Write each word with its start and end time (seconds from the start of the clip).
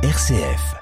RCF. 0.00 0.76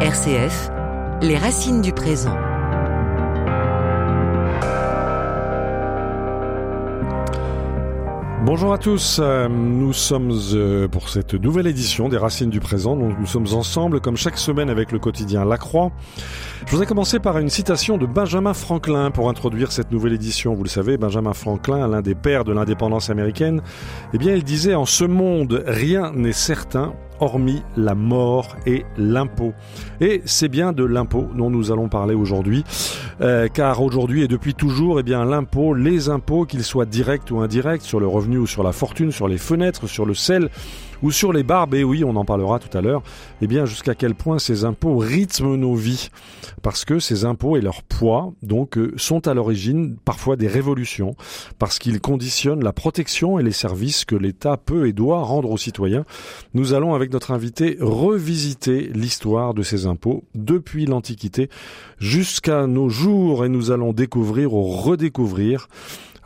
RCF, 0.00 0.70
les 1.20 1.36
racines 1.36 1.82
du 1.82 1.92
présent. 1.92 2.55
Bonjour 8.46 8.72
à 8.72 8.78
tous, 8.78 9.18
euh, 9.20 9.48
nous 9.48 9.92
sommes 9.92 10.30
euh, 10.54 10.86
pour 10.86 11.08
cette 11.08 11.34
nouvelle 11.34 11.66
édition 11.66 12.08
des 12.08 12.16
Racines 12.16 12.48
du 12.48 12.60
Présent. 12.60 12.94
Nous 12.94 13.26
sommes 13.26 13.48
ensemble 13.52 14.00
comme 14.00 14.16
chaque 14.16 14.38
semaine 14.38 14.70
avec 14.70 14.92
le 14.92 15.00
quotidien 15.00 15.44
La 15.44 15.58
Croix. 15.58 15.90
Je 16.64 16.70
voudrais 16.70 16.86
commencer 16.86 17.18
par 17.18 17.38
une 17.38 17.50
citation 17.50 17.98
de 17.98 18.06
Benjamin 18.06 18.54
Franklin 18.54 19.10
pour 19.10 19.28
introduire 19.28 19.72
cette 19.72 19.90
nouvelle 19.90 20.12
édition. 20.12 20.54
Vous 20.54 20.62
le 20.62 20.68
savez, 20.68 20.96
Benjamin 20.96 21.32
Franklin, 21.32 21.88
l'un 21.88 22.02
des 22.02 22.14
pères 22.14 22.44
de 22.44 22.52
l'indépendance 22.52 23.10
américaine, 23.10 23.62
eh 24.14 24.18
bien 24.18 24.32
il 24.32 24.44
disait 24.44 24.76
en 24.76 24.86
ce 24.86 25.02
monde 25.02 25.64
rien 25.66 26.12
n'est 26.12 26.30
certain 26.30 26.94
hormis 27.20 27.62
la 27.76 27.94
mort 27.94 28.56
et 28.66 28.84
l'impôt. 28.96 29.52
Et 30.00 30.22
c'est 30.24 30.48
bien 30.48 30.72
de 30.72 30.84
l'impôt 30.84 31.28
dont 31.36 31.50
nous 31.50 31.72
allons 31.72 31.88
parler 31.88 32.14
aujourd'hui, 32.14 32.64
euh, 33.20 33.48
car 33.48 33.82
aujourd'hui 33.82 34.22
et 34.22 34.28
depuis 34.28 34.54
toujours, 34.54 35.00
eh 35.00 35.02
bien 35.02 35.24
l'impôt, 35.24 35.74
les 35.74 36.08
impôts, 36.08 36.44
qu'ils 36.44 36.64
soient 36.64 36.86
directs 36.86 37.30
ou 37.30 37.40
indirects, 37.40 37.82
sur 37.82 38.00
le 38.00 38.06
revenu 38.06 38.38
ou 38.38 38.46
sur 38.46 38.62
la 38.62 38.72
fortune, 38.72 39.12
sur 39.12 39.28
les 39.28 39.38
fenêtres, 39.38 39.86
sur 39.86 40.06
le 40.06 40.14
sel, 40.14 40.50
ou 41.02 41.10
sur 41.10 41.32
les 41.32 41.42
barbes, 41.42 41.74
et 41.74 41.84
oui, 41.84 42.04
on 42.04 42.16
en 42.16 42.24
parlera 42.24 42.58
tout 42.58 42.76
à 42.76 42.80
l'heure, 42.80 43.02
eh 43.42 43.46
bien 43.46 43.66
jusqu'à 43.66 43.94
quel 43.94 44.14
point 44.14 44.38
ces 44.38 44.64
impôts 44.64 44.96
rythment 44.96 45.56
nos 45.56 45.74
vies, 45.74 46.10
parce 46.62 46.84
que 46.84 46.98
ces 46.98 47.24
impôts 47.24 47.56
et 47.56 47.60
leur 47.60 47.82
poids, 47.82 48.32
donc, 48.42 48.78
euh, 48.78 48.92
sont 48.96 49.28
à 49.28 49.34
l'origine 49.34 49.96
parfois 50.04 50.36
des 50.36 50.48
révolutions, 50.48 51.16
parce 51.58 51.78
qu'ils 51.78 52.00
conditionnent 52.00 52.64
la 52.64 52.72
protection 52.72 53.38
et 53.38 53.42
les 53.42 53.52
services 53.52 54.04
que 54.04 54.16
l'État 54.16 54.56
peut 54.56 54.86
et 54.86 54.92
doit 54.92 55.22
rendre 55.22 55.50
aux 55.50 55.58
citoyens. 55.58 56.04
Nous 56.54 56.74
allons, 56.74 56.94
avec 56.94 57.12
notre 57.12 57.30
invité, 57.30 57.76
revisiter 57.80 58.90
l'histoire 58.94 59.54
de 59.54 59.62
ces 59.62 59.86
impôts 59.86 60.24
depuis 60.34 60.86
l'Antiquité 60.86 61.48
jusqu'à 61.98 62.66
nos 62.66 62.88
jours, 62.88 63.44
et 63.44 63.48
nous 63.48 63.70
allons 63.70 63.92
découvrir 63.92 64.54
ou 64.54 64.62
redécouvrir 64.64 65.68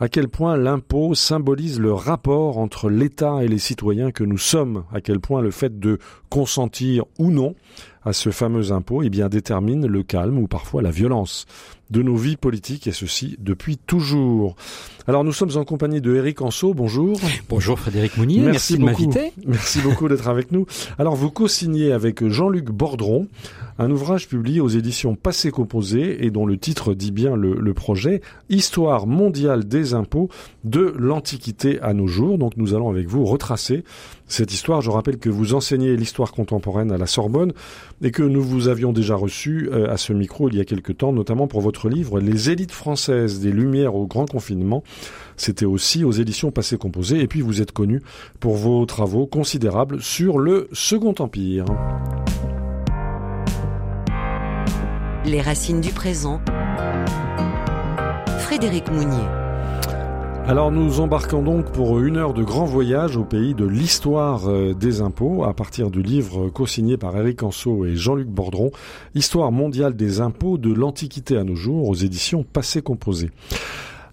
à 0.01 0.09
quel 0.09 0.29
point 0.29 0.57
l'impôt 0.57 1.13
symbolise 1.13 1.79
le 1.79 1.93
rapport 1.93 2.57
entre 2.57 2.89
l'État 2.89 3.43
et 3.43 3.47
les 3.47 3.59
citoyens 3.59 4.11
que 4.11 4.23
nous 4.23 4.39
sommes, 4.39 4.83
à 4.91 4.99
quel 4.99 5.19
point 5.19 5.43
le 5.43 5.51
fait 5.51 5.79
de 5.79 5.99
consentir 6.27 7.05
ou 7.19 7.29
non 7.29 7.53
à 8.03 8.13
ce 8.13 8.29
fameux 8.29 8.71
impôt 8.71 9.03
eh 9.03 9.09
bien, 9.09 9.29
détermine 9.29 9.85
le 9.85 10.03
calme 10.03 10.37
ou 10.37 10.47
parfois 10.47 10.81
la 10.81 10.91
violence 10.91 11.45
de 11.91 12.01
nos 12.01 12.15
vies 12.15 12.37
politiques 12.37 12.87
et 12.87 12.93
ceci 12.93 13.35
depuis 13.39 13.77
toujours. 13.77 14.55
Alors 15.07 15.23
nous 15.23 15.33
sommes 15.33 15.57
en 15.57 15.65
compagnie 15.65 15.99
de 15.99 16.15
Eric 16.15 16.41
Anso, 16.41 16.73
bonjour. 16.73 17.19
Bonjour 17.49 17.77
Frédéric 17.77 18.17
Mounier, 18.17 18.39
merci, 18.39 18.77
merci 18.77 18.77
de 18.77 18.83
m'inviter. 18.83 19.33
Merci 19.45 19.81
beaucoup 19.81 20.07
d'être 20.07 20.29
avec 20.29 20.51
nous. 20.51 20.65
Alors 20.97 21.15
vous 21.15 21.29
co-signez 21.29 21.91
avec 21.91 22.25
Jean-Luc 22.25 22.65
Bordron 22.71 23.27
un 23.77 23.89
ouvrage 23.89 24.27
publié 24.27 24.61
aux 24.61 24.69
éditions 24.69 25.15
Passé 25.15 25.51
Composé 25.51 26.23
et 26.25 26.29
dont 26.29 26.45
le 26.45 26.57
titre 26.57 26.93
dit 26.93 27.11
bien 27.11 27.35
le, 27.35 27.55
le, 27.55 27.73
projet, 27.73 28.21
Histoire 28.49 29.07
mondiale 29.07 29.65
des 29.65 29.93
impôts 29.93 30.29
de 30.63 30.93
l'Antiquité 30.97 31.81
à 31.81 31.93
nos 31.93 32.07
jours. 32.07 32.37
Donc 32.37 32.57
nous 32.57 32.73
allons 32.73 32.89
avec 32.89 33.07
vous 33.07 33.25
retracer 33.25 33.83
cette 34.27 34.53
histoire. 34.53 34.81
Je 34.81 34.91
rappelle 34.91 35.17
que 35.17 35.29
vous 35.29 35.55
enseignez 35.55 35.95
l'histoire 35.97 36.31
contemporaine 36.31 36.91
à 36.91 36.97
la 36.97 37.07
Sorbonne 37.07 37.53
et 38.01 38.11
que 38.11 38.23
nous 38.23 38.41
vous 38.41 38.67
avions 38.67 38.91
déjà 38.91 39.15
reçu 39.15 39.69
euh, 39.71 39.91
à 39.91 39.97
ce 39.97 40.13
micro 40.13 40.49
il 40.49 40.55
y 40.55 40.59
a 40.59 40.65
quelque 40.65 40.91
temps, 40.91 41.13
notamment 41.13 41.47
pour 41.47 41.61
votre 41.61 41.89
livre 41.89 42.19
Les 42.19 42.49
élites 42.49 42.71
françaises 42.71 43.39
des 43.39 43.51
Lumières 43.51 43.95
au 43.95 44.07
grand 44.07 44.25
confinement. 44.25 44.83
C'était 45.37 45.65
aussi 45.65 46.03
aux 46.03 46.11
éditions 46.11 46.51
Passé 46.51 46.77
Composé 46.77 47.19
et 47.19 47.27
puis 47.27 47.41
vous 47.41 47.61
êtes 47.61 47.71
connu 47.71 48.01
pour 48.39 48.55
vos 48.55 48.85
travaux 48.85 49.25
considérables 49.25 50.01
sur 50.01 50.37
le 50.37 50.67
Second 50.71 51.15
Empire. 51.19 51.65
Les 55.25 55.41
racines 55.41 55.81
du 55.81 55.91
présent. 55.91 56.41
Frédéric 58.39 58.91
Mounier. 58.91 59.40
Alors 60.51 60.69
nous 60.69 60.99
embarquons 60.99 61.41
donc 61.41 61.71
pour 61.71 62.01
une 62.01 62.17
heure 62.17 62.33
de 62.33 62.43
grand 62.43 62.65
voyage 62.65 63.15
au 63.15 63.23
pays 63.23 63.53
de 63.53 63.63
l'histoire 63.63 64.49
euh, 64.49 64.73
des 64.73 64.99
impôts 64.99 65.45
à 65.45 65.53
partir 65.53 65.89
du 65.89 66.01
livre 66.01 66.49
co-signé 66.49 66.97
par 66.97 67.15
Eric 67.15 67.41
Anso 67.41 67.85
et 67.85 67.95
Jean-Luc 67.95 68.27
Bordron, 68.27 68.69
Histoire 69.15 69.53
mondiale 69.53 69.95
des 69.95 70.19
impôts 70.19 70.57
de 70.57 70.73
l'Antiquité 70.73 71.37
à 71.37 71.45
nos 71.45 71.55
jours 71.55 71.87
aux 71.87 71.95
éditions 71.95 72.43
Passé 72.43 72.81
Composé. 72.81 73.29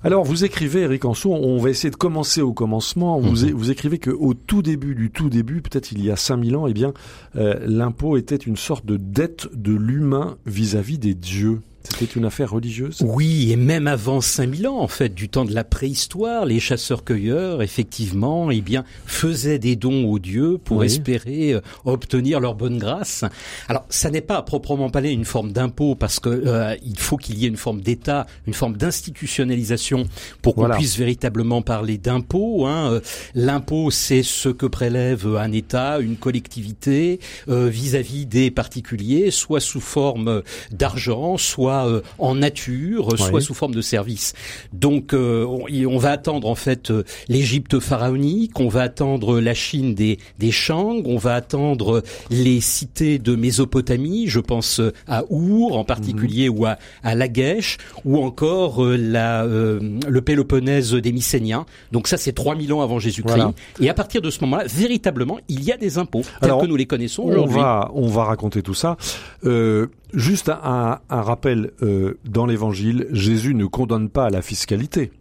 Alors, 0.05 0.23
vous 0.23 0.45
écrivez, 0.45 0.83
Eric 0.83 1.07
Anso, 1.07 1.35
on 1.35 1.59
va 1.59 1.71
essayer 1.71 1.91
de 1.91 1.97
commencer 1.97 2.41
au 2.41 2.53
commencement. 2.53 3.19
Vous, 3.19 3.45
mmh. 3.45 3.51
vous 3.51 3.73
écrivez 3.73 3.99
qu'au 3.99 4.33
tout 4.33 4.63
début 4.63 4.95
du 4.95 5.11
tout 5.11 5.31
début, 5.31 5.61
peut-être 5.61 5.91
il 5.91 6.05
y 6.05 6.09
a 6.09 6.15
5000 6.15 6.55
ans, 6.55 6.69
eh 6.69 6.73
bien, 6.73 6.93
euh, 7.35 7.59
l'impôt 7.67 8.17
était 8.17 8.37
une 8.37 8.57
sorte 8.57 8.87
de 8.87 8.97
dette 8.97 9.49
de 9.55 9.75
l'humain 9.75 10.37
vis-à-vis 10.47 10.99
des 10.99 11.15
dieux. 11.15 11.63
C'était 11.91 12.13
une 12.13 12.27
affaire 12.27 12.51
religieuse 12.51 12.99
Oui, 13.03 13.51
et 13.51 13.57
même 13.57 13.87
avant 13.87 14.21
5000 14.21 14.69
ans, 14.69 14.79
en 14.79 14.89
fait, 14.89 15.15
du 15.15 15.29
temps 15.29 15.45
de 15.45 15.55
la 15.55 15.65
préhistoire, 15.65 16.45
les 16.45 16.61
chasseurs-cueilleurs, 16.61 17.63
effectivement, 17.63 18.51
eh 18.51 18.61
bien, 18.61 18.85
faisaient 19.07 19.59
des 19.59 19.75
dons 19.75 20.05
aux 20.05 20.19
dieux 20.19 20.59
pour 20.63 20.79
oui. 20.79 20.87
espérer 20.87 21.55
euh, 21.55 21.61
obtenir 21.85 22.41
leur 22.41 22.55
bonne 22.55 22.79
grâce. 22.79 23.25
Alors, 23.69 23.85
ça 23.89 24.11
n'est 24.11 24.21
pas 24.21 24.37
à 24.37 24.43
proprement 24.43 24.91
parler 24.91 25.11
une 25.11 25.25
forme 25.25 25.53
d'impôt, 25.53 25.95
parce 25.95 26.21
que 26.21 26.29
euh, 26.29 26.77
il 26.85 26.99
faut 26.99 27.17
qu'il 27.17 27.39
y 27.39 27.47
ait 27.47 27.49
une 27.49 27.57
forme 27.57 27.81
d'État, 27.81 28.27
une 28.47 28.55
forme 28.55 28.77
d'institutionnalisation 28.77 30.05
pour 30.43 30.55
qu'on 30.55 30.63
voilà. 30.63 30.77
puisse 30.77 30.97
véritablement 30.99 31.63
parler 31.63 31.97
d'impôt. 31.97 32.67
Hein. 32.67 33.01
L'impôt, 33.35 33.91
c'est 33.91 34.23
ce 34.23 34.51
que 34.51 34.67
prélève 34.67 35.27
un 35.37 35.53
État, 35.53 36.01
une 36.01 36.17
collectivité, 36.17 37.19
euh, 37.49 37.69
vis-à-vis 37.69 38.25
-vis 38.25 38.29
des 38.29 38.51
particuliers, 38.51 39.31
soit 39.31 39.61
sous 39.61 39.81
forme 39.81 40.43
d'argent, 40.71 41.37
soit 41.37 41.78
euh, 41.87 42.01
en 42.19 42.35
nature, 42.35 43.17
soit 43.19 43.31
oui. 43.33 43.43
sous 43.43 43.55
forme 43.55 43.75
de 43.75 43.81
service. 43.81 44.35
Donc 44.73 45.13
euh, 45.13 45.45
on, 45.45 45.67
on, 45.87 45.99
va 45.99 46.13
attendre 46.13 46.49
en 46.49 46.55
fait 46.55 46.91
euh, 46.91 47.05
l'Égypte 47.29 47.79
pharaonique, 47.81 48.59
on 48.61 48.69
va 48.69 48.83
attendre 48.83 49.41
la 49.41 49.55
Chine 49.55 49.95
des, 49.95 50.19
des 50.39 50.51
Shang, 50.51 51.03
on 51.07 51.19
va 51.19 51.35
attendre 51.35 52.03
les 52.31 52.61
cités 52.61 53.19
de 53.19 53.35
Mésopotamie, 53.37 54.27
je 54.27 54.41
pense 54.41 54.81
à 55.07 55.25
Our 55.31 55.77
en 55.77 55.85
particulier 55.85 56.49
mmh. 56.49 56.59
ou 56.59 56.67
à, 56.67 56.77
à 57.03 57.15
Lagash, 57.15 57.79
ou 58.05 58.19
encore 58.19 58.85
la, 58.85 59.45
le 59.45 60.21
Péloponnèse 60.21 60.95
des 60.95 61.13
Mycéniens. 61.13 61.67
Donc 61.93 62.09
ça 62.09 62.17
c'est 62.17 62.33
3000 62.33 62.73
ans 62.73 62.83
avant 62.83 62.99
Jésus-Christ. 62.99 63.35
Voilà. 63.35 63.53
Et 63.81 63.89
à 63.89 63.95
partir 63.95 64.23
de 64.23 64.31
ce 64.31 64.41
moment-là, 64.43 64.65
véritablement, 64.67 65.39
il 65.49 65.65
y 65.65 65.73
a 65.73 65.77
des 65.77 65.99
impôts 65.99 66.23
tels 66.41 66.51
Alors, 66.51 66.63
que 66.63 66.67
nous 66.67 66.77
les 66.77 66.87
connaissons 66.87 67.25
aujourd'hui. 67.25 67.57
On 67.57 67.61
va, 67.61 67.91
on 67.95 68.07
va 68.07 68.25
raconter 68.25 68.63
tout 68.63 68.75
ça. 68.75 68.97
Euh, 69.45 69.87
juste 70.13 70.49
un, 70.49 71.01
un 71.09 71.23
rappel, 71.23 71.73
euh, 71.83 72.19
dans 72.25 72.47
l'Évangile, 72.47 73.07
Jésus 73.11 73.55
ne 73.55 73.67
condamne 73.67 74.09
pas 74.09 74.27
à 74.27 74.31
la 74.31 74.43
fiscalité. 74.43 75.13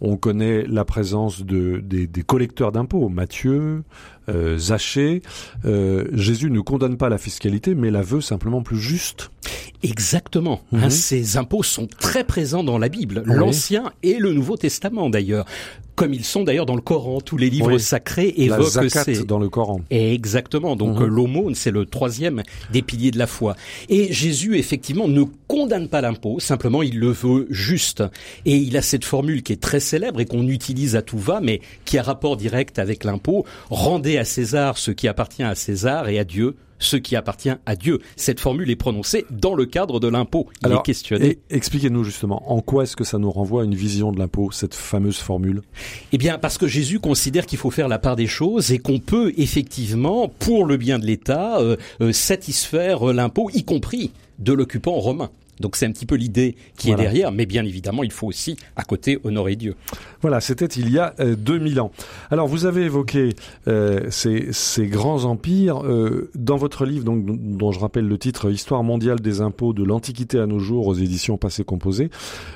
On 0.00 0.16
connaît 0.16 0.66
la 0.66 0.84
présence 0.84 1.42
de, 1.42 1.80
des, 1.82 2.06
des 2.06 2.22
collecteurs 2.22 2.72
d'impôts, 2.72 3.08
Matthieu, 3.08 3.84
euh, 4.28 4.58
Zachée. 4.58 5.22
Euh, 5.64 6.08
Jésus 6.12 6.50
ne 6.50 6.60
condamne 6.60 6.96
pas 6.96 7.08
la 7.08 7.16
fiscalité, 7.16 7.74
mais 7.74 7.90
la 7.90 8.02
veut 8.02 8.20
simplement 8.20 8.62
plus 8.62 8.78
juste. 8.78 9.30
Exactement. 9.82 10.60
Mmh. 10.72 10.76
Hein, 10.82 10.90
ces 10.90 11.36
impôts 11.36 11.62
sont 11.62 11.86
très 11.86 12.24
présents 12.24 12.64
dans 12.64 12.78
la 12.78 12.88
Bible, 12.88 13.22
oui. 13.26 13.34
l'Ancien 13.34 13.92
et 14.02 14.18
le 14.18 14.32
Nouveau 14.32 14.56
Testament 14.56 15.10
d'ailleurs 15.10 15.46
comme 15.94 16.14
ils 16.14 16.24
sont 16.24 16.44
d'ailleurs 16.44 16.66
dans 16.66 16.74
le 16.74 16.80
Coran. 16.80 17.20
Tous 17.20 17.36
les 17.36 17.50
livres 17.50 17.74
oui. 17.74 17.80
sacrés 17.80 18.34
évoquent 18.36 18.90
ces... 18.90 19.24
dans 19.24 19.38
le 19.38 19.48
Coran. 19.48 19.80
Exactement. 19.90 20.76
Donc 20.76 20.98
mmh. 20.98 21.04
l'aumône, 21.04 21.54
c'est 21.54 21.70
le 21.70 21.86
troisième 21.86 22.42
des 22.72 22.82
piliers 22.82 23.10
de 23.10 23.18
la 23.18 23.26
foi. 23.26 23.56
Et 23.88 24.12
Jésus, 24.12 24.58
effectivement, 24.58 25.08
ne 25.08 25.24
condamne 25.48 25.88
pas 25.88 26.00
l'impôt. 26.00 26.40
Simplement, 26.40 26.82
il 26.82 26.98
le 26.98 27.10
veut 27.10 27.46
juste. 27.50 28.02
Et 28.44 28.56
il 28.56 28.76
a 28.76 28.82
cette 28.82 29.04
formule 29.04 29.42
qui 29.42 29.52
est 29.52 29.60
très 29.60 29.80
célèbre 29.80 30.20
et 30.20 30.26
qu'on 30.26 30.48
utilise 30.48 30.96
à 30.96 31.02
tout 31.02 31.18
va, 31.18 31.40
mais 31.40 31.60
qui 31.84 31.98
a 31.98 32.02
rapport 32.02 32.36
direct 32.36 32.78
avec 32.78 33.04
l'impôt. 33.04 33.44
Rendez 33.70 34.18
à 34.18 34.24
César 34.24 34.78
ce 34.78 34.90
qui 34.90 35.08
appartient 35.08 35.42
à 35.42 35.54
César 35.54 36.08
et 36.08 36.18
à 36.18 36.24
Dieu 36.24 36.56
ce 36.84 36.96
qui 36.96 37.16
appartient 37.16 37.50
à 37.66 37.76
Dieu. 37.76 37.98
Cette 38.16 38.40
formule 38.40 38.70
est 38.70 38.76
prononcée 38.76 39.24
dans 39.30 39.54
le 39.54 39.66
cadre 39.66 40.00
de 40.00 40.08
l'impôt. 40.08 40.46
Il 40.62 40.66
Alors, 40.66 40.80
est 40.80 40.82
questionné. 40.84 41.38
Expliquez-nous 41.50 42.04
justement, 42.04 42.52
en 42.52 42.60
quoi 42.60 42.84
est-ce 42.84 42.96
que 42.96 43.04
ça 43.04 43.18
nous 43.18 43.30
renvoie 43.30 43.62
à 43.62 43.64
une 43.64 43.74
vision 43.74 44.12
de 44.12 44.18
l'impôt, 44.18 44.50
cette 44.52 44.74
fameuse 44.74 45.18
formule? 45.18 45.62
Eh 46.12 46.18
bien, 46.18 46.38
parce 46.38 46.58
que 46.58 46.66
Jésus 46.66 47.00
considère 47.00 47.46
qu'il 47.46 47.58
faut 47.58 47.70
faire 47.70 47.88
la 47.88 47.98
part 47.98 48.16
des 48.16 48.26
choses 48.26 48.72
et 48.72 48.78
qu'on 48.78 48.98
peut 48.98 49.32
effectivement, 49.36 50.28
pour 50.28 50.64
le 50.66 50.76
bien 50.76 50.98
de 50.98 51.06
l'État, 51.06 51.58
euh, 51.58 51.76
euh, 52.00 52.12
satisfaire 52.12 53.04
l'impôt, 53.12 53.50
y 53.52 53.64
compris 53.64 54.12
de 54.38 54.52
l'occupant 54.52 54.92
romain. 54.92 55.30
Donc 55.60 55.76
c'est 55.76 55.86
un 55.86 55.92
petit 55.92 56.06
peu 56.06 56.14
l'idée 56.14 56.56
qui 56.76 56.90
est 56.90 56.96
derrière, 56.96 57.32
mais 57.32 57.46
bien 57.46 57.64
évidemment, 57.64 58.02
il 58.02 58.12
faut 58.12 58.26
aussi 58.26 58.56
à 58.76 58.82
côté 58.82 59.18
honorer 59.24 59.56
Dieu. 59.56 59.74
Voilà, 60.20 60.40
c'était 60.40 60.66
il 60.66 60.90
y 60.90 60.98
a 60.98 61.14
2000 61.18 61.80
ans. 61.80 61.90
Alors 62.30 62.48
vous 62.48 62.66
avez 62.66 62.82
évoqué 62.82 63.30
ces, 64.10 64.52
ces, 64.52 64.86
grands 64.86 65.24
empires 65.24 65.82
dans 66.34 66.56
votre 66.56 66.84
livre, 66.84 67.04
donc 67.04 67.24
dont 67.24 67.72
je 67.72 67.78
rappelle 67.78 68.06
le 68.06 68.18
titre 68.18 68.50
Histoire 68.50 68.82
mondiale 68.82 69.20
des 69.20 69.40
impôts 69.40 69.72
de 69.72 69.82
l'Antiquité 69.84 70.38
à 70.38 70.46
nos 70.46 70.58
jours 70.58 70.86
aux 70.86 70.94
éditions 70.94 71.36
Passé 71.36 71.64
Composé. 71.64 72.10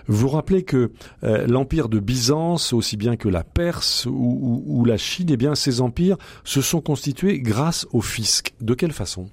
Vous 0.06 0.28
rappelez 0.28 0.62
que 0.62 0.90
l'empire 1.22 1.88
de 1.88 1.98
Byzance, 1.98 2.72
aussi 2.72 2.96
bien 2.96 3.16
que 3.16 3.28
la 3.28 3.44
Perse 3.44 4.06
ou, 4.06 4.62
ou, 4.66 4.84
la 4.84 4.96
Chine, 4.96 5.28
eh 5.30 5.36
bien 5.36 5.54
ces 5.54 5.80
empires 5.80 6.16
se 6.44 6.60
sont 6.60 6.80
constitués 6.80 7.40
grâce 7.40 7.86
au 7.92 8.00
fisc. 8.00 8.52
De 8.60 8.74
quelle 8.74 8.92
façon? 8.92 9.28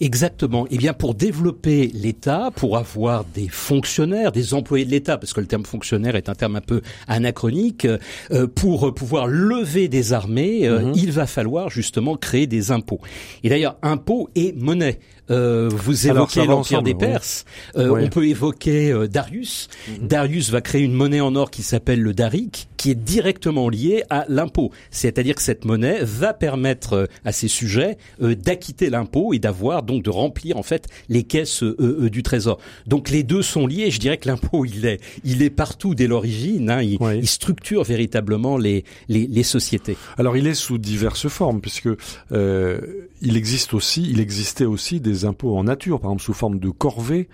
Exactement. 0.00 0.66
Eh 0.70 0.78
bien, 0.78 0.92
pour 0.92 1.14
développer 1.14 1.90
l'État, 1.94 2.50
pour 2.54 2.76
avoir 2.76 3.24
des 3.24 3.48
fonctionnaires, 3.48 4.32
des 4.32 4.54
employés 4.54 4.84
de 4.84 4.90
l'État, 4.90 5.18
parce 5.18 5.32
que 5.32 5.40
le 5.40 5.46
terme 5.46 5.64
fonctionnaire 5.64 6.16
est 6.16 6.28
un 6.28 6.34
terme 6.34 6.56
un 6.56 6.60
peu 6.60 6.82
anachronique, 7.08 7.86
euh, 8.30 8.46
pour 8.46 8.94
pouvoir 8.94 9.26
lever 9.26 9.88
des 9.88 10.12
armées, 10.12 10.66
euh, 10.66 10.80
mhm. 10.80 10.92
il 10.96 11.12
va 11.12 11.26
falloir 11.26 11.70
justement 11.70 12.16
créer 12.16 12.46
des 12.46 12.70
impôts. 12.70 13.00
Et 13.42 13.48
d'ailleurs, 13.48 13.76
impôts 13.82 14.28
et 14.34 14.52
monnaie. 14.52 14.98
Euh, 15.30 15.68
vous 15.72 16.06
évoquez 16.06 16.46
l'empire 16.46 16.82
des 16.82 16.94
Perses. 16.94 17.44
Euh, 17.76 17.90
on 17.90 18.08
peut 18.08 18.26
évoquer 18.26 18.92
euh, 18.92 19.08
Darius. 19.08 19.68
Mhm. 19.88 20.08
Darius 20.08 20.50
va 20.50 20.60
créer 20.60 20.82
une 20.82 20.92
monnaie 20.92 21.20
en 21.20 21.34
or 21.34 21.50
qui 21.50 21.62
s'appelle 21.62 22.00
le 22.00 22.14
darik, 22.14 22.68
qui 22.76 22.90
est 22.90 22.94
directement 22.94 23.68
liée 23.68 24.04
à 24.10 24.24
l'impôt. 24.28 24.70
C'est-à-dire 24.90 25.34
que 25.34 25.42
cette 25.42 25.64
monnaie 25.64 25.98
va 26.02 26.32
permettre 26.32 27.08
à 27.24 27.32
ses 27.32 27.48
sujets 27.48 27.96
d'acquitter 28.20 28.90
l'impôt 28.90 29.32
et 29.32 29.38
d'avoir 29.38 29.82
donc 29.82 30.02
de 30.02 30.10
remplir 30.10 30.56
en 30.56 30.62
fait 30.62 30.86
les 31.08 31.24
caisses 31.24 31.62
du 31.62 32.22
trésor. 32.22 32.58
Donc 32.86 33.10
les 33.10 33.22
deux 33.22 33.42
sont 33.42 33.66
liés. 33.66 33.90
Je 33.90 33.98
dirais 33.98 34.18
que 34.18 34.28
l'impôt 34.28 34.64
il 34.64 34.86
est 34.86 35.00
il 35.24 35.42
est 35.42 35.50
partout 35.50 35.94
dès 35.94 36.06
l'origine. 36.06 36.70
Hein. 36.70 36.82
il, 36.82 37.26
structure 37.26 37.82
véritablement 37.84 38.56
les, 38.56 38.84
les, 39.08 39.26
les 39.26 39.42
sociétés. 39.42 39.96
Alors 40.16 40.36
il 40.36 40.46
est 40.46 40.54
sous 40.54 40.78
diverses 40.78 41.28
formes 41.28 41.60
puisque 41.60 41.88
il 42.30 43.36
existe 43.36 43.74
aussi 43.74 44.08
il 44.10 44.20
existait 44.20 44.64
aussi 44.64 45.00
des 45.00 45.15
impôts 45.24 45.56
en 45.56 45.64
nature, 45.64 46.00
par 46.00 46.10
exemple 46.10 46.22
sous 46.22 46.34
forme 46.34 46.58
de 46.58 46.70
corvée, 46.70 47.28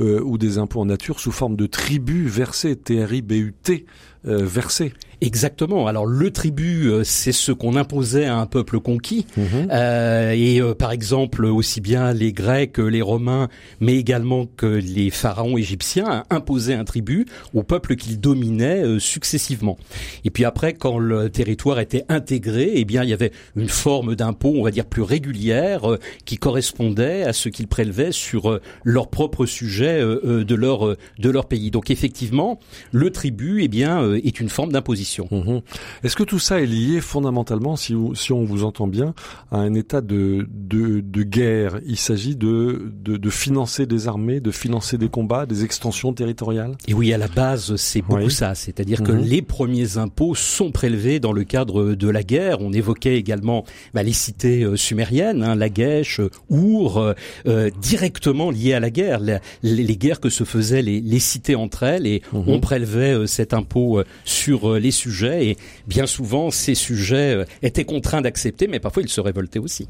euh, 0.00 0.20
ou 0.22 0.38
des 0.38 0.58
impôts 0.58 0.80
en 0.80 0.86
nature 0.86 1.20
sous 1.20 1.32
forme 1.32 1.56
de 1.56 1.66
tribut 1.66 2.26
versés, 2.26 2.76
T-R-I-B-U-T, 2.76 3.86
euh, 4.26 4.44
versés. 4.44 4.92
Exactement. 5.20 5.88
Alors 5.88 6.06
le 6.06 6.30
tribut, 6.30 6.90
euh, 6.90 7.02
c'est 7.02 7.32
ce 7.32 7.50
qu'on 7.50 7.74
imposait 7.74 8.26
à 8.26 8.36
un 8.36 8.46
peuple 8.46 8.78
conquis. 8.78 9.26
Mhm. 9.36 9.68
Euh, 9.72 10.30
et 10.30 10.60
euh, 10.60 10.74
par 10.74 10.92
exemple, 10.92 11.44
aussi 11.44 11.80
bien 11.80 12.12
les 12.12 12.32
Grecs, 12.32 12.78
les 12.78 13.02
Romains, 13.02 13.48
mais 13.80 13.96
également 13.96 14.46
que 14.46 14.66
les 14.66 15.10
pharaons 15.10 15.58
égyptiens 15.58 16.22
imposaient 16.30 16.74
un 16.74 16.84
tribut 16.84 17.26
au 17.52 17.64
peuple 17.64 17.96
qu'ils 17.96 18.20
dominaient 18.20 18.84
successivement. 19.00 19.76
Et 20.24 20.30
puis 20.30 20.44
après, 20.44 20.72
quand 20.72 20.98
le 20.98 21.30
territoire 21.30 21.80
était 21.80 22.04
intégré, 22.08 22.72
eh 22.74 22.84
bien 22.84 23.02
il 23.02 23.10
y 23.10 23.12
avait 23.12 23.32
une 23.56 23.68
forme 23.68 24.14
d'impôt, 24.14 24.54
on 24.56 24.62
va 24.62 24.70
dire 24.70 24.86
plus 24.86 25.02
régulière, 25.02 25.82
qui 26.26 26.36
correspondait 26.36 27.24
à 27.24 27.32
ce 27.32 27.48
qu'ils 27.48 27.66
prélevaient 27.66 28.12
sur 28.12 28.60
leur 28.84 29.08
propre 29.08 29.46
sujet 29.46 30.00
de 30.00 30.54
leur 30.54 30.96
de 31.18 31.30
leur 31.30 31.46
pays. 31.46 31.70
Donc 31.70 31.90
effectivement, 31.90 32.60
le 32.92 33.10
tribut, 33.10 33.62
eh 33.62 33.68
bien, 33.68 34.12
est 34.14 34.40
une 34.40 34.48
forme 34.48 34.72
d'imposition. 34.72 35.07
Mhm. 35.30 35.62
Est-ce 36.02 36.16
que 36.16 36.22
tout 36.22 36.38
ça 36.38 36.60
est 36.60 36.66
lié 36.66 37.00
fondamentalement, 37.00 37.76
si, 37.76 37.94
si 38.14 38.32
on 38.32 38.44
vous 38.44 38.64
entend 38.64 38.86
bien, 38.86 39.14
à 39.50 39.58
un 39.58 39.74
état 39.74 40.00
de, 40.00 40.46
de, 40.50 41.00
de 41.00 41.22
guerre? 41.22 41.80
Il 41.86 41.96
s'agit 41.96 42.36
de, 42.36 42.92
de, 43.02 43.30
financer 43.30 43.86
des 43.86 44.08
armées, 44.08 44.40
de 44.40 44.50
financer 44.50 44.98
des 44.98 45.08
combats, 45.08 45.46
des 45.46 45.64
extensions 45.64 46.12
territoriales? 46.12 46.76
Et 46.86 46.94
oui, 46.94 47.12
à 47.12 47.18
la 47.18 47.28
base, 47.28 47.76
c'est 47.76 48.02
beaucoup 48.02 48.30
ça. 48.30 48.54
C'est-à-dire 48.54 49.02
que 49.02 49.12
mhm. 49.12 49.22
les 49.22 49.42
premiers 49.42 49.98
impôts 49.98 50.34
sont 50.34 50.70
prélevés 50.70 51.20
dans 51.20 51.32
le 51.32 51.44
cadre 51.44 51.94
de 51.94 52.08
la 52.08 52.22
guerre. 52.22 52.60
On 52.60 52.72
évoquait 52.72 53.16
également 53.16 53.64
bah, 53.94 54.02
les 54.02 54.12
cités 54.12 54.62
euh, 54.62 54.76
sumériennes, 54.76 55.42
hein, 55.42 55.54
Lagash, 55.54 56.20
Our, 56.50 56.98
euh, 56.98 57.12
euh, 57.46 57.70
directement 57.80 58.50
liées 58.50 58.74
à 58.74 58.80
la 58.80 58.90
guerre. 58.90 59.20
Les, 59.20 59.38
les, 59.62 59.96
guerres 59.96 60.20
que 60.20 60.30
se 60.30 60.44
faisaient 60.44 60.82
les, 60.82 61.00
les 61.00 61.18
cités 61.18 61.54
entre 61.54 61.82
elles, 61.82 62.06
et 62.06 62.22
mhm. 62.32 62.44
on 62.46 62.60
prélevait 62.60 63.26
cet 63.26 63.54
impôt 63.54 64.02
sur 64.24 64.74
les 64.74 64.90
sujets 64.98 65.46
et 65.46 65.56
bien 65.86 66.06
souvent 66.06 66.50
ces 66.50 66.74
sujets 66.74 67.36
euh, 67.36 67.44
étaient 67.62 67.84
contraints 67.84 68.20
d'accepter, 68.20 68.66
mais 68.66 68.80
parfois 68.80 69.02
ils 69.02 69.08
se 69.08 69.20
révoltaient 69.20 69.58
aussi. 69.58 69.88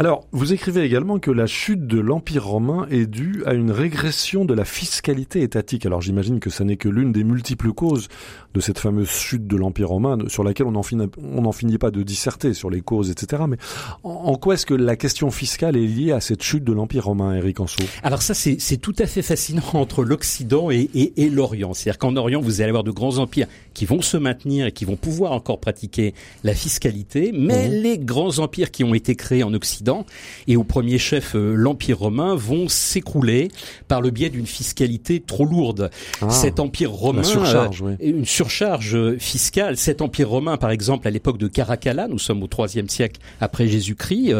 Alors, 0.00 0.28
vous 0.30 0.52
écrivez 0.52 0.82
également 0.82 1.18
que 1.18 1.32
la 1.32 1.48
chute 1.48 1.88
de 1.88 1.98
l'Empire 1.98 2.46
romain 2.46 2.86
est 2.88 3.06
due 3.06 3.42
à 3.46 3.54
une 3.54 3.72
régression 3.72 4.44
de 4.44 4.54
la 4.54 4.64
fiscalité 4.64 5.42
étatique. 5.42 5.86
Alors 5.86 6.00
j'imagine 6.02 6.38
que 6.38 6.50
ça 6.50 6.62
n'est 6.62 6.76
que 6.76 6.88
l'une 6.88 7.10
des 7.10 7.24
multiples 7.24 7.72
causes 7.72 8.06
de 8.54 8.60
cette 8.60 8.78
fameuse 8.78 9.10
chute 9.10 9.48
de 9.48 9.56
l'Empire 9.56 9.88
romain 9.88 10.16
sur 10.28 10.44
laquelle 10.44 10.68
on 10.68 10.70
n'en 10.70 11.52
finit, 11.52 11.78
pas 11.78 11.90
de 11.90 12.04
disserter 12.04 12.54
sur 12.54 12.70
les 12.70 12.80
causes, 12.80 13.10
etc. 13.10 13.42
Mais 13.48 13.56
en, 14.04 14.36
quoi 14.36 14.54
est-ce 14.54 14.66
que 14.66 14.74
la 14.74 14.94
question 14.94 15.32
fiscale 15.32 15.76
est 15.76 15.86
liée 15.86 16.12
à 16.12 16.20
cette 16.20 16.44
chute 16.44 16.62
de 16.62 16.72
l'Empire 16.72 17.06
romain, 17.06 17.34
Eric 17.34 17.58
Anso 17.58 17.82
Alors 18.04 18.22
ça, 18.22 18.34
c'est 18.34 18.76
tout 18.76 18.94
à 19.00 19.06
fait 19.06 19.22
fascinant 19.22 19.62
entre 19.72 20.04
l'Occident 20.04 20.70
et, 20.70 20.88
et, 20.94 21.24
et 21.24 21.28
l'Orient. 21.28 21.74
C'est-à-dire 21.74 21.98
qu'en 21.98 22.14
Orient, 22.14 22.40
vous 22.40 22.60
allez 22.60 22.68
avoir 22.68 22.84
de 22.84 22.92
grands 22.92 23.18
empires 23.18 23.48
qui 23.74 23.84
vont 23.84 24.00
se 24.00 24.16
maintenir 24.16 24.66
et 24.66 24.72
qui 24.72 24.84
vont 24.84 24.96
pouvoir 24.96 25.32
encore 25.32 25.58
pratiquer 25.58 26.14
la 26.44 26.54
fiscalité, 26.54 27.32
mais 27.34 27.68
mmh. 27.68 27.72
les 27.72 27.98
grands 27.98 28.38
empires 28.38 28.70
qui 28.70 28.84
ont 28.84 28.94
été 28.94 29.16
créés 29.16 29.42
en 29.42 29.52
Occident 29.54 29.87
et 30.46 30.56
au 30.56 30.64
premier 30.64 30.98
chef 30.98 31.34
euh, 31.34 31.54
l'Empire 31.54 31.98
romain 31.98 32.34
vont 32.34 32.68
s'écrouler 32.68 33.48
par 33.88 34.00
le 34.00 34.10
biais 34.10 34.30
d'une 34.30 34.46
fiscalité 34.46 35.20
trop 35.20 35.44
lourde. 35.44 35.90
Ah, 36.20 36.30
cet 36.30 36.60
empire 36.60 36.90
romain, 36.90 37.22
surcharge, 37.22 37.82
euh, 37.82 37.96
une 38.00 38.24
surcharge 38.24 38.94
euh, 38.94 39.18
fiscale. 39.18 39.76
Cet 39.76 40.02
empire 40.02 40.28
romain, 40.28 40.56
par 40.56 40.70
exemple, 40.70 41.08
à 41.08 41.10
l'époque 41.10 41.38
de 41.38 41.48
Caracalla, 41.48 42.08
nous 42.08 42.18
sommes 42.18 42.42
au 42.42 42.48
IIIe 42.48 42.88
siècle 42.88 43.20
après 43.40 43.68
Jésus-Christ. 43.68 44.34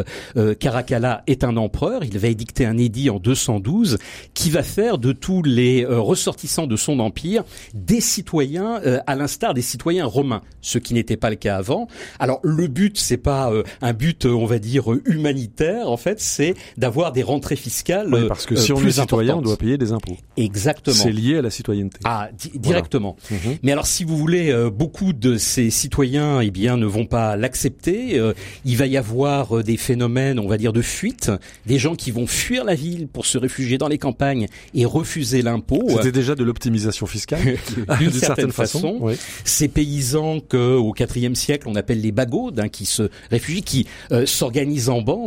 Caracalla 0.58 1.22
est 1.26 1.44
un 1.44 1.56
empereur. 1.56 2.04
Il 2.04 2.18
va 2.18 2.28
édicter 2.28 2.64
un 2.64 2.78
édit 2.78 3.10
en 3.10 3.18
212 3.18 3.98
qui 4.34 4.50
va 4.50 4.62
faire 4.62 4.98
de 4.98 5.12
tous 5.12 5.42
les 5.42 5.84
ressortissants 5.84 6.66
de 6.66 6.76
son 6.76 7.00
empire 7.00 7.44
des 7.74 8.00
citoyens 8.00 8.80
à 9.06 9.14
l'instar 9.14 9.54
des 9.54 9.62
citoyens 9.62 10.06
romains, 10.06 10.42
ce 10.60 10.78
qui 10.78 10.94
n'était 10.94 11.16
pas 11.16 11.30
le 11.30 11.36
cas 11.36 11.56
avant. 11.56 11.88
Alors 12.18 12.40
le 12.42 12.66
but, 12.66 12.98
c'est 12.98 13.16
pas 13.16 13.52
un 13.82 13.92
but, 13.92 14.26
on 14.26 14.46
va 14.46 14.58
dire 14.58 14.84
humanitaire. 15.04 15.37
En 15.86 15.96
fait, 15.96 16.20
c'est 16.20 16.54
d'avoir 16.76 17.12
des 17.12 17.22
rentrées 17.22 17.56
fiscales. 17.56 18.12
Oui, 18.12 18.26
parce 18.28 18.46
que 18.46 18.56
si 18.56 18.72
on 18.72 18.80
est 18.84 18.90
citoyen, 18.90 19.36
on 19.36 19.42
doit 19.42 19.56
payer 19.56 19.78
des 19.78 19.92
impôts. 19.92 20.16
Exactement. 20.36 20.96
C'est 20.96 21.12
lié 21.12 21.38
à 21.38 21.42
la 21.42 21.50
citoyenneté. 21.50 21.98
Ah, 22.04 22.28
directement. 22.54 23.16
Mhm. 23.30 23.58
Mais 23.62 23.72
alors, 23.72 23.86
si 23.86 24.04
vous 24.04 24.16
voulez, 24.16 24.50
euh, 24.50 24.70
beaucoup 24.70 25.12
de 25.12 25.36
ces 25.36 25.70
citoyens, 25.70 26.40
eh 26.40 26.50
bien, 26.50 26.76
ne 26.76 26.86
vont 26.86 27.06
pas 27.06 27.36
l'accepter. 27.36 28.20
il 28.64 28.76
va 28.76 28.86
y 28.86 28.96
avoir 28.96 29.62
des 29.62 29.76
phénomènes, 29.76 30.38
on 30.38 30.48
va 30.48 30.56
dire, 30.56 30.72
de 30.72 30.82
fuite, 30.82 31.30
des 31.66 31.78
gens 31.78 31.94
qui 31.94 32.10
vont 32.10 32.26
fuir 32.26 32.64
la 32.64 32.74
ville 32.74 33.08
pour 33.08 33.26
se 33.26 33.38
réfugier 33.38 33.78
dans 33.78 33.88
les 33.88 33.98
campagnes 33.98 34.46
et 34.74 34.84
refuser 34.84 35.42
l'impôt. 35.42 35.84
C'était 35.88 36.12
déjà 36.12 36.34
de 36.34 36.44
l'optimisation 36.44 37.06
fiscale, 37.06 37.58
d'une 37.98 38.12
certaine, 38.12 38.52
façon. 38.52 38.98
Oui. 39.00 39.14
Ces 39.44 39.68
paysans 39.68 40.40
que 40.40 40.76
au 40.76 40.94
IVe 40.94 41.34
siècle 41.34 41.68
on 41.68 41.74
appelle 41.74 42.00
les 42.00 42.12
bagaudes, 42.12 42.60
hein, 42.60 42.68
qui 42.68 42.86
se 42.86 43.10
réfugient, 43.30 43.62
qui 43.62 43.86
euh, 44.12 44.26
s'organisent 44.26 44.88
en 44.88 45.02
bande 45.02 45.17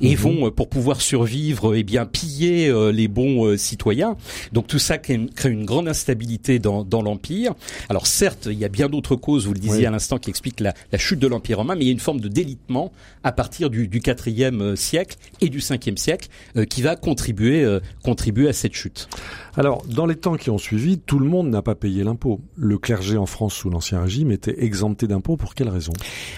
et 0.00 0.10
mhm. 0.10 0.16
vont 0.16 0.46
euh, 0.46 0.50
pour 0.50 0.68
pouvoir 0.68 1.00
survivre, 1.00 1.74
et 1.74 1.80
eh 1.80 1.82
bien 1.82 2.06
piller 2.06 2.68
euh, 2.68 2.92
les 2.92 3.08
bons 3.08 3.56
citoyens. 3.56 4.16
Donc 4.52 4.66
tout 4.66 4.78
ça 4.78 4.98
crée 4.98 5.14
une, 5.14 5.64
grande 5.64 5.88
instabilité 5.88 6.58
dans, 6.58 6.84
dans 6.84 7.02
l'empire. 7.02 7.54
Alors 7.88 8.06
certes, 8.06 8.48
il 8.50 8.58
y 8.58 8.64
a 8.64 8.68
bien 8.68 8.88
d'autres 8.88 9.16
causes, 9.16 9.46
vous 9.46 9.54
le 9.54 9.58
disiez 9.58 9.86
à 9.86 9.90
l'instant, 9.90 10.18
qui 10.18 10.30
expliquent 10.30 10.60
la, 10.60 10.74
la, 10.92 10.98
chute 10.98 11.18
de 11.18 11.26
l'empire 11.26 11.58
romain, 11.58 11.74
mais 11.74 11.82
il 11.82 11.86
y 11.86 11.90
a 11.90 11.92
une 11.92 12.00
forme 12.00 12.20
de 12.20 12.28
délitement 12.28 12.92
à 13.22 13.32
partir 13.32 13.70
du, 13.70 13.88
du 13.88 14.00
IVe 14.04 14.74
siècle 14.76 15.16
et 15.40 15.48
du 15.48 15.58
Ve 15.58 15.96
siècle 15.96 16.28
qui 16.68 16.82
va 16.82 16.96
contribuer 16.96 17.78
contribuer 18.02 18.48
à 18.48 18.52
cette 18.52 18.74
chute. 18.74 19.08
Alors 19.56 19.84
dans 19.86 20.06
les 20.06 20.16
temps 20.16 20.36
qui 20.36 20.50
ont 20.50 20.58
suivi, 20.58 20.98
tout 20.98 21.18
le 21.18 21.26
monde 21.26 21.48
n'a 21.48 21.62
pas 21.62 21.74
payé 21.74 22.04
l'impôt. 22.04 22.40
Le 22.56 22.78
clergé 22.78 23.16
en 23.16 23.26
France 23.26 23.54
sous 23.54 23.70
l'Ancien 23.70 24.02
Régime 24.02 24.30
était 24.30 24.64
exempté 24.64 25.06
d'impôts 25.06 25.36
pour 25.36 25.54
quelle 25.54 25.68
raison? 25.68 25.92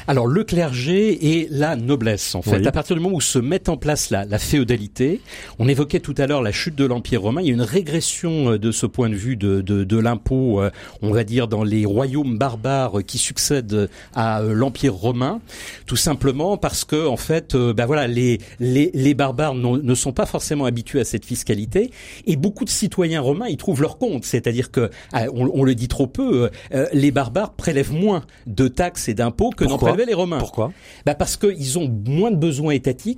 Alors 0.06 0.26
le 0.26 0.44
clergé 0.44 1.38
et 1.38 1.48
la 1.50 1.76
noblesse, 1.76 2.34
en 2.34 2.42
fait. 2.42 2.66
À 2.66 2.72
partir 2.72 2.95
du 2.96 3.02
moment 3.02 3.16
où 3.16 3.20
se 3.20 3.38
met 3.38 3.68
en 3.68 3.76
place 3.76 4.10
la, 4.10 4.24
la 4.24 4.38
féodalité, 4.38 5.20
on 5.58 5.68
évoquait 5.68 6.00
tout 6.00 6.14
à 6.18 6.26
l'heure 6.26 6.42
la 6.42 6.52
chute 6.52 6.74
de 6.74 6.84
l'Empire 6.84 7.22
romain, 7.22 7.40
il 7.42 7.48
y 7.48 7.50
a 7.50 7.54
une 7.54 7.62
régression 7.62 8.52
euh, 8.52 8.58
de 8.58 8.72
ce 8.72 8.86
point 8.86 9.08
de 9.08 9.14
vue 9.14 9.36
de, 9.36 9.60
de, 9.60 9.84
de 9.84 9.98
l'impôt, 9.98 10.60
euh, 10.60 10.70
on 11.02 11.12
va 11.12 11.24
dire, 11.24 11.48
dans 11.48 11.62
les 11.62 11.84
royaumes 11.84 12.38
barbares 12.38 13.04
qui 13.06 13.18
succèdent 13.18 13.88
à 14.14 14.40
euh, 14.40 14.52
l'Empire 14.52 14.94
romain, 14.94 15.40
tout 15.86 15.96
simplement 15.96 16.56
parce 16.56 16.84
que, 16.84 17.06
en 17.06 17.16
fait, 17.16 17.54
ben 17.56 17.86
voilà, 17.86 18.06
les, 18.06 18.38
les, 18.60 18.90
les 18.94 19.14
barbares 19.14 19.54
ne 19.54 19.94
sont 19.94 20.12
pas 20.12 20.26
forcément 20.26 20.64
habitués 20.64 21.00
à 21.00 21.04
cette 21.04 21.24
fiscalité, 21.24 21.90
et 22.26 22.36
beaucoup 22.36 22.64
de 22.64 22.70
citoyens 22.70 23.20
romains 23.20 23.48
y 23.48 23.56
trouvent 23.56 23.82
leur 23.82 23.98
compte, 23.98 24.24
c'est-à-dire 24.24 24.70
que, 24.70 24.90
on, 25.12 25.50
on, 25.52 25.64
le 25.64 25.74
dit 25.74 25.88
trop 25.88 26.06
peu, 26.06 26.50
les 26.92 27.10
barbares 27.10 27.54
prélèvent 27.54 27.92
moins 27.92 28.24
de 28.46 28.68
taxes 28.68 29.08
et 29.08 29.14
d'impôts 29.14 29.50
que 29.50 29.64
n'en 29.64 29.78
prélevaient 29.78 30.06
les 30.06 30.14
Romains. 30.14 30.38
Pourquoi? 30.38 30.72
Bah 31.04 31.14
Parce 31.14 31.36
qu'ils 31.36 31.78
ont 31.78 31.92
moins 32.06 32.30
de 32.30 32.36
besoins 32.36 32.72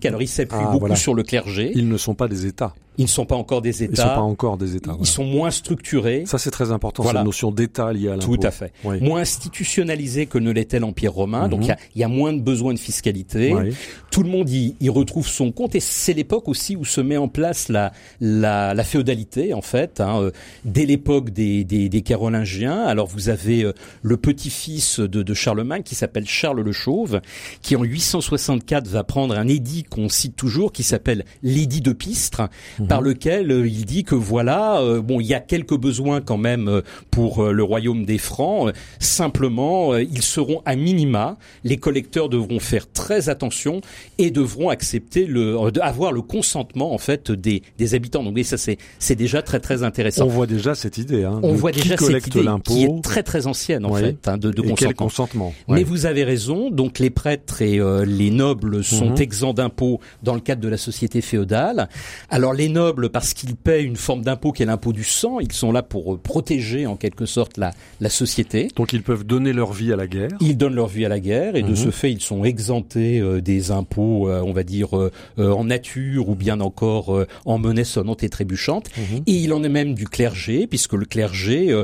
alors 0.05 0.23
ils 0.23 0.29
s'appuient 0.29 0.57
ah, 0.61 0.73
beaucoup 0.73 0.95
sur 0.97 1.15
le 1.15 1.23
clergé. 1.23 1.73
Ils 1.75 1.89
ne 1.89 1.97
sont 1.97 2.15
pas 2.15 2.29
des 2.29 2.47
États. 2.47 2.75
Ils 2.99 3.05
ne 3.05 3.09
sont 3.09 3.27
pas 3.27 3.37
encore 3.37 3.63
des 3.63 3.85
États. 3.85 3.93
Ils 3.93 4.09
sont 4.09 4.15
pas 4.15 4.21
encore 4.21 4.59
des 4.59 4.75
États. 4.75 4.97
Ils 4.99 5.07
sont 5.07 5.25
moins 5.25 5.53
structurés. 5.53 6.25
Ça, 6.27 6.37
c'est 6.37 6.51
très 6.51 6.73
important, 6.73 7.05
voilà. 7.05 7.21
cette 7.21 7.27
notion 7.27 7.53
d'État 7.53 7.93
liée 7.93 8.09
à 8.09 8.17
l'impôt. 8.17 8.37
Tout 8.37 8.47
à 8.47 8.51
fait. 8.51 8.73
Oui. 8.83 9.01
Moins 9.01 9.21
institutionnalisé 9.21 10.27
que 10.27 10.37
ne 10.37 10.51
l'était 10.51 10.81
l'Empire 10.81 11.13
romain. 11.13 11.49
Donc, 11.49 11.63
il 11.95 12.01
y, 12.01 12.05
a, 12.05 12.09
moins 12.09 12.33
de 12.33 12.41
besoin 12.41 12.75
de 12.75 12.79
fiscalité. 12.79 13.55
Oui. 13.55 13.73
Tout 14.11 14.25
le 14.25 14.31
monde 14.31 14.51
y, 14.51 14.75
y, 14.81 14.89
retrouve 14.89 15.29
son 15.29 15.53
compte. 15.53 15.77
Et 15.77 15.81
c'est 15.81 16.13
l'époque 16.13 16.49
aussi 16.49 16.75
où 16.75 16.85
se 16.85 17.01
met 17.01 17.17
en 17.17 17.29
place 17.29 17.69
la, 17.69 17.93
la, 18.21 18.75
la 18.75 18.85
féodalité, 18.85 19.55
en 19.55 19.63
fait. 19.63 20.01
Hein, 20.01 20.21
euh, 20.21 20.31
dès 20.65 20.85
l'époque 20.85 21.31
des, 21.31 21.63
des, 21.63 21.89
des, 21.89 22.03
Carolingiens. 22.03 22.85
Alors, 22.85 23.07
vous 23.07 23.29
avez 23.29 23.63
euh, 23.63 23.73
le 24.03 24.17
petit-fils 24.17 24.99
de, 24.99 25.23
de 25.23 25.35
Charlemagne 25.35 25.85
qui 25.85 25.95
s'appelle 25.95 26.27
Charles 26.27 26.63
le 26.63 26.73
Chauve, 26.73 27.21
qui 27.63 27.77
en 27.77 27.85
864 27.85 28.89
va 28.89 29.05
prendre 29.05 29.39
un 29.39 29.47
édit 29.47 29.85
qu'on 29.85 30.09
cite 30.09 30.35
toujours, 30.35 30.73
qui 30.73 30.83
s'appelle 30.83 31.25
l'édit 31.45 31.81
de 31.81 31.93
Pistre, 31.93 32.49
mmh. 32.81 32.88
Par 32.89 33.03
lequel 33.03 33.51
euh, 33.53 33.67
il 33.69 33.85
dit 33.85 34.03
que 34.05 34.15
voilà, 34.15 34.81
euh, 34.81 35.01
bon, 35.03 35.21
il 35.21 35.27
y 35.27 35.35
a 35.35 35.41
quelques 35.41 35.77
besoins 35.77 36.21
quand 36.21 36.39
même 36.39 36.69
euh, 36.69 36.81
pour 37.11 37.45
le 37.45 37.63
royaume 37.63 38.05
des 38.05 38.19
Francs. 38.19 38.73
simplement, 38.99 39.97
ils 39.97 40.23
seront 40.23 40.63
à 40.65 40.77
minima. 40.77 41.37
Les 41.65 41.77
collecteurs 41.77 42.29
devront 42.29 42.61
faire 42.61 42.91
très 42.91 43.29
attention 43.29 43.81
et 44.19 44.31
devront 44.31 44.69
accepter 44.71 45.27
le, 45.27 45.57
avoir 45.83 46.13
le 46.13 46.23
consentement 46.23 46.95
en 46.95 46.99
fait 46.99 47.31
des, 47.31 47.63
des 47.79 47.95
habitants. 47.95 48.23
Donc, 48.23 48.39
ça 48.45 48.57
c'est 48.57 48.79
c'est 48.99 49.17
déjà 49.17 49.43
très 49.43 49.61
très 49.61 49.83
intéressant. 49.83 50.25
On 50.25 50.29
voit 50.29 50.47
déjà 50.47 50.75
cette 50.75 50.99
idée. 50.99 51.25
Hein, 51.25 51.41
On 51.43 51.55
voit 51.55 51.73
déjà 51.73 51.97
cette 51.97 52.27
idée 52.27 52.47
qui 52.65 52.85
est 52.85 53.03
très 53.03 53.23
très 53.23 53.47
ancienne 53.47 53.85
en 53.85 53.95
fait 53.95 54.27
hein, 54.29 54.39
de, 54.39 54.51
de 54.51 54.63
et 54.63 54.69
consentement. 54.69 54.95
consentement 54.95 55.55
Mais 55.69 55.83
vous 55.83 56.07
avez 56.07 56.25
raison. 56.25 56.71
Donc 56.71 56.99
les 56.99 57.11
prêtres 57.11 57.63
et 57.63 57.81
les 58.07 58.31
nobles 58.31 58.83
sont 58.85 59.11
Mhm. 59.11 59.19
exempts 59.21 59.55
d'impôts 59.55 60.01
dans 60.23 60.35
le 60.35 60.41
cadre 60.41 60.61
de 60.63 60.69
la 60.69 60.77
société 60.77 61.21
féodale. 61.21 61.89
Alors 62.31 62.53
les 62.55 62.69
nobles, 62.69 62.78
parce 63.13 63.35
qu'ils 63.35 63.57
paient 63.57 63.83
une 63.83 63.97
forme 63.97 64.23
d'impôt 64.23 64.53
qui 64.53 64.63
est 64.63 64.67
l'impôt 64.67 64.93
du 64.93 65.05
sang, 65.05 65.39
ils 65.41 65.53
sont 65.53 65.73
là 65.73 65.83
pour 65.83 66.15
euh, 66.15 66.19
protéger 66.19 66.87
en 66.87 66.97
quelque 66.97 67.27
sorte 67.27 67.57
la, 67.57 67.73
la 68.01 68.09
société. 68.09 68.69
Donc 68.77 68.93
ils 68.93 69.03
peuvent 69.03 69.25
donner 69.25 69.53
leur 69.53 69.73
vie 69.73 69.93
à 69.93 69.97
la 69.97 70.07
guerre. 70.07 70.31
Ils 70.41 70.57
donnent 70.57 70.75
leur 70.75 70.89
vie 70.89 71.05
à 71.05 71.09
la 71.09 71.21
guerre 71.21 71.57
et 71.57 71.63
de 71.63 71.69
Mhm. 71.69 71.77
ce 71.77 71.91
fait 71.91 72.13
ils 72.13 72.21
sont 72.23 72.45
exemptés 72.45 73.21
euh, 73.21 73.41
des 73.41 73.71
impôts, 73.71 74.29
euh, 74.29 74.41
on 74.45 74.53
va 74.53 74.63
dire 74.63 74.97
euh, 74.97 75.11
en 75.39 75.65
nature 75.65 76.29
ou 76.29 76.35
bien 76.35 76.61
encore 76.61 77.25
en 77.45 77.59
monnaie 77.59 77.85
sonnante 77.85 78.23
et 78.23 78.29
trébuchante. 78.29 78.89
Mhm. 78.97 79.23
Et 79.27 79.33
il 79.33 79.53
en 79.53 79.63
est 79.63 79.69
même 79.69 79.95
du 79.95 80.07
clergé, 80.07 80.67
puisque 80.67 80.95
le 80.95 81.05
clergé 81.07 81.75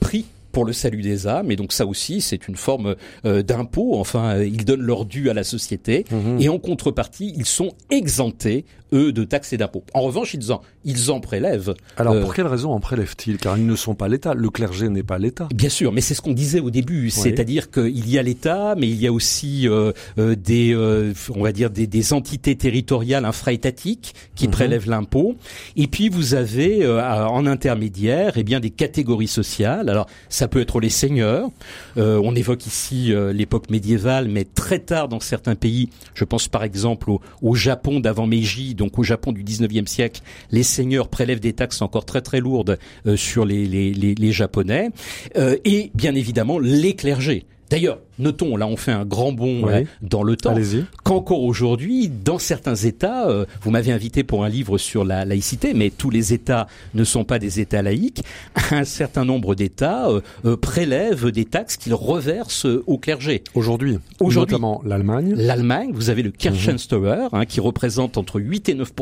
prie 0.00 0.24
pour 0.52 0.64
le 0.64 0.72
salut 0.72 1.02
des 1.02 1.26
âmes, 1.26 1.50
et 1.50 1.56
donc 1.56 1.72
ça 1.72 1.84
aussi 1.84 2.20
c'est 2.20 2.46
une 2.46 2.54
forme 2.54 2.94
euh, 3.24 3.42
d'impôt. 3.42 3.96
Enfin, 3.98 4.40
ils 4.40 4.64
donnent 4.64 4.82
leur 4.82 5.04
dû 5.04 5.28
à 5.28 5.34
la 5.34 5.42
société, 5.42 6.04
Mhm. 6.12 6.40
et 6.40 6.48
en 6.48 6.58
contrepartie, 6.60 7.34
ils 7.36 7.44
sont 7.44 7.72
exemptés 7.90 8.64
eux 8.94 9.12
de 9.12 9.24
taxes 9.24 9.52
et 9.52 9.56
d'impôts. 9.58 9.84
En 9.92 10.00
revanche, 10.00 10.32
ils 10.34 10.52
en 10.52 10.62
ils 10.84 11.10
en 11.10 11.20
prélèvent. 11.20 11.74
Alors 11.96 12.14
Euh, 12.14 12.20
pour 12.22 12.34
quelle 12.34 12.46
raison 12.46 12.72
en 12.72 12.80
prélèvent-ils? 12.80 13.36
Car 13.38 13.58
ils 13.58 13.66
ne 13.66 13.76
sont 13.76 13.94
pas 13.94 14.08
l'État. 14.08 14.32
Le 14.34 14.48
clergé 14.50 14.88
n'est 14.88 15.02
pas 15.02 15.18
l'État. 15.18 15.48
Bien 15.54 15.68
sûr, 15.68 15.92
mais 15.92 16.00
c'est 16.00 16.14
ce 16.14 16.22
qu'on 16.22 16.32
disait 16.32 16.60
au 16.60 16.70
début, 16.70 17.10
c'est-à-dire 17.10 17.70
qu'il 17.70 18.08
y 18.08 18.18
a 18.18 18.22
l'État, 18.22 18.74
mais 18.78 18.88
il 18.88 19.00
y 19.00 19.06
a 19.06 19.12
aussi 19.12 19.66
euh, 19.68 19.92
euh, 20.18 20.34
des, 20.36 20.72
euh, 20.74 21.12
on 21.34 21.42
va 21.42 21.52
dire 21.52 21.70
des, 21.70 21.86
des 21.86 22.12
entités 22.12 22.54
territoriales 22.56 23.24
infra-étatiques 23.24 24.14
qui 24.34 24.46
Mhm. 24.46 24.52
prélèvent 24.52 24.88
l'impôt, 24.90 25.36
et 25.76 25.86
puis 25.86 26.08
vous 26.08 26.34
avez 26.34 26.84
euh, 26.84 27.02
en 27.26 27.46
intermédiaire, 27.46 28.32
eh 28.36 28.42
bien 28.44 28.60
des 28.60 28.70
catégories 28.70 29.26
sociales. 29.28 29.88
Alors 29.88 30.06
ça 30.28 30.48
peut 30.48 30.60
être 30.60 30.80
les 30.80 30.90
seigneurs. 30.90 31.48
Euh, 31.96 32.20
on 32.22 32.34
évoque 32.34 32.66
ici 32.66 33.12
euh, 33.12 33.32
l'époque 33.32 33.70
médiévale, 33.70 34.28
mais 34.28 34.44
très 34.44 34.78
tard 34.80 35.08
dans 35.08 35.20
certains 35.20 35.54
pays. 35.54 35.88
Je 36.14 36.24
pense 36.24 36.48
par 36.48 36.62
exemple 36.62 37.10
au, 37.10 37.20
au 37.42 37.54
Japon 37.54 38.00
d'avant 38.00 38.26
Meiji, 38.26 38.74
donc 38.84 38.98
au 38.98 39.02
Japon 39.02 39.32
du 39.32 39.42
19e 39.42 39.86
siècle, 39.86 40.20
les 40.50 40.62
seigneurs 40.62 41.08
prélèvent 41.08 41.40
des 41.40 41.54
taxes 41.54 41.80
encore 41.80 42.04
très 42.04 42.20
très 42.20 42.40
lourdes 42.40 42.78
euh, 43.06 43.16
sur 43.16 43.46
les, 43.46 43.66
les, 43.66 43.94
les, 43.94 44.14
les 44.14 44.32
Japonais, 44.32 44.90
Euh, 45.36 45.56
et 45.64 45.90
bien 45.94 46.14
évidemment 46.14 46.58
les 46.58 46.94
clergés. 46.94 47.46
D'ailleurs, 47.70 47.98
notons, 48.18 48.56
là 48.56 48.66
on 48.66 48.76
fait 48.76 48.92
un 48.92 49.04
grand 49.04 49.32
bond 49.32 49.62
Oui. 49.64 49.72
euh, 49.72 49.84
dans 50.02 50.22
le 50.22 50.36
temps, 50.36 50.54
qu'encore 51.02 51.42
aujourd'hui, 51.42 52.08
dans 52.08 52.38
certains 52.38 52.74
États, 52.74 53.28
euh, 53.28 53.44
vous 53.62 53.70
m'avez 53.70 53.92
invité 53.92 54.22
pour 54.24 54.44
un 54.44 54.48
livre 54.48 54.78
sur 54.78 55.04
la 55.04 55.24
laïcité, 55.24 55.74
mais 55.74 55.90
tous 55.90 56.10
les 56.10 56.32
États 56.32 56.66
ne 56.94 57.04
sont 57.04 57.24
pas 57.24 57.38
des 57.38 57.60
États 57.60 57.82
laïques, 57.82 58.22
un 58.70 58.84
certain 58.84 59.24
nombre 59.24 59.54
d'États 59.54 60.08
euh, 60.08 60.20
euh, 60.44 60.56
prélèvent 60.56 61.30
des 61.30 61.44
taxes 61.44 61.76
qu'ils 61.76 61.94
reversent 61.94 62.66
euh, 62.66 62.82
au 62.86 62.98
clergé. 62.98 63.42
Aujourd'hui, 63.54 63.98
Aujourd'hui. 64.20 64.52
notamment 64.54 64.82
l'Allemagne. 64.84 65.34
L'Allemagne, 65.36 65.90
vous 65.92 66.10
avez 66.10 66.22
le 66.22 66.30
Mhm. 66.30 66.36
Kirchensteuer, 66.36 67.28
hein, 67.32 67.44
qui 67.46 67.60
représente 67.60 68.18
entre 68.18 68.40
8 68.40 68.68
et 68.68 68.74
9 68.74 68.92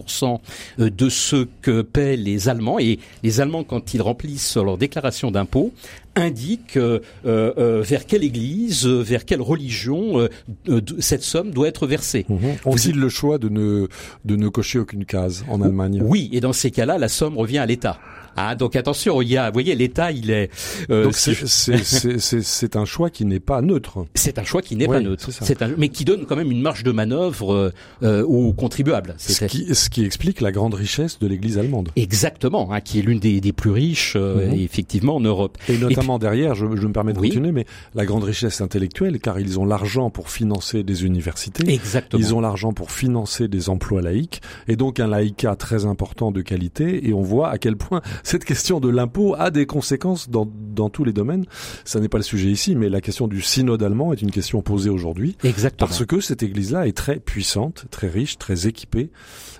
euh, 0.78 0.90
de 0.90 1.08
ce 1.08 1.46
que 1.62 1.82
paient 1.82 2.16
les 2.16 2.48
Allemands. 2.48 2.78
Et 2.78 2.98
les 3.22 3.40
Allemands, 3.40 3.64
quand 3.64 3.94
ils 3.94 4.02
remplissent 4.02 4.56
leur 4.56 4.78
déclaration 4.78 5.30
d'impôt, 5.30 5.72
indiquent 6.14 6.76
euh, 6.76 7.00
vers 7.24 8.06
quelle 8.06 8.22
église, 8.24 8.86
vers 9.02 9.24
quelle 9.24 9.42
religion 9.42 10.18
euh, 10.20 10.28
euh, 10.68 10.80
cette 10.98 11.22
somme 11.22 11.50
doit 11.50 11.68
être 11.68 11.86
versée. 11.86 12.26
Mhm. 12.28 12.38
Ont-ils 12.64 12.98
le 12.98 13.08
choix 13.08 13.38
de 13.38 13.48
ne 13.48 13.88
de 14.24 14.36
ne 14.36 14.48
cocher 14.48 14.78
aucune 14.78 15.04
case 15.04 15.44
en 15.48 15.60
Allemagne? 15.62 16.00
Oui, 16.02 16.28
et 16.32 16.40
dans 16.40 16.52
ces 16.52 16.70
cas-là, 16.70 16.98
la 16.98 17.08
somme 17.08 17.36
revient 17.36 17.58
à 17.58 17.66
l'État. 17.66 17.98
Ah, 18.36 18.54
donc 18.54 18.76
attention, 18.76 19.20
il 19.22 19.28
y 19.28 19.36
a, 19.36 19.48
vous 19.48 19.52
voyez, 19.54 19.74
l'État, 19.74 20.10
il 20.12 20.30
est. 20.30 20.50
euh, 20.90 21.04
Donc 21.04 21.14
c'est- 21.14 22.76
un 22.76 22.84
choix 22.84 23.10
qui 23.10 23.24
n'est 23.24 23.40
pas 23.40 23.60
neutre. 23.62 24.06
C'est 24.14 24.38
un 24.38 24.44
choix 24.44 24.62
qui 24.62 24.76
n'est 24.76 24.86
Oui, 24.88 24.96
pas 24.96 25.00
neutre. 25.00 25.28
c'est 25.30 25.60
mais 25.78 25.88
qui 25.88 26.04
donne 26.04 26.24
quand 26.26 26.36
même 26.36 26.50
une 26.50 26.62
marge 26.62 26.82
de 26.84 26.92
manœuvre 26.92 27.52
euh, 27.54 27.72
euh, 28.02 28.22
aux 28.24 28.52
contribuables. 28.52 29.14
Ce 29.18 29.32
C'est- 29.32 29.46
qui, 29.48 29.74
ce 29.74 29.90
qui 29.90 30.04
explique 30.04 30.40
la 30.40 30.52
grande 30.52 30.74
richesse 30.74 31.18
de 31.18 31.26
l'Église 31.26 31.58
allemande. 31.58 31.90
Exactement, 31.96 32.72
hein, 32.72 32.80
qui 32.80 32.98
est 32.98 33.02
l'une 33.02 33.18
des, 33.18 33.40
des 33.40 33.52
plus 33.52 33.70
riches 33.70 34.14
euh, 34.16 34.48
Mhm. 34.48 34.54
effectivement 34.60 35.16
en 35.16 35.20
Europe. 35.20 35.58
Et 35.68 35.78
notamment 35.78 36.18
derrière, 36.18 36.54
je, 36.54 36.66
je 36.76 36.86
me 36.86 36.92
permets 36.92 37.12
de 37.12 37.18
Oui. 37.18 37.28
continuer, 37.28 37.52
mais 37.52 37.66
la 37.94 38.04
grande 38.06 38.24
richesse 38.24 38.60
intellectuelle, 38.60 39.18
car 39.20 39.38
ils 39.38 39.58
ont 39.58 39.64
l'argent 39.64 40.10
pour 40.10 40.30
financer 40.30 40.82
des 40.82 41.04
universités, 41.04 41.68
Exactement. 41.72 42.20
ils 42.22 42.34
ont 42.34 42.40
l'argent 42.40 42.72
pour 42.72 42.90
financer 42.90 43.48
des 43.48 43.68
emplois 43.68 44.02
laïques, 44.02 44.40
et 44.68 44.76
donc 44.76 45.00
un 45.00 45.06
laïcat 45.06 45.56
très 45.56 45.84
important 45.84 46.30
de 46.32 46.40
qualité, 46.40 47.06
et 47.08 47.12
on 47.12 47.22
voit 47.22 47.50
à 47.50 47.58
quel 47.58 47.76
point 47.76 48.00
cette 48.22 48.44
question 48.44 48.80
de 48.80 48.88
l'impôt 48.88 49.34
a 49.38 49.50
des 49.50 49.66
conséquences 49.66 50.28
dans, 50.30 50.48
dans 50.74 50.90
tous 50.90 51.04
les 51.04 51.12
domaines. 51.12 51.44
Ça 51.84 52.00
n'est 52.00 52.08
pas 52.08 52.18
le 52.18 52.24
sujet 52.24 52.48
ici, 52.50 52.74
mais 52.76 52.88
la 52.88 53.00
question 53.00 53.28
du 53.28 53.40
synode 53.42 53.82
allemand 53.82 54.12
est 54.12 54.22
une 54.22 54.30
question 54.30 54.62
posée 54.62 54.90
aujourd'hui, 54.90 55.36
Exactement. 55.44 55.88
parce 55.88 56.04
que 56.04 56.20
cette 56.20 56.42
église-là 56.42 56.86
est 56.86 56.96
très 56.96 57.16
puissante, 57.18 57.84
très 57.90 58.08
riche, 58.08 58.38
très 58.38 58.66
équipée. 58.66 59.10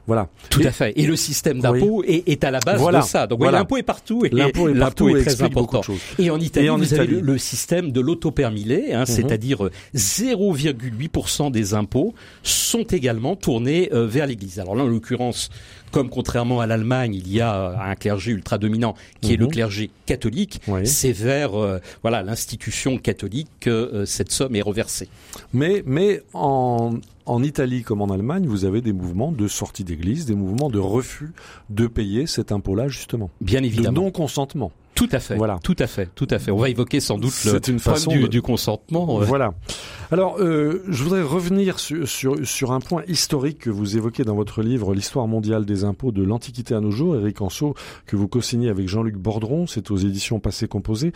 Voilà. 0.09 0.29
Tout 0.51 0.61
Et- 0.63 0.67
à 0.67 0.73
fait. 0.73 0.93
Et 0.97 1.07
le 1.07 1.15
système 1.15 1.61
d'impôt 1.61 2.03
est, 2.05 2.25
est 2.29 2.43
à 2.43 2.51
la 2.51 2.59
base 2.59 2.81
Voilà. 2.81 3.01
de 3.01 3.05
ça. 3.05 3.29
Donc 3.29 3.39
Voilà. 3.39 3.59
l'impôt 3.59 3.77
est 3.77 3.85
partout 3.85 4.25
et 4.25 4.31
L'impôt 4.31 4.69
est 4.69 4.75
partout 4.79 5.09
et 5.17 5.23
très 5.23 5.43
important. 5.43 5.81
Et 6.19 6.29
en 6.31 6.41
Italie, 6.41 6.67
Et 6.67 6.71
en 6.71 6.77
vous 6.77 6.93
avez 6.93 7.05
Italie. 7.05 7.21
le, 7.21 7.33
le 7.33 7.39
système 7.39 7.93
de 7.93 8.01
l'autopermilé, 8.01 8.93
hein, 8.93 9.01
Mhm. 9.01 9.07
c'est-à-dire 9.07 9.65
euh, 9.67 9.71
0,8% 9.95 11.51
des 11.51 11.75
impôts 11.75 12.15
sont 12.43 12.83
également 12.83 13.37
tournés 13.37 13.91
euh, 13.93 14.07
vers 14.07 14.27
l'Église. 14.27 14.59
Alors 14.59 14.75
là, 14.75 14.85
en 14.85 14.89
l'occurrence, 14.89 15.51
comme 15.93 16.09
contrairement 16.11 16.61
à 16.61 16.67
l'Allemagne, 16.67 17.15
il 17.15 17.31
y 17.33 17.41
a 17.41 17.55
euh, 17.55 17.75
un 17.79 17.95
clergé 17.95 18.33
ultra 18.33 18.59
dominant 18.59 18.95
qui 19.21 19.35
est 19.35 19.37
le 19.37 19.45
Mhm. 19.45 19.51
clergé 19.53 19.91
catholique. 20.07 20.61
Oui. 20.67 20.87
C'est 20.87 21.13
vers 21.13 21.55
euh, 21.55 21.79
voilà 22.03 22.23
l'institution 22.25 22.99
catholique 22.99 23.49
que 23.61 23.71
euh, 23.71 24.07
cette 24.07 24.33
somme 24.33 24.57
est 24.57 24.63
reversée. 24.63 25.09
Mais, 25.53 25.83
mais 25.87 26.23
en, 26.35 26.95
en 27.27 27.43
Italie 27.43 27.83
comme 27.83 28.01
en 28.03 28.09
Allemagne, 28.09 28.47
vous 28.47 28.65
avez 28.65 28.81
des 28.81 28.93
mouvements 28.93 29.31
de 29.31 29.47
sortie 29.47 29.85
d'église, 29.85 30.27
des 30.27 30.35
mouvements 30.35 30.71
de 30.71 30.79
refus 30.81 31.33
de 31.71 31.87
payer 31.87 32.27
cet 32.27 32.51
impôt-là, 32.51 32.89
justement. 32.89 33.31
Bien 33.41 33.61
De 33.61 33.67
évidemment. 33.67 34.03
non-consentement. 34.03 34.73
Tout 34.95 35.09
à 35.13 35.21
fait. 35.21 35.37
Voilà. 35.37 35.59
Tout 35.65 35.77
à 35.79 35.87
fait. 35.87 36.11
Tout 36.15 36.29
à 36.31 36.39
fait. 36.39 36.51
On 36.51 36.59
va 36.59 36.69
évoquer 36.69 37.01
sans 37.01 37.17
doute 37.19 37.33
le 37.47 37.53
une 37.53 37.59
problème 37.61 37.79
façon 37.81 38.11
du, 38.11 38.21
de- 38.21 38.27
du 38.27 38.43
consentement. 38.43 39.19
Voilà. 39.21 39.55
Alors, 40.13 40.37
euh, 40.41 40.83
je 40.91 41.03
voudrais 41.05 41.23
revenir 41.23 41.79
sur, 41.79 42.07
sur, 42.07 42.47
sur 42.47 42.73
un 42.73 42.81
point 42.81 43.03
historique 43.09 43.61
que 43.61 43.71
vous 43.71 43.97
évoquez 43.97 44.25
dans 44.25 44.35
votre 44.35 44.61
livre, 44.61 44.93
L'histoire 44.95 45.27
mondiale 45.27 45.65
des 45.65 45.85
impôts 45.85 46.13
de 46.13 46.23
l'Antiquité 46.23 46.75
à 46.75 46.81
nos 46.81 46.91
jours, 46.91 47.17
Éric 47.17 47.41
Anceau, 47.41 47.75
que 48.05 48.15
vous 48.15 48.29
co-signez 48.29 48.69
avec 48.69 48.89
Jean-Luc 48.89 49.17
Bordron, 49.17 49.67
c'est 49.67 49.91
aux 49.91 49.97
éditions 49.97 50.39
Passé 50.39 50.69
Composé. 50.69 51.15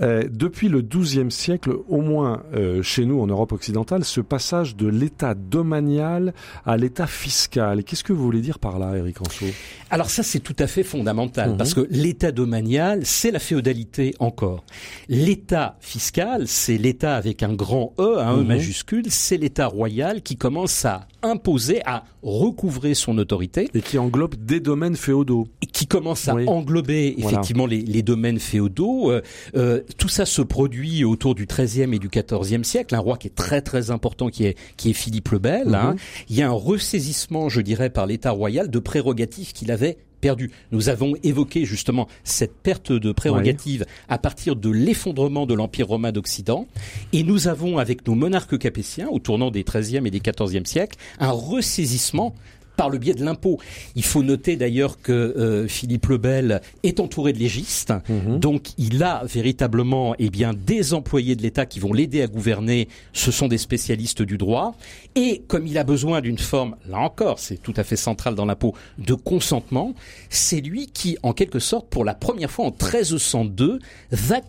Euh, 0.00 0.24
depuis 0.28 0.68
le 0.68 0.82
XIIe 0.82 1.30
siècle, 1.30 1.72
au 1.88 2.00
moins 2.00 2.42
euh, 2.52 2.82
chez 2.82 3.04
nous 3.04 3.20
en 3.20 3.28
Europe 3.28 3.52
occidentale, 3.52 4.04
ce 4.04 4.20
passage 4.20 4.74
de 4.74 4.88
l'état 4.88 5.34
domanial 5.34 6.34
à 6.66 6.76
l'état 6.76 7.06
fiscal. 7.06 7.84
Qu'est-ce 7.84 8.02
que 8.02 8.12
vous 8.12 8.24
voulez 8.24 8.40
dire 8.40 8.58
par 8.58 8.80
là, 8.80 8.96
Éric 8.96 9.20
Anceau? 9.20 9.46
Alors 9.88 10.10
ça, 10.10 10.24
c'est 10.24 10.40
tout 10.40 10.56
à 10.58 10.66
fait 10.66 10.82
fondamental 10.82 11.50
Mhm. 11.50 11.56
parce 11.58 11.74
que 11.74 11.86
l'état 11.90 12.32
domanial, 12.32 13.02
c'est 13.04 13.30
la 13.30 13.38
féodalité 13.38 14.16
encore. 14.18 14.64
L'État 15.08 15.76
fiscal, 15.78 16.48
c'est 16.48 16.76
l'État 16.76 17.14
avec 17.14 17.44
un 17.44 17.52
grand 17.52 17.92
E, 18.00 18.18
un 18.18 18.31
Mhm. 18.38 18.46
majuscule, 18.46 19.04
c'est 19.10 19.36
l'État 19.36 19.66
royal 19.66 20.22
qui 20.22 20.36
commence 20.36 20.84
à 20.84 21.06
imposer, 21.22 21.80
à 21.86 22.04
recouvrer 22.22 22.94
son 22.94 23.18
autorité 23.18 23.68
Et 23.74 23.80
qui 23.80 23.98
englobe 23.98 24.34
des 24.36 24.60
domaines 24.60 24.96
féodaux. 24.96 25.48
et 25.62 25.66
qui 25.66 25.86
commence 25.86 26.28
à 26.28 26.34
Oui. 26.34 26.44
englober 26.48 27.14
Voilà. 27.18 27.38
effectivement 27.38 27.66
les, 27.66 27.80
les 27.82 28.02
domaines 28.02 28.38
féodaux. 28.38 29.10
Euh, 29.10 29.22
euh, 29.56 29.80
tout 29.98 30.08
ça 30.08 30.24
se 30.26 30.42
produit 30.42 31.04
autour 31.04 31.34
du 31.34 31.46
XIIIe 31.46 31.94
et 31.94 31.98
du 31.98 32.08
XIVe 32.08 32.62
siècle. 32.64 32.94
Un 32.94 32.98
roi 33.00 33.16
qui 33.16 33.28
est 33.28 33.34
très 33.34 33.60
très 33.62 33.90
important, 33.90 34.28
qui 34.28 34.44
est 34.46 34.56
qui 34.76 34.90
est 34.90 34.94
Philippe 34.94 35.28
le 35.30 35.38
Bel. 35.38 35.68
Mhm. 35.68 35.74
hein. 35.74 35.96
Il 36.28 36.36
y 36.36 36.42
a 36.42 36.48
un 36.48 36.52
ressaisissement, 36.52 37.48
je 37.48 37.60
dirais, 37.60 37.90
par 37.90 38.06
l'État 38.06 38.30
royal 38.30 38.70
de 38.70 38.78
prérogatives 38.78 39.52
qu'il 39.52 39.70
avait 39.70 39.98
perdu. 40.22 40.50
Nous 40.70 40.88
avons 40.88 41.14
évoqué 41.22 41.66
justement 41.66 42.08
cette 42.24 42.54
perte 42.54 42.92
de 42.92 43.12
prérogatives 43.12 43.84
à 44.08 44.16
partir 44.16 44.56
de 44.56 44.70
l'effondrement 44.70 45.44
de 45.44 45.52
l'Empire 45.52 45.88
romain 45.88 46.12
d'Occident. 46.12 46.66
Et 47.12 47.24
nous 47.24 47.48
avons, 47.48 47.76
avec 47.76 48.06
nos 48.06 48.14
monarques 48.14 48.56
capétiens, 48.56 49.08
au 49.10 49.18
tournant 49.18 49.50
des 49.50 49.64
XIIIe 49.64 50.06
et 50.06 50.10
des 50.10 50.20
XIVe 50.20 50.64
siècles, 50.64 50.96
un 51.18 51.32
ressaisissement 51.32 52.34
par 52.76 52.88
le 52.90 52.98
biais 52.98 53.14
de 53.14 53.24
l'impôt. 53.24 53.58
Il 53.96 54.04
faut 54.04 54.22
noter 54.22 54.56
d'ailleurs 54.56 55.00
que 55.00 55.12
euh, 55.12 55.68
Philippe 55.68 56.06
le 56.06 56.18
Bel 56.18 56.60
est 56.82 57.00
entouré 57.00 57.32
de 57.32 57.38
légistes, 57.38 57.92
Mhm. 58.08 58.38
donc 58.38 58.68
il 58.78 59.02
a 59.02 59.22
véritablement 59.24 60.14
eh 60.18 60.30
bien 60.30 60.52
des 60.54 60.94
employés 60.94 61.36
de 61.36 61.42
l'État 61.42 61.66
qui 61.66 61.78
vont 61.80 61.92
l'aider 61.92 62.22
à 62.22 62.26
gouverner. 62.26 62.88
Ce 63.12 63.30
sont 63.30 63.48
des 63.48 63.58
spécialistes 63.58 64.22
du 64.22 64.38
droit, 64.38 64.74
et 65.14 65.42
comme 65.48 65.66
il 65.66 65.76
a 65.78 65.84
besoin 65.84 66.20
d'une 66.20 66.38
forme, 66.38 66.76
là 66.88 66.98
encore, 66.98 67.38
c'est 67.38 67.56
tout 67.60 67.74
à 67.76 67.84
fait 67.84 67.96
central 67.96 68.34
dans 68.34 68.44
l'impôt, 68.44 68.74
de 68.98 69.14
consentement, 69.14 69.94
c'est 70.30 70.60
lui 70.60 70.86
qui, 70.88 71.16
en 71.22 71.32
quelque 71.32 71.58
sorte, 71.58 71.88
pour 71.88 72.04
la 72.04 72.14
première 72.14 72.50
fois 72.50 72.66
en 72.66 72.70
1302, 72.70 73.78
va 74.10 74.40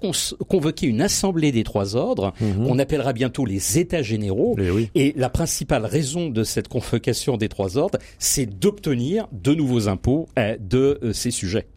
convoquer 0.47 0.87
une 0.87 1.01
assemblée 1.01 1.51
des 1.51 1.63
trois 1.63 1.95
ordres, 1.95 2.33
qu'on 2.39 2.79
appellera 2.79 3.13
bientôt 3.13 3.45
les 3.45 3.77
États 3.79 4.01
généraux, 4.01 4.55
Eh 4.59 4.69
oui. 4.69 4.89
et 4.95 5.13
la 5.17 5.29
principale 5.29 5.85
raison 5.85 6.29
de 6.29 6.43
cette 6.43 6.67
convocation 6.67 7.37
des 7.37 7.49
trois 7.49 7.77
ordres, 7.77 7.97
c'est 8.19 8.45
d'obtenir 8.45 9.27
de 9.31 9.53
nouveaux 9.53 9.87
impôts 9.87 10.27
euh, 10.37 10.57
de 10.59 10.99
euh, 11.03 11.13
ces 11.13 11.31
sujets. 11.31 11.67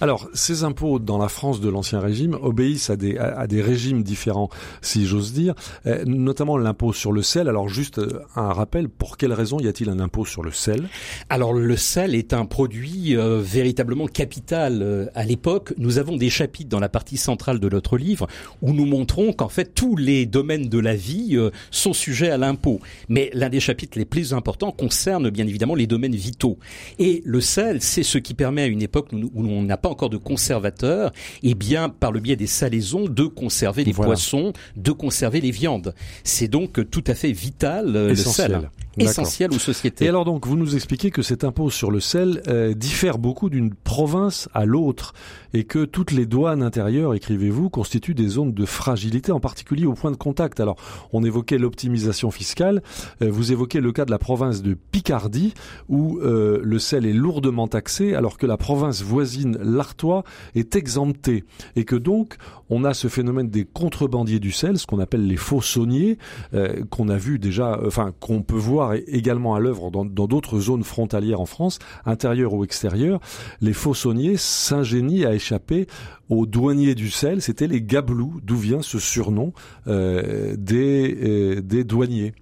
Alors, 0.00 0.28
ces 0.34 0.64
impôts 0.64 0.98
dans 0.98 1.18
la 1.18 1.28
France 1.28 1.60
de 1.60 1.68
l'Ancien 1.68 2.00
Régime 2.00 2.36
obéissent 2.42 2.90
à 2.90 2.96
des, 2.96 3.62
régimes 3.62 4.02
différents, 4.02 4.48
si 4.80 5.06
j'ose 5.06 5.32
dire, 5.32 5.54
euh, 5.86 6.04
notamment 6.06 6.56
l'impôt 6.56 6.92
sur 6.92 7.12
le 7.12 7.22
sel. 7.22 7.48
Alors, 7.48 7.68
juste 7.68 7.98
euh, 7.98 8.20
un 8.34 8.52
rappel, 8.52 8.88
pour 8.88 9.16
quelle 9.16 9.32
raison 9.32 9.60
y 9.60 9.68
a-t-il 9.68 9.88
un 9.90 10.00
impôt 10.00 10.24
sur 10.24 10.42
le 10.42 10.50
sel? 10.50 10.88
Alors 11.28 11.52
le 11.52 11.76
sel 11.76 12.14
est 12.14 12.32
un 12.32 12.44
produit 12.46 13.16
euh, 13.16 13.40
véritablement 13.40 14.06
capital 14.06 15.10
à 15.14 15.24
l'époque. 15.24 15.72
Nous 15.78 15.98
avons 15.98 16.16
des 16.16 16.30
chapitres 16.30 16.68
dans 16.68 16.80
la 16.80 16.88
partie 16.88 17.16
centrale 17.16 17.60
de 17.60 17.68
notre 17.68 17.96
livre 17.96 18.26
où 18.60 18.72
nous 18.72 18.86
montrons 18.86 19.32
qu'en 19.32 19.48
fait 19.48 19.74
tous 19.74 19.96
les 19.96 20.26
domaines 20.26 20.68
de 20.68 20.78
la 20.78 20.94
vie 20.94 21.38
sont 21.70 21.92
sujets 21.92 22.30
à 22.30 22.38
l'impôt. 22.38 22.80
Mais 23.08 23.30
l'un 23.34 23.48
des 23.48 23.60
chapitres 23.60 23.98
les 23.98 24.04
plus 24.04 24.34
importants 24.34 24.72
concerne 24.72 25.30
bien 25.30 25.46
évidemment 25.46 25.74
les 25.74 25.86
domaines 25.86 26.14
vitaux. 26.14 26.58
Et 26.98 27.22
le 27.24 27.40
sel, 27.40 27.80
c'est 27.80 28.02
ce 28.02 28.18
qui 28.18 28.34
permet 28.34 28.62
à 28.62 28.66
une 28.66 28.82
époque 28.82 29.08
où, 29.12 29.30
où 29.34 29.51
on 29.52 29.62
n'a 29.62 29.76
pas 29.76 29.88
encore 29.88 30.10
de 30.10 30.16
conservateur, 30.16 31.12
et 31.42 31.54
bien 31.54 31.88
par 31.88 32.12
le 32.12 32.20
biais 32.20 32.36
des 32.36 32.46
salaisons 32.46 33.04
de 33.06 33.24
conserver 33.24 33.84
les 33.84 33.92
Voilà. 33.92 34.08
poissons, 34.10 34.52
de 34.76 34.92
conserver 34.92 35.40
les 35.40 35.50
viandes. 35.50 35.94
C'est 36.24 36.48
donc 36.48 36.88
tout 36.90 37.04
à 37.06 37.14
fait 37.14 37.32
vital 37.32 37.94
euh, 37.96 38.08
le 38.08 38.16
sel, 38.16 38.70
D'accord. 38.96 39.10
essentiel 39.10 39.52
aux 39.52 39.58
sociétés. 39.58 40.04
Et 40.04 40.08
alors 40.08 40.24
donc, 40.24 40.46
vous 40.46 40.56
nous 40.56 40.74
expliquez 40.74 41.10
que 41.10 41.22
cet 41.22 41.44
impôt 41.44 41.70
sur 41.70 41.90
le 41.90 42.00
sel 42.00 42.42
euh, 42.48 42.74
diffère 42.74 43.18
beaucoup 43.18 43.48
d'une 43.48 43.72
province 43.72 44.48
à 44.52 44.66
l'autre 44.66 45.14
et 45.54 45.64
que 45.64 45.84
toutes 45.84 46.12
les 46.12 46.26
douanes 46.26 46.62
intérieures, 46.62 47.14
écrivez-vous, 47.14 47.70
constituent 47.70 48.14
des 48.14 48.28
zones 48.28 48.52
de 48.52 48.64
fragilité, 48.66 49.32
en 49.32 49.40
particulier 49.40 49.86
au 49.86 49.94
point 49.94 50.10
de 50.10 50.16
contact. 50.16 50.60
Alors, 50.60 50.76
on 51.12 51.24
évoquait 51.24 51.58
l'optimisation 51.58 52.30
fiscale, 52.30 52.82
euh, 53.22 53.30
vous 53.30 53.52
évoquez 53.52 53.80
le 53.80 53.92
cas 53.92 54.04
de 54.04 54.10
la 54.10 54.18
province 54.18 54.62
de 54.62 54.74
Picardie 54.74 55.54
où 55.88 56.18
euh, 56.18 56.60
le 56.62 56.78
sel 56.78 57.06
est 57.06 57.12
lourdement 57.12 57.68
taxé 57.68 58.14
alors 58.14 58.36
que 58.36 58.46
la 58.46 58.56
province 58.56 59.02
voisine, 59.02 59.58
l'Artois, 59.62 60.24
est 60.54 60.76
exemptée 60.76 61.44
et 61.76 61.84
que 61.84 61.96
donc 61.96 62.36
on 62.72 62.84
a 62.84 62.94
ce 62.94 63.08
phénomène 63.08 63.50
des 63.50 63.66
contrebandiers 63.66 64.40
du 64.40 64.50
sel, 64.50 64.78
ce 64.78 64.86
qu'on 64.86 64.98
appelle 64.98 65.26
les 65.26 65.36
faux 65.36 65.60
sauniers, 65.60 66.16
euh, 66.54 66.84
qu'on 66.90 67.10
a 67.10 67.18
vu 67.18 67.38
déjà, 67.38 67.74
euh, 67.74 67.86
enfin 67.86 68.12
qu'on 68.18 68.42
peut 68.42 68.56
voir 68.56 68.94
également 69.06 69.54
à 69.54 69.60
l'œuvre 69.60 69.90
dans 69.90 70.06
dans 70.06 70.26
d'autres 70.26 70.58
zones 70.58 70.82
frontalières 70.82 71.40
en 71.40 71.46
France, 71.46 71.78
intérieures 72.06 72.54
ou 72.54 72.64
extérieures. 72.64 73.20
Les 73.60 73.74
faux 73.74 73.92
sauniers 73.92 74.38
s'ingénient 74.38 75.26
à 75.26 75.34
échapper 75.34 75.86
aux 76.32 76.46
douaniers 76.46 76.94
du 76.94 77.10
sel. 77.10 77.42
C'était 77.42 77.66
les 77.66 77.82
gabelous, 77.82 78.40
d'où 78.42 78.56
vient 78.56 78.82
ce 78.82 78.98
surnom 78.98 79.52
euh, 79.86 80.56
des 80.56 81.14
euh, 81.22 81.60
des 81.60 81.84
douaniers. 81.84 82.32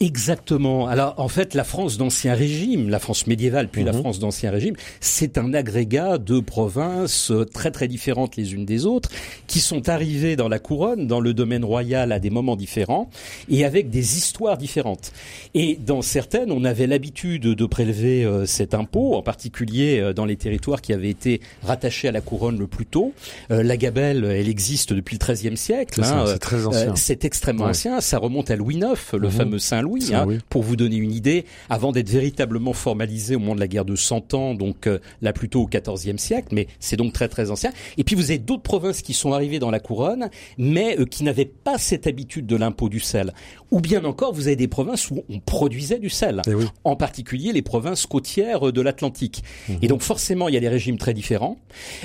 Exactement. 0.00 0.86
Alors 0.86 1.14
en 1.18 1.28
fait, 1.28 1.52
la 1.54 1.64
France 1.64 1.98
d'Ancien 1.98 2.32
Régime, 2.32 2.88
la 2.88 2.98
France 2.98 3.26
médiévale 3.26 3.68
puis 3.68 3.84
la 3.84 3.92
Mhm. 3.92 4.00
France 4.00 4.18
d'Ancien 4.18 4.50
Régime, 4.50 4.74
c'est 5.00 5.36
un 5.36 5.52
agrégat 5.52 6.16
de 6.16 6.40
provinces 6.40 7.30
euh, 7.30 7.44
très 7.44 7.70
très 7.70 7.86
différentes 7.86 8.36
les 8.36 8.54
unes 8.54 8.64
des 8.64 8.86
autres, 8.86 9.10
qui 9.46 9.60
sont 9.60 9.90
arrivées 9.90 10.36
dans 10.36 10.48
la 10.48 10.58
couronne, 10.58 11.06
dans 11.06 11.20
le 11.20 11.34
domaine 11.34 11.64
royal 11.64 12.12
à 12.12 12.18
des 12.18 12.30
moments 12.30 12.56
différents 12.56 13.10
et 13.50 13.64
avec 13.64 13.90
des 13.90 14.16
histoires 14.16 14.56
différentes. 14.56 15.12
Et 15.54 15.76
dans 15.76 16.00
certaines, 16.02 16.50
on 16.50 16.64
avait 16.64 16.86
l'habitude 16.86 17.42
de 17.42 17.66
prélever 17.66 18.26
cet 18.46 18.72
impôt, 18.74 19.14
en 19.14 19.22
particulier 19.22 20.12
dans 20.14 20.24
les 20.24 20.36
territoires 20.36 20.80
qui 20.80 20.94
avaient 20.94 21.10
été 21.10 21.40
rattachés 21.62 22.08
à 22.08 22.12
la 22.12 22.22
couronne 22.22 22.58
le 22.58 22.66
plus 22.66 22.86
tôt. 22.86 23.12
Euh, 23.50 23.62
la 23.62 23.76
gabelle, 23.76 24.24
elle 24.24 24.48
existe 24.48 24.92
depuis 24.92 25.18
le 25.20 25.24
XIIIe 25.34 25.56
siècle. 25.56 26.00
C'est 26.04 26.10
hein, 26.12 26.24
c'est 26.26 26.38
très 26.38 26.66
ancien. 26.66 26.90
euh, 26.90 26.96
c'est 26.96 27.24
extrêmement 27.24 27.64
Ouais. 27.64 27.70
ancien. 27.70 28.00
Ça 28.00 28.18
remonte 28.18 28.50
à 28.50 28.56
Louis 28.56 28.76
IX, 28.76 28.94
le 29.14 29.28
Mhm. 29.28 29.30
fameux 29.30 29.58
Saint 29.58 29.82
Louis. 29.82 30.02
Saint 30.02 30.28
hein, 30.30 30.38
pour 30.48 30.62
vous 30.62 30.76
donner 30.76 30.96
une 30.96 31.12
idée, 31.12 31.44
avant 31.68 31.92
d'être 31.92 32.08
véritablement 32.10 32.72
formalisé 32.72 33.36
au 33.36 33.38
moment 33.38 33.54
de 33.54 33.60
la 33.60 33.68
guerre 33.68 33.84
de 33.84 33.96
Cent 33.96 34.34
Ans, 34.34 34.54
donc 34.54 34.86
euh, 34.86 34.98
là 35.22 35.32
plutôt 35.32 35.62
au 35.62 35.66
XIVe 35.68 36.18
siècle, 36.18 36.48
mais 36.52 36.66
c'est 36.78 36.96
donc 36.96 37.12
très 37.12 37.28
très 37.28 37.50
ancien. 37.50 37.72
Et 37.98 38.04
puis 38.04 38.14
vous 38.16 38.30
avez 38.30 38.38
d'autres 38.38 38.62
provinces 38.62 39.02
qui 39.02 39.12
sont 39.14 39.32
arrivées 39.32 39.58
dans 39.58 39.70
la 39.70 39.80
couronne, 39.80 40.30
mais 40.58 40.96
qui 41.10 41.24
n'avaient 41.24 41.44
pas 41.44 41.78
cette 41.78 42.06
habitude 42.06 42.46
de 42.46 42.56
l'impôt 42.56 42.88
du 42.88 43.00
sel. 43.00 43.32
Ou 43.70 43.80
bien 43.80 44.04
encore, 44.04 44.32
vous 44.34 44.46
avez 44.48 44.56
des 44.56 44.68
provinces 44.68 45.10
où 45.10 45.22
on 45.28 45.38
produisait 45.40 45.98
du 45.98 46.10
sel 46.10 46.42
Eh 46.46 46.54
oui. 46.54 46.64
en 46.84 46.96
particulier 46.96 47.52
les 47.52 47.62
provinces 47.62 48.06
côtières 48.06 48.72
de 48.72 48.80
l'Atlantique. 48.80 49.42
Mhm. 49.68 49.78
Et 49.82 49.88
donc 49.88 50.02
forcément, 50.02 50.48
il 50.48 50.54
y 50.54 50.56
a 50.56 50.60
des 50.60 50.68
régimes 50.68 50.98
très 50.98 51.14
différents. 51.14 51.56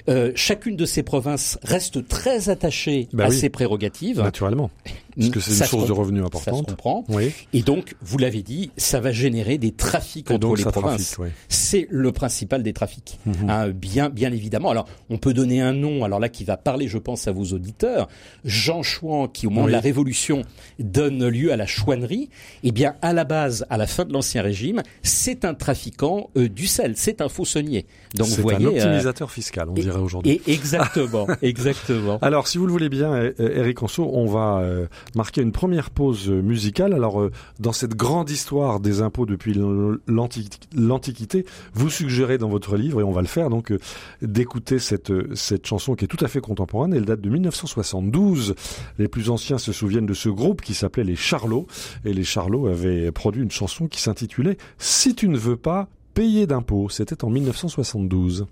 Euh, 0.09 0.31
chacune 0.35 0.75
de 0.75 0.85
ces 0.85 1.01
provinces 1.03 1.14
reste 1.19 2.08
très 2.08 2.49
attachée 2.49 3.08
Bah 3.13 3.25
à 3.25 3.30
oui. 3.30 3.38
ses 3.38 3.49
prérogatives. 3.49 4.21
Naturellement, 4.21 4.69
parce 5.17 5.30
que 5.30 5.39
c'est 5.39 5.51
une 5.58 5.65
source 5.65 5.88
de 5.88 5.91
revenus 5.91 6.23
Ça 6.23 6.30
se 6.32 6.38
importante. 6.49 6.67
comprend. 6.69 7.04
Oui. 7.10 7.32
Et 7.54 7.62
donc, 7.62 7.95
vous 8.01 8.17
l'avez 8.17 8.41
dit, 8.43 8.71
ça 8.78 8.99
va 8.99 9.12
générer 9.12 9.58
des 9.58 9.71
trafics 9.71 10.30
Et 10.32 10.34
entre 10.36 10.56
les 10.56 10.63
provinces. 10.65 11.15
oui. 11.19 11.30
C'est 11.49 11.88
le 11.89 12.12
principal 12.12 12.63
des 12.63 12.73
trafics, 12.73 13.19
Mhm. 13.25 13.49
hein, 13.49 13.69
bien, 13.69 14.10
bien 14.10 14.32
évidemment. 14.32 14.69
Alors, 14.71 14.88
on 15.10 15.17
peut 15.17 15.34
donner 15.34 15.62
un 15.62 15.73
nom, 15.73 16.04
alors 16.04 16.19
là, 16.19 16.30
qui 16.30 16.43
va 16.43 16.58
parler, 16.58 16.88
je 16.88 16.97
pense, 16.97 17.28
à 17.28 17.32
vos 17.32 17.45
auditeurs. 17.54 18.08
Jean 18.43 18.84
Chouan, 18.84 19.28
qui 19.28 19.47
au 19.47 19.49
moment 19.49 19.67
de 19.67 19.71
la 19.71 19.80
Révolution 19.80 20.41
donne 20.80 21.28
lieu 21.28 21.51
à 21.51 21.58
la 21.58 21.65
chouannerie. 21.65 22.30
Eh 22.63 22.71
bien, 22.71 22.95
à 23.01 23.13
la 23.13 23.23
base, 23.23 23.65
à 23.69 23.78
la 23.78 23.88
fin 23.88 24.06
de 24.06 24.13
l'Ancien 24.13 24.41
Régime, 24.41 24.82
c'est 25.04 25.45
un 25.45 25.54
trafiquant 25.54 26.30
euh, 26.38 26.49
du 26.49 26.67
sel, 26.67 26.93
c'est 26.95 27.21
un 27.21 27.30
faussonnier. 27.30 27.86
Donc, 28.15 28.28
C'est 28.28 28.41
vous 28.41 28.49
un 28.49 28.58
voyez. 28.58 28.65
euh, 28.80 28.84
optimisateur 28.86 29.32
fiscal, 29.32 29.69
on 29.69 29.75
et- 29.75 29.82
dirait 29.82 29.99
aujourd'hui. 29.99 30.32
et 30.45 30.51
exactement, 30.97 31.27
exactement. 31.41 32.19
Alors, 32.21 32.47
si 32.47 32.58
vous 32.58 32.65
le 32.65 32.71
voulez 32.71 32.89
bien, 32.89 33.31
Eric 33.39 33.81
Anso, 33.84 34.10
on 34.13 34.25
va 34.25 34.60
euh, 34.60 34.88
marquer 35.15 35.41
une 35.41 35.51
première 35.51 35.89
pause 35.89 36.29
euh, 36.29 36.41
musicale. 36.41 36.93
Alors, 36.93 37.21
euh, 37.21 37.31
dans 37.60 37.71
cette 37.71 37.95
grande 37.95 38.29
histoire 38.29 38.79
des 38.79 39.01
impôts 39.01 39.25
depuis 39.25 39.60
l'Antiquité, 40.08 41.45
vous 41.73 41.89
suggérez 41.89 42.38
dans 42.38 42.49
votre 42.49 42.77
livre, 42.77 43.01
et 43.01 43.03
on 43.03 43.12
va 43.12 43.21
le 43.21 43.27
faire, 43.27 43.49
donc, 43.49 43.73
d'écouter 44.21 44.79
cette, 44.79 45.12
cette 45.36 45.65
chanson 45.65 45.95
qui 45.95 46.05
est 46.05 46.08
tout 46.08 46.23
à 46.23 46.27
fait 46.27 46.41
contemporaine. 46.41 46.93
Elle 46.93 47.05
date 47.05 47.21
de 47.21 47.29
1972. 47.29 48.55
Les 48.97 49.08
plus 49.08 49.29
anciens 49.29 49.58
se 49.58 49.71
souviennent 49.71 50.05
de 50.05 50.13
ce 50.13 50.29
groupe 50.29 50.62
qui 50.62 50.73
s'appelait 50.73 51.03
les 51.03 51.15
Charlots. 51.15 51.67
Et 52.05 52.13
les 52.13 52.23
Charlots 52.23 52.67
avaient 52.67 53.12
produit 53.12 53.43
une 53.43 53.51
chanson 53.51 53.88
qui 53.88 54.01
s'intitulait 54.01 54.58
Si 54.77 55.15
tu 55.15 55.29
ne 55.29 55.38
veux 55.38 55.58
pas 55.58 55.88
payer 56.13 56.47
d'impôts. 56.47 56.89
C'était 56.89 57.23
en 57.23 57.29
1972. 57.29 58.47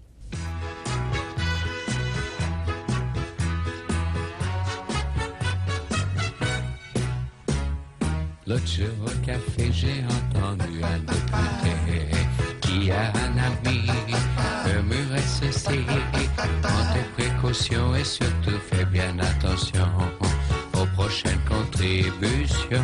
L'autre 8.45 8.67
jour 8.67 8.87
au 9.05 9.25
café, 9.25 9.71
j'ai 9.71 10.03
entendu 10.03 10.83
un 10.83 10.99
député 10.99 12.11
qui 12.61 12.91
a 12.91 13.07
un 13.07 13.37
ami 13.37 13.87
murmurait 14.65 15.21
ceci. 15.21 15.79
Prends 16.61 16.93
tes 16.93 17.23
précautions 17.23 17.95
et 17.95 18.03
surtout 18.03 18.59
fais 18.69 18.85
bien 18.85 19.17
attention 19.19 19.87
aux 20.77 20.85
prochaines 20.87 21.39
contributions. 21.47 22.83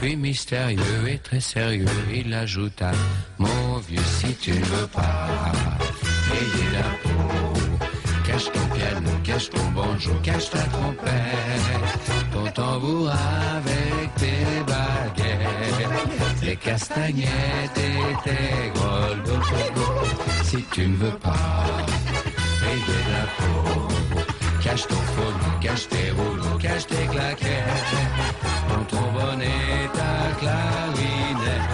Puis 0.00 0.16
mystérieux 0.16 1.08
et 1.08 1.18
très 1.18 1.40
sérieux, 1.40 1.86
il 2.14 2.32
ajouta 2.32 2.92
Mon 3.38 3.78
vieux, 3.86 4.00
si 4.04 4.34
tu 4.36 4.52
ne 4.52 4.64
veux 4.64 4.86
pas 4.86 5.28
payer 6.30 6.66
d'impôts, 6.72 7.34
car 7.34 7.39
Cache 8.40 8.52
ton 8.52 8.68
piano, 8.68 9.10
cache 9.22 9.50
ton 9.50 9.70
banjo, 9.74 10.14
cache 10.22 10.48
ta 10.48 10.62
trompette, 10.72 12.32
ton 12.32 12.50
tambour 12.52 13.10
avec 13.10 14.14
tes 14.14 14.62
baguettes, 14.66 16.40
tes 16.40 16.56
castagnettes 16.56 17.76
et 17.76 18.16
tes 18.24 18.70
grolles. 18.72 19.22
Si 20.44 20.64
tu 20.72 20.86
ne 20.88 20.96
veux 20.96 21.18
pas 21.18 21.66
payer 22.62 22.80
de 22.88 23.12
la 23.12 23.24
peau, 23.36 23.88
cache 24.62 24.86
ton 24.86 25.02
phono, 25.14 25.58
cache 25.60 25.86
tes 25.88 26.10
rouleaux, 26.12 26.58
cache 26.58 26.86
tes 26.86 27.06
claquettes, 27.12 27.94
ton 28.70 28.84
trombone 28.84 29.42
et 29.42 29.88
ta 29.92 30.32
clarinette. 30.38 31.68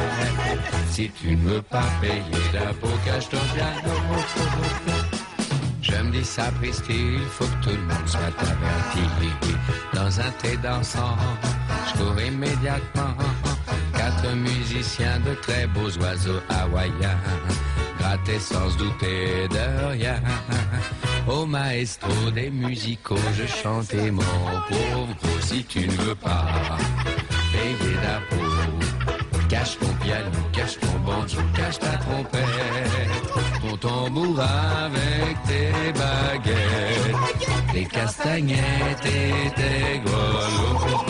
Si 0.91 1.11
tu 1.11 1.37
ne 1.37 1.49
veux 1.49 1.63
pas 1.63 1.87
payer 2.01 2.43
d'impôt, 2.53 2.99
cache 3.05 3.29
ton 3.29 3.45
piano. 3.55 5.26
Je 5.89 6.03
me 6.03 6.11
dis 6.11 6.25
ça 6.25 6.51
il 6.89 7.21
faut 7.31 7.45
que 7.45 7.65
tout 7.65 7.71
le 7.71 7.83
monde 7.83 8.07
soit 8.07 8.21
averti. 8.21 9.05
Dans 9.95 10.21
un 10.21 10.31
thé 10.43 10.57
dansant, 10.57 11.17
je 11.87 11.99
cours 11.99 12.21
immédiatement. 12.21 13.15
Quatre 13.93 14.35
musiciens 14.35 15.21
de 15.21 15.35
très 15.35 15.67
beaux 15.69 15.91
oiseaux 16.01 16.41
hawaïens, 16.49 17.19
grattés 17.99 18.41
sans 18.41 18.77
douter 18.77 19.49
de 19.49 19.91
rien. 19.93 20.21
Au 21.29 21.47
maestro 21.47 22.31
des 22.35 22.51
musicaux, 22.51 23.17
je 23.37 23.47
chantais 23.47 24.11
mon 24.11 24.23
pauvre. 24.69 25.15
Si 25.41 25.65
tu 25.65 25.87
ne 25.87 25.93
veux 25.93 26.15
pas 26.15 26.47
payer 27.53 27.95
d'impôt, 28.03 28.53
cache 29.49 29.79
ton 29.79 29.93
piano, 30.05 30.31
cache 30.53 30.79
ton 30.81 30.99
banjo, 31.05 31.41
cache 31.55 31.79
ta 31.79 31.97
trompette, 31.99 33.26
tambour 33.87 34.41
avec 34.41 35.37
tes 35.47 35.93
baguettes, 35.93 37.17
tes 37.73 37.85
castagnettes 37.85 39.07
et 39.07 39.51
tes 39.59 40.01
grelots. 40.05 41.05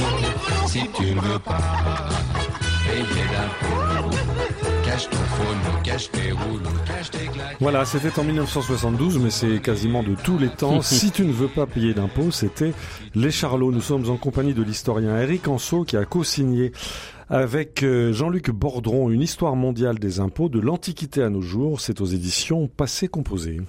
Si 0.66 0.82
tu 0.96 1.14
ne 1.14 1.20
veux 1.20 1.38
pas 1.38 2.08
payer 2.86 3.26
d'impôt, 3.32 4.10
cache 4.96 5.10
ton 5.10 5.16
phono, 5.16 5.82
cache 5.82 6.10
tes 6.10 6.32
rouleaux, 6.32 6.70
cache 6.86 7.10
tes 7.10 7.26
claques. 7.26 7.56
Voilà, 7.60 7.84
c'était 7.84 8.18
en 8.18 8.24
1972, 8.24 9.18
mais 9.18 9.30
c'est 9.30 9.60
quasiment 9.60 10.02
de 10.02 10.14
tous 10.14 10.38
les 10.38 10.48
temps. 10.48 10.80
si 10.82 11.10
tu 11.10 11.24
ne 11.26 11.32
veux 11.32 11.48
pas 11.48 11.66
payer 11.66 11.92
d'impôts, 11.92 12.30
c'était 12.30 12.72
Les 13.14 13.30
Charlots. 13.30 13.72
Nous 13.72 13.82
sommes 13.82 14.08
en 14.08 14.16
compagnie 14.16 14.54
de 14.54 14.62
l'historien 14.62 15.18
Eric 15.18 15.48
Anso 15.48 15.84
qui 15.84 15.98
a 15.98 16.04
co-signé 16.06 16.72
avec 17.28 17.82
euh, 17.82 18.12
Jean-Luc 18.12 18.50
Bordron 18.50 19.10
une 19.10 19.20
histoire 19.20 19.54
mondiale 19.54 19.98
des 19.98 20.20
impôts 20.20 20.48
de 20.48 20.60
l'Antiquité 20.60 21.22
à 21.22 21.28
nos 21.28 21.42
jours. 21.42 21.80
C'est 21.80 22.00
aux 22.00 22.06
éditions 22.06 22.66
Passé 22.66 23.08
Composé. 23.08 23.60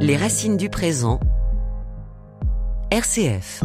Les 0.00 0.16
racines 0.16 0.56
du 0.56 0.70
présent. 0.70 1.20
RCF. 2.90 3.62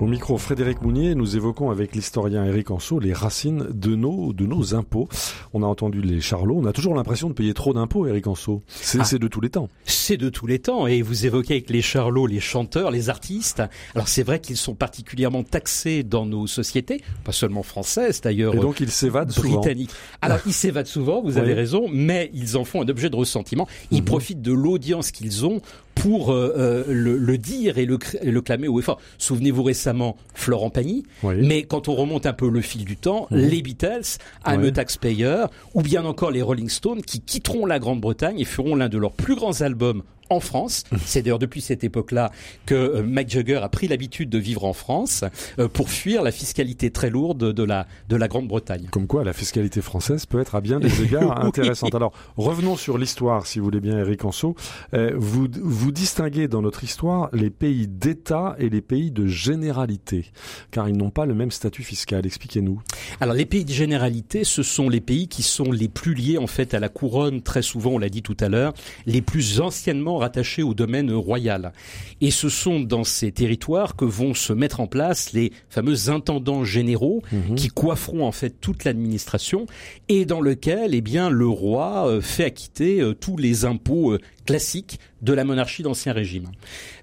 Au 0.00 0.06
micro 0.06 0.38
Frédéric 0.38 0.80
Mounier, 0.80 1.14
nous 1.14 1.36
évoquons 1.36 1.68
avec 1.70 1.94
l'historien 1.94 2.46
Eric 2.46 2.70
Anso 2.70 2.98
les 2.98 3.12
racines 3.12 3.66
de 3.70 3.94
nos, 3.94 4.32
de 4.32 4.46
nos 4.46 4.74
impôts. 4.74 5.10
On 5.52 5.62
a 5.62 5.66
entendu 5.66 6.00
les 6.00 6.22
charlots, 6.22 6.56
on 6.58 6.64
a 6.64 6.72
toujours 6.72 6.94
l'impression 6.94 7.28
de 7.28 7.34
payer 7.34 7.52
trop 7.52 7.74
d'impôts, 7.74 8.06
Eric 8.06 8.26
Anso. 8.26 8.62
C'est 8.66 9.00
Ah. 9.00 9.04
c'est 9.04 9.18
de 9.18 9.28
tous 9.28 9.42
les 9.42 9.50
temps. 9.50 9.68
C'est 9.84 10.16
de 10.16 10.30
tous 10.30 10.46
les 10.46 10.58
temps. 10.58 10.86
Et 10.86 11.02
vous 11.02 11.26
évoquez 11.26 11.52
avec 11.52 11.68
les 11.68 11.82
charlots, 11.82 12.26
les 12.26 12.40
chanteurs, 12.40 12.90
les 12.90 13.10
artistes. 13.10 13.62
Alors 13.94 14.08
c'est 14.08 14.22
vrai 14.22 14.40
qu'ils 14.40 14.56
sont 14.56 14.74
particulièrement 14.74 15.42
taxés 15.42 16.02
dans 16.02 16.24
nos 16.24 16.46
sociétés, 16.46 17.02
pas 17.22 17.32
seulement 17.32 17.62
françaises 17.62 18.22
d'ailleurs. 18.22 18.54
Et 18.54 18.58
donc 18.58 18.80
ils 18.80 18.90
s'évadent 18.90 19.30
souvent. 19.32 19.58
britanniques. 19.58 19.90
Alors 20.22 20.38
ils 20.46 20.54
s'évadent 20.54 20.86
souvent, 20.86 21.20
vous 21.20 21.36
avez 21.36 21.52
raison, 21.52 21.88
mais 21.92 22.30
ils 22.32 22.56
en 22.56 22.64
font 22.64 22.80
un 22.80 22.88
objet 22.88 23.10
de 23.10 23.16
ressentiment. 23.16 23.68
Ils 23.90 23.98
Mhm. 23.98 24.04
profitent 24.06 24.40
de 24.42 24.52
l'audience 24.54 25.10
qu'ils 25.10 25.44
ont 25.44 25.60
pour 25.94 26.32
euh, 26.32 26.54
euh, 26.56 26.84
le, 26.88 27.16
le 27.18 27.38
dire 27.38 27.76
et 27.78 27.84
le, 27.84 27.98
cr- 27.98 28.18
et 28.22 28.30
le 28.30 28.40
clamer 28.40 28.68
haut 28.68 28.78
et 28.78 28.82
fort. 28.82 28.98
Souvenez-vous 29.18 29.62
récemment 29.62 30.16
Florent 30.34 30.70
Pagny, 30.70 31.04
Oui. 31.22 31.34
mais 31.46 31.62
quand 31.64 31.88
on 31.88 31.94
remonte 31.94 32.24
un 32.26 32.32
peu 32.32 32.48
le 32.48 32.60
fil 32.62 32.84
du 32.86 32.96
temps, 32.96 33.26
les 33.30 33.60
Beatles, 33.60 34.16
I'm 34.46 34.62
Ouais. 34.62 34.68
a 34.68 34.72
Taxpayer, 34.72 35.44
ou 35.74 35.82
bien 35.82 36.04
encore 36.06 36.30
les 36.30 36.42
Rolling 36.42 36.68
Stones 36.70 37.02
qui 37.02 37.20
quitteront 37.20 37.66
la 37.66 37.78
Grande-Bretagne 37.78 38.40
et 38.40 38.44
feront 38.44 38.76
l'un 38.76 38.88
de 38.88 38.96
leurs 38.98 39.12
plus 39.12 39.34
grands 39.34 39.60
albums 39.60 40.02
en 40.30 40.40
France. 40.40 40.84
C'est 41.04 41.22
d'ailleurs 41.22 41.38
depuis 41.38 41.60
cette 41.60 41.84
époque-là 41.84 42.30
que 42.66 42.74
euh, 42.74 43.02
Mick 43.02 43.28
Jagger 43.28 43.56
a 43.62 43.68
pris 43.68 43.88
l'habitude 43.88 44.30
de 44.30 44.38
vivre 44.38 44.64
en 44.64 44.72
France 44.72 45.24
euh, 45.58 45.68
pour 45.68 45.90
fuir 45.90 46.22
la 46.22 46.32
fiscalité 46.32 46.90
très 46.90 47.10
lourde 47.10 47.52
de 47.52 47.62
la, 47.62 47.86
de 48.08 48.16
la 48.16 48.28
Grande-Bretagne. 48.28 48.86
Comme 48.90 49.06
quoi, 49.06 49.24
la 49.24 49.32
fiscalité 49.32 49.82
française 49.82 50.26
peut 50.26 50.40
être 50.40 50.54
à 50.54 50.60
bien 50.60 50.80
des 50.80 51.02
égards 51.02 51.40
Oui. 51.40 51.46
intéressante. 51.48 51.94
Alors, 51.94 52.12
revenons 52.36 52.76
sur 52.76 52.96
l'histoire, 52.96 53.46
si 53.46 53.58
vous 53.58 53.64
voulez 53.66 53.80
bien, 53.80 53.98
Eric 53.98 54.24
Anso. 54.24 54.54
Euh, 54.94 55.12
vous, 55.16 55.48
vous 55.60 55.92
distinguez 55.92 56.48
dans 56.48 56.62
notre 56.62 56.84
histoire 56.84 57.28
les 57.32 57.50
pays 57.50 57.88
d'État 57.88 58.54
et 58.58 58.68
les 58.68 58.80
pays 58.80 59.10
de 59.10 59.26
généralité, 59.26 60.26
car 60.70 60.88
ils 60.88 60.96
n'ont 60.96 61.10
pas 61.10 61.26
le 61.26 61.34
même 61.34 61.50
statut 61.50 61.82
fiscal. 61.82 62.24
Expliquez-nous. 62.24 62.80
Alors 63.20 63.34
les 63.34 63.46
pays 63.46 63.64
de 63.64 63.72
généralité, 63.72 64.44
ce 64.44 64.62
sont 64.62 64.88
les 64.88 65.00
pays 65.00 65.28
qui 65.28 65.42
sont 65.42 65.72
les 65.72 65.88
plus 65.88 66.14
liés 66.14 66.38
en 66.38 66.46
fait 66.46 66.72
à 66.74 66.80
la 66.80 66.88
couronne, 66.88 67.42
très 67.42 67.62
souvent, 67.62 67.90
on 67.92 67.98
l'a 67.98 68.08
dit 68.08 68.22
tout 68.22 68.36
à 68.40 68.48
l'heure, 68.48 68.72
les 69.06 69.22
plus 69.22 69.60
anciennement 69.60 70.19
rattachés 70.20 70.62
au 70.62 70.74
domaine 70.74 71.12
royal. 71.12 71.72
Et 72.20 72.30
ce 72.30 72.48
sont 72.48 72.80
dans 72.80 73.04
ces 73.04 73.32
territoires 73.32 73.96
que 73.96 74.04
vont 74.04 74.34
se 74.34 74.52
mettre 74.52 74.80
en 74.80 74.86
place 74.86 75.32
les 75.32 75.52
fameux 75.68 76.10
intendants 76.10 76.64
généraux 76.64 77.22
qui 77.56 77.68
coifferont 77.68 78.24
en 78.26 78.32
fait 78.32 78.60
toute 78.60 78.84
l'administration 78.84 79.66
et 80.08 80.24
dans 80.24 80.40
lequel 80.40 80.94
eh 80.94 81.00
bien 81.00 81.30
le 81.30 81.48
roi 81.48 82.06
euh, 82.06 82.20
fait 82.20 82.44
acquitter 82.44 83.00
euh, 83.00 83.14
tous 83.14 83.36
les 83.36 83.64
impôts 83.64 84.12
euh, 84.12 84.20
classiques 84.46 84.98
de 85.22 85.32
la 85.32 85.44
monarchie 85.44 85.82
d'Ancien 85.82 86.12
Régime. 86.12 86.48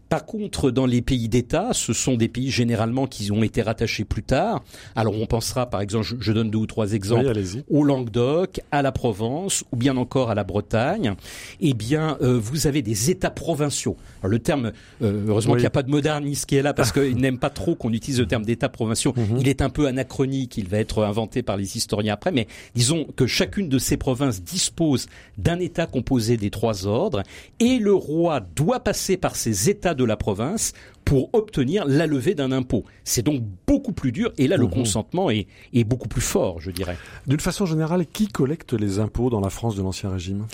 Par 0.10 0.26
contre, 0.26 0.72
dans 0.72 0.86
les 0.86 1.02
pays 1.02 1.28
d'État, 1.28 1.70
ce 1.74 1.94
sont 1.94 2.16
des 2.16 2.28
pays 2.28 2.50
généralement 2.50 3.08
qui 3.08 3.32
ont 3.32 3.44
été 3.44 3.62
rattachés 3.62 4.06
plus 4.06 4.24
tard. 4.24 4.64
Alors 4.96 5.14
on 5.20 5.26
pensera, 5.26 5.66
par 5.70 5.82
exemple, 5.82 6.06
je, 6.06 6.16
je 6.20 6.32
donne 6.32 6.50
deux 6.50 6.60
ou 6.60 6.66
trois 6.66 6.94
exemples, 6.94 7.34
Oui, 7.36 7.64
au 7.70 7.84
Languedoc, 7.84 8.62
à 8.72 8.82
la 8.82 8.92
Provence, 8.92 9.64
ou 9.72 9.76
bien 9.76 9.98
encore 9.98 10.30
à 10.30 10.36
la 10.36 10.44
Bretagne. 10.44 11.16
Eh 11.60 11.74
bien, 11.74 12.18
euh, 12.22 12.40
vous 12.42 12.68
avez 12.68 12.82
des 12.82 13.10
États 13.12 13.30
provinciaux. 13.32 13.98
Alors, 14.22 14.32
le 14.32 14.40
terme, 14.40 14.72
euh, 15.02 15.26
heureusement 15.28 15.54
Oui. 15.54 15.58
qu'il 15.58 15.64
n'y 15.64 15.68
a 15.68 15.72
pas 15.72 15.84
de 15.84 15.90
moderniste 15.92 16.46
qui 16.46 16.56
est 16.56 16.62
là, 16.62 16.74
parce 16.74 16.92
qu'il 16.94 17.18
n'aime 17.18 17.38
pas 17.40 17.50
trop 17.50 17.76
qu'on 17.76 17.92
utilise 17.92 18.20
le 18.20 18.28
terme 18.28 18.46
d'États 18.46 18.70
provinciaux. 18.70 19.14
Mhm. 19.16 19.38
Il 19.40 19.48
est 19.48 19.62
un 19.62 19.70
peu 19.70 19.88
anachronique, 19.88 20.58
il 20.58 20.68
va 20.68 20.78
être 20.78 21.04
inventé 21.04 21.42
par 21.44 21.58
les 21.58 21.76
historiens 21.78 22.14
après, 22.14 22.32
mais 22.32 22.48
disons 22.76 23.06
que 23.16 23.28
chacune 23.28 23.70
de 23.70 23.80
ces 23.80 23.98
provinces 23.98 24.42
dispose 24.42 25.08
d'un 25.38 25.60
État 25.60 25.86
composé 25.86 26.38
des 26.38 26.50
trois 26.50 26.86
ordres, 26.88 27.24
et 27.60 27.78
le 27.80 27.94
roi 27.94 28.40
doit 28.56 28.80
passer 28.80 29.18
par 29.18 29.36
ces 29.36 29.70
États 29.70 29.94
de 29.98 30.06
la 30.06 30.18
province 30.18 30.74
pour 31.08 31.30
obtenir 31.32 31.86
la 31.88 32.06
levée 32.06 32.36
d'un 32.36 32.52
impôt. 32.52 32.84
C'est 33.06 33.22
donc 33.22 33.42
beaucoup 33.66 33.94
plus 33.94 34.12
dur, 34.12 34.34
et 34.38 34.48
là 34.50 34.58
le 34.58 34.66
Mhm. 34.66 34.72
consentement 34.72 35.30
est, 35.30 35.48
est 35.74 35.86
beaucoup 35.86 36.10
plus 36.10 36.20
fort, 36.22 36.60
je 36.60 36.70
dirais. 36.70 36.98
D'une 37.28 37.40
façon 37.40 37.66
générale, 37.66 38.06
qui 38.06 38.28
collecte 38.28 38.74
les 38.74 39.00
impôts 39.00 39.30
dans 39.30 39.40
la 39.40 39.50
France 39.50 39.78
de 39.78 39.82
l'Ancien 39.82 40.10
Régime? 40.12 40.48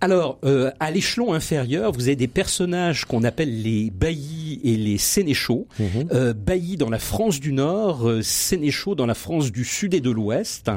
Alors, 0.00 0.38
euh, 0.44 0.70
à 0.78 0.92
l'échelon 0.92 1.32
inférieur, 1.32 1.90
vous 1.90 2.02
avez 2.06 2.14
des 2.14 2.28
personnages 2.28 3.04
qu'on 3.04 3.24
appelle 3.24 3.62
les 3.62 3.90
baillis 3.90 4.60
et 4.62 4.76
les 4.76 4.96
sénéchaux. 4.96 5.66
Euh, 6.12 6.32
baillis 6.32 6.76
dans 6.76 6.88
la 6.90 7.00
France 7.00 7.40
du 7.40 7.52
Nord, 7.52 8.08
euh, 8.08 8.22
sénéchaux 8.22 8.94
dans 8.94 9.06
la 9.06 9.14
France 9.14 9.50
du 9.50 9.64
Sud 9.64 9.92
et 9.92 10.00
de 10.00 10.10
l'Ouest. 10.10 10.70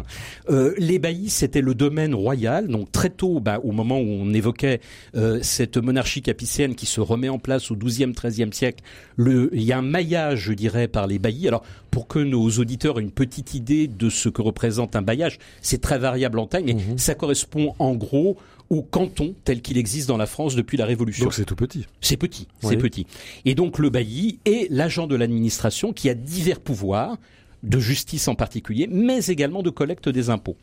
Euh, 0.49 0.73
les 0.79 0.97
baillis, 0.97 1.29
c'était 1.29 1.61
le 1.61 1.75
domaine 1.75 2.15
royal. 2.15 2.67
Donc 2.67 2.91
très 2.91 3.11
tôt, 3.11 3.39
bah, 3.39 3.59
au 3.63 3.71
moment 3.73 3.99
où 3.99 4.07
on 4.07 4.33
évoquait 4.33 4.79
euh, 5.15 5.37
cette 5.43 5.77
monarchie 5.77 6.23
capicienne 6.23 6.73
qui 6.73 6.87
se 6.87 6.99
remet 6.99 7.29
en 7.29 7.37
place 7.37 7.69
au 7.69 7.75
XIIe, 7.75 8.11
XIIIe 8.11 8.49
siècle, 8.53 8.83
le, 9.19 9.49
il 9.53 9.63
y 9.63 9.73
a 9.73 9.77
un 9.77 9.81
maillage, 9.81 10.39
je 10.39 10.53
dirais, 10.53 10.87
par 10.87 11.05
les 11.05 11.19
baillis. 11.19 11.49
Alors, 11.49 11.63
pour 11.91 12.07
que 12.07 12.19
nos 12.19 12.49
auditeurs 12.51 12.99
aient 12.99 13.03
une 13.03 13.11
petite 13.11 13.53
idée 13.53 13.87
de 13.87 14.09
ce 14.09 14.29
que 14.29 14.41
représente 14.41 14.95
un 14.95 15.01
bailliage, 15.01 15.39
c'est 15.61 15.81
très 15.81 15.99
variable 15.99 16.39
en 16.39 16.47
taille, 16.47 16.63
mais 16.63 16.77
ça 16.97 17.15
correspond 17.15 17.75
en 17.79 17.95
gros 17.95 18.37
au 18.69 18.81
canton 18.81 19.35
tel 19.43 19.61
qu'il 19.61 19.77
existe 19.77 20.07
dans 20.07 20.15
la 20.15 20.25
France 20.25 20.55
depuis 20.55 20.77
la 20.77 20.85
Révolution. 20.85 21.25
Donc 21.25 21.33
c'est 21.33 21.43
tout 21.43 21.57
petit. 21.57 21.85
C'est 21.99 22.15
petit, 22.15 22.47
Oui. 22.63 22.69
c'est 22.69 22.77
petit. 22.77 23.07
Et 23.43 23.55
donc 23.55 23.77
le 23.77 23.89
bailli 23.89 24.39
est 24.45 24.71
l'agent 24.71 25.05
de 25.05 25.15
l'administration 25.17 25.91
qui 25.91 26.09
a 26.09 26.13
divers 26.13 26.61
pouvoirs 26.61 27.17
de 27.63 27.79
justice 27.79 28.27
en 28.27 28.35
particulier, 28.35 28.87
mais 28.89 29.25
également 29.25 29.61
de 29.63 29.69
collecte 29.69 30.07
des 30.09 30.29
impôts. 30.29 30.57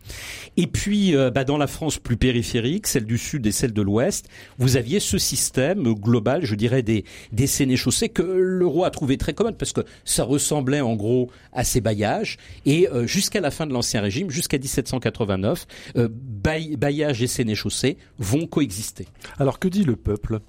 Et 0.57 0.67
puis, 0.67 1.15
euh, 1.15 1.31
bah, 1.31 1.45
dans 1.45 1.59
la 1.59 1.67
France 1.67 1.99
plus 1.99 2.17
périphérique, 2.17 2.87
celle 2.87 3.05
du 3.05 3.19
Sud 3.19 3.47
et 3.47 3.53
celle 3.53 3.73
de 3.73 3.83
l'Ouest, 3.83 4.29
vous 4.59 4.77
aviez 4.77 5.01
ce 5.01 5.19
système 5.19 5.93
global, 5.95 6.45
je 6.45 6.55
dirais, 6.55 6.83
des, 6.83 7.05
des 7.33 7.47
sénéchaussées 7.47 8.09
que 8.09 8.23
le 8.23 8.67
roi 8.67 8.87
a 8.87 8.91
trouvé 8.91 9.17
très 9.19 9.35
commode 9.35 9.57
parce 9.57 9.73
que 9.73 9.83
ça 10.05 10.25
ressemblait 10.25 10.81
en 10.81 10.95
gros 10.97 11.31
à 11.53 11.65
ces 11.65 11.81
bailliages. 11.81 12.39
Et 12.65 12.89
euh, 12.89 13.07
jusqu'à 13.07 13.41
la 13.41 13.51
fin 13.51 13.67
de 13.67 13.73
l'Ancien 13.73 14.01
Régime, 14.01 14.31
jusqu'à 14.31 14.59
1789, 14.59 15.67
euh, 15.97 16.09
bail- 16.11 16.77
bailliage 16.77 17.23
et 17.23 17.27
sénéchaussée 17.27 17.99
vont 18.19 18.47
coexister. 18.47 19.07
Alors 19.39 19.59
que 19.59 19.69
dit 19.69 19.85
le 19.85 19.97
peuple? 19.97 20.41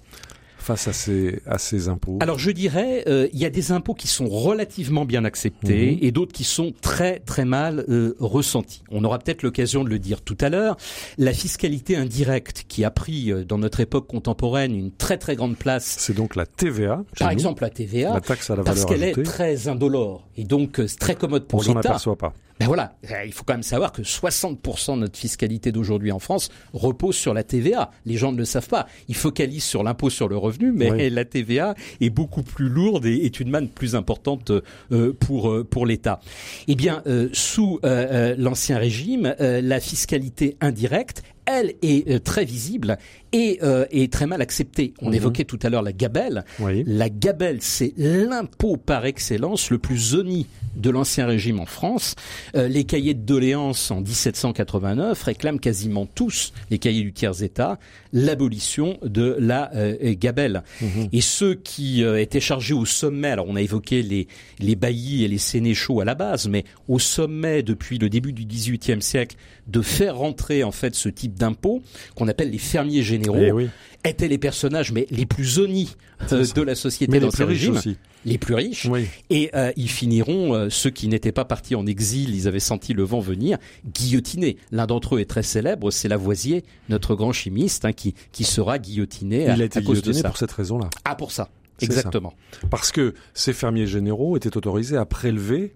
Face 0.68 0.88
à 0.88 0.94
ces, 0.94 1.42
à 1.46 1.58
ces 1.58 1.88
impôts 1.88 2.18
Alors 2.22 2.38
je 2.40 2.52
dirais, 2.52 3.04
euh, 3.08 3.28
il 3.34 3.40
y 3.40 3.46
a 3.46 3.50
des 3.50 3.72
impôts 3.72 3.94
qui 3.94 4.08
sont 4.08 4.28
relativement 4.28 5.06
bien 5.06 5.24
acceptés 5.26 5.94
Mhm. 5.94 5.98
et 6.02 6.12
d'autres 6.12 6.34
qui 6.34 6.44
sont 6.44 6.74
très 6.82 7.20
très 7.20 7.46
mal 7.46 7.86
euh, 7.90 8.16
ressentis. 8.20 8.84
On 8.92 9.04
aura 9.04 9.18
peut-être 9.20 9.44
l'occasion 9.44 9.84
de 9.84 9.90
le 9.90 9.98
dire 10.00 10.22
tout 10.22 10.38
à 10.42 10.50
l'heure. 10.50 10.76
La 11.18 11.32
fiscalité 11.34 11.96
indirecte 11.96 12.66
qui 12.68 12.84
a 12.84 12.92
pris 12.92 13.32
euh, 13.32 13.44
dans 13.46 13.58
notre 13.58 13.80
époque 13.80 14.08
contemporaine 14.08 14.76
une 14.76 14.92
très 14.92 15.18
très 15.18 15.36
grande 15.36 15.56
place, 15.58 15.96
C'est 16.00 16.14
donc 16.16 16.36
la 16.36 16.46
TVA. 16.46 17.04
par 17.18 17.28
nous, 17.30 17.34
exemple 17.34 17.64
la 17.64 17.70
TVA, 17.70 18.14
la 18.14 18.22
taxe 18.22 18.50
à 18.50 18.56
la 18.56 18.64
parce 18.64 18.80
valeur 18.80 18.90
qu'elle 18.90 19.04
ajoutée. 19.06 19.22
est 19.22 19.24
très 19.24 19.68
indolore 19.70 20.28
et 20.36 20.44
donc 20.44 20.82
très 21.00 21.16
commode 21.16 21.44
On 21.44 21.48
pour 21.48 21.64
s'en 21.64 21.76
l'État. 21.76 21.90
aperçoit 21.90 22.18
pas. 22.18 22.34
Ben 22.60 22.66
voilà, 22.66 22.96
il 23.24 23.32
faut 23.34 23.44
quand 23.44 23.54
même 23.54 23.62
savoir 23.62 23.92
que 23.92 24.02
60% 24.02 24.96
de 24.96 25.02
notre 25.02 25.16
fiscalité 25.16 25.72
d'aujourd'hui 25.72 26.12
en 26.12 26.18
France 26.18 26.50
repose 26.74 27.16
sur 27.16 27.36
la 27.36 27.44
TVA. 27.44 27.92
Les 28.08 28.18
gens 28.18 28.32
ne 28.32 28.38
le 28.40 28.46
savent 28.46 28.68
pas. 28.68 28.88
Ils 29.08 29.16
focalisent 29.16 29.64
sur 29.64 29.84
l'impôt 29.84 30.10
sur 30.10 30.28
le 30.28 30.38
revenu, 30.38 30.57
mais 30.60 30.92
Oui. 30.92 31.10
la 31.10 31.26
TVA 31.26 31.76
est 32.02 32.10
beaucoup 32.10 32.44
plus 32.44 32.70
lourde 32.70 33.06
et 33.06 33.26
est 33.26 33.40
une 33.40 33.50
manne 33.50 33.68
plus 33.68 33.96
importante 33.96 34.52
euh, 34.92 35.14
pour 35.20 35.50
euh, 35.50 35.64
pour 35.64 35.86
l'État. 35.86 36.20
Eh 36.68 36.76
bien, 36.76 37.02
euh, 37.08 37.30
sous 37.34 37.80
l'ancien 37.84 38.78
régime, 38.78 39.36
la 39.40 39.80
fiscalité 39.80 40.58
indirecte 40.62 41.24
elle 41.50 41.76
est 41.82 42.24
très 42.26 42.44
visible 42.44 42.98
et 43.34 43.60
euh, 43.64 43.86
est 43.92 44.12
très 44.12 44.26
mal 44.28 44.42
acceptée. 44.42 44.94
On 45.02 45.10
Mhm. 45.10 45.14
évoquait 45.16 45.44
tout 45.46 45.60
à 45.64 45.70
l'heure 45.70 45.82
la 45.82 45.94
gabelle. 45.94 46.46
Oui. 46.60 46.84
La 46.86 47.10
gabelle, 47.10 47.58
c'est 47.62 47.94
l'impôt 47.98 48.78
par 48.78 49.06
excellence 49.06 49.70
le 49.70 49.78
plus 49.78 49.98
zoni 49.98 50.48
de 50.76 50.90
l'ancien 50.90 51.26
régime 51.26 51.60
en 51.60 51.66
France. 51.66 52.16
Euh, 52.56 52.68
les 52.68 52.84
cahiers 52.84 53.14
de 53.16 53.22
doléances 53.26 53.90
en 53.92 54.02
1789 54.02 55.22
réclament 55.24 55.60
quasiment 55.60 56.06
tous, 56.06 56.54
les 56.70 56.78
cahiers 56.78 57.02
du 57.02 57.14
tiers-État, 57.14 57.80
l'abolition 58.14 58.98
de 59.04 59.36
la 59.40 59.72
euh, 59.76 60.14
gabelle. 60.18 60.64
Mhm. 60.82 61.10
Et 61.14 61.22
ceux 61.22 61.56
qui 61.56 62.04
euh, 62.04 62.22
étaient 62.22 62.40
chargés 62.40 62.74
au 62.74 62.86
sommet, 62.86 63.30
alors 63.30 63.46
on 63.50 63.56
a 63.56 63.62
évoqué 63.62 64.02
les, 64.04 64.28
les 64.60 64.76
baillis 64.76 65.24
et 65.24 65.28
les 65.28 65.38
sénéchaux 65.38 66.00
à 66.02 66.06
la 66.06 66.16
base, 66.16 66.48
mais 66.48 66.64
au 66.88 67.00
sommet 67.00 67.64
depuis 67.64 67.98
le 67.98 68.10
début 68.10 68.34
du 68.34 68.46
XVIIIe 68.46 69.02
siècle, 69.02 69.36
de 69.68 69.82
faire 69.82 70.18
rentrer 70.18 70.64
en 70.64 70.72
fait 70.72 70.96
ce 70.96 71.10
type 71.10 71.34
d'impôt 71.36 71.82
qu'on 72.16 72.28
appelle 72.28 72.52
les 72.52 72.58
fermiers 72.58 73.04
généraux, 73.04 73.17
Eh 73.26 73.52
oui. 73.52 73.70
étaient 74.06 74.28
les 74.28 74.38
personnages 74.38 74.92
mais 74.92 75.08
les 75.12 75.26
plus 75.26 75.46
zonis 75.46 75.96
euh, 76.32 76.46
de 76.56 76.62
la 76.62 76.76
société 76.76 77.12
Mais 77.12 77.20
les 77.20 77.28
plus 77.30 77.44
riches 77.44 77.60
régime, 77.60 77.76
aussi. 77.78 77.98
les 78.26 78.38
plus 78.38 78.54
riches, 78.56 78.86
Oui. 78.90 79.06
et 79.30 79.50
euh, 79.56 79.72
ils 79.76 79.90
finiront, 79.90 80.54
euh, 80.54 80.70
ceux 80.70 80.90
qui 80.90 81.08
n'étaient 81.08 81.32
pas 81.32 81.46
partis 81.46 81.76
en 81.76 81.86
exil, 81.86 82.34
ils 82.36 82.48
avaient 82.48 82.60
senti 82.60 82.94
le 82.94 83.04
vent 83.04 83.20
venir, 83.20 83.58
guillotinés. 83.94 84.58
L'un 84.72 84.86
d'entre 84.88 85.16
eux 85.16 85.20
est 85.20 85.26
très 85.30 85.44
célèbre, 85.44 85.92
c'est 85.92 86.08
Lavoisier, 86.08 86.64
notre 86.90 87.16
grand 87.16 87.34
chimiste, 87.34 87.86
hein, 87.86 87.94
qui, 87.94 88.14
qui 88.32 88.44
sera 88.44 88.80
guillotiné 88.80 89.48
à, 89.50 89.56
Il 89.56 89.62
a 89.62 89.66
été 89.66 89.80
à 89.80 89.82
cause 89.82 89.98
de 89.98 90.02
guillotiné 90.04 90.22
ça. 90.24 90.30
pour 90.30 90.38
cette 90.38 90.52
raison-là. 90.52 90.90
Ah, 91.06 91.16
pour 91.16 91.32
ça, 91.32 91.50
exactement. 91.82 92.34
Parce 92.70 92.92
que 92.92 93.14
ces 93.34 93.54
fermiers 93.54 93.88
généraux 93.88 94.38
étaient 94.38 94.56
autorisés 94.58 94.98
à 94.98 95.06
prélever, 95.06 95.74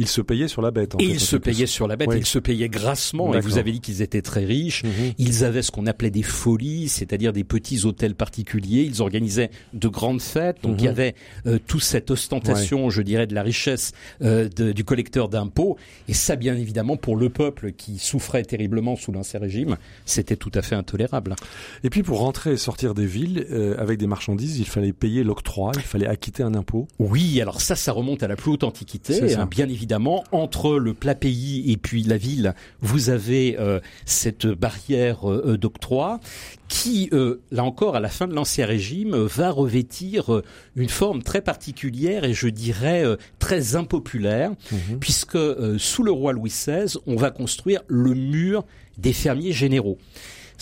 ils 0.00 0.08
se 0.08 0.20
payaient 0.20 0.48
sur 0.48 0.62
la 0.62 0.70
bête. 0.70 0.94
En 0.94 0.98
Et 0.98 1.04
fait, 1.04 1.10
ils 1.12 1.16
en 1.16 1.20
se 1.20 1.36
payaient 1.36 1.66
sur 1.66 1.86
la 1.86 1.96
bête, 1.96 2.08
ils 2.16 2.26
se 2.26 2.38
payaient 2.38 2.68
grassement, 2.68 3.34
et 3.34 3.40
vous 3.40 3.58
avez 3.58 3.72
dit 3.72 3.80
qu'ils 3.80 4.02
étaient 4.02 4.22
très 4.22 4.44
riches. 4.44 4.82
Mhm. 4.84 4.90
Ils 5.18 5.44
avaient 5.44 5.62
ce 5.62 5.70
qu'on 5.70 5.86
appelait 5.86 6.10
des 6.10 6.22
folies, 6.22 6.88
c'est-à-dire 6.88 7.32
des 7.32 7.44
petits 7.44 7.84
hôtels 7.84 8.14
particuliers. 8.14 8.82
Ils 8.82 9.02
organisaient 9.02 9.50
de 9.74 9.88
grandes 9.88 10.22
fêtes. 10.22 10.56
Donc 10.62 10.72
Mhm. 10.72 10.78
il 10.80 10.84
y 10.84 10.88
avait 10.88 11.14
euh, 11.46 11.58
toute 11.66 11.82
cette 11.82 12.10
ostentation, 12.10 12.90
je 12.90 13.02
dirais, 13.02 13.26
de 13.26 13.34
la 13.34 13.42
richesse 13.42 13.92
euh, 14.22 14.48
de- 14.48 14.72
du 14.72 14.84
collecteur 14.84 15.28
d'impôts. 15.28 15.76
Et 16.08 16.14
ça, 16.14 16.36
bien 16.36 16.56
évidemment, 16.56 16.96
pour 16.96 17.16
le 17.16 17.28
peuple 17.28 17.72
qui 17.72 17.98
souffrait 17.98 18.42
terriblement 18.44 18.96
sous 18.96 19.12
l'ancien 19.12 19.38
régime, 19.40 19.76
c'était 20.06 20.36
tout 20.36 20.50
à 20.54 20.62
fait 20.62 20.74
intolérable. 20.76 21.36
Et 21.84 21.90
puis 21.90 22.02
pour 22.02 22.20
rentrer 22.20 22.52
et 22.52 22.56
sortir 22.56 22.94
des 22.94 23.06
villes 23.06 23.46
euh, 23.50 23.74
avec 23.78 23.98
des 23.98 24.06
marchandises, 24.06 24.58
il 24.58 24.64
fallait 24.66 24.92
payer 24.94 25.22
l'octroi, 25.24 25.72
il 25.76 25.82
fallait 25.82 26.06
acquitter 26.06 26.42
un 26.42 26.54
impôt. 26.54 26.88
Oui, 26.98 27.40
alors 27.40 27.60
ça, 27.60 27.76
ça 27.76 27.92
remonte 27.92 28.22
à 28.22 28.28
la 28.28 28.36
plus 28.36 28.50
haute 28.52 28.64
antiquité, 28.64 29.34
hein, 29.34 29.46
bien 29.46 29.68
évidemment. 29.68 29.89
Entre 30.32 30.76
le 30.78 30.94
plat 30.94 31.14
pays 31.14 31.70
et 31.72 31.76
puis 31.76 32.02
la 32.02 32.16
ville, 32.16 32.54
vous 32.80 33.10
avez 33.10 33.58
euh, 33.58 33.80
cette 34.04 34.46
barrière 34.46 35.30
euh, 35.30 35.56
d'octroi 35.56 36.20
qui, 36.68 37.08
euh, 37.12 37.40
là 37.50 37.64
encore, 37.64 37.96
à 37.96 38.00
la 38.00 38.08
fin 38.08 38.28
de 38.28 38.34
l'Ancien 38.34 38.64
Régime, 38.66 39.14
euh, 39.14 39.26
va 39.26 39.50
revêtir 39.50 40.32
euh, 40.32 40.44
une 40.76 40.88
forme 40.88 41.22
très 41.22 41.40
particulière 41.40 42.24
et 42.24 42.32
je 42.32 42.48
dirais 42.48 43.04
euh, 43.04 43.16
très 43.38 43.74
impopulaire, 43.76 44.52
Mhm. 44.70 44.98
puisque 45.00 45.34
euh, 45.36 45.78
sous 45.78 46.02
le 46.04 46.12
roi 46.12 46.32
Louis 46.32 46.50
XVI, 46.50 46.96
on 47.06 47.16
va 47.16 47.30
construire 47.30 47.80
le 47.88 48.14
mur 48.14 48.64
des 48.98 49.12
fermiers 49.12 49.52
généraux. 49.52 49.98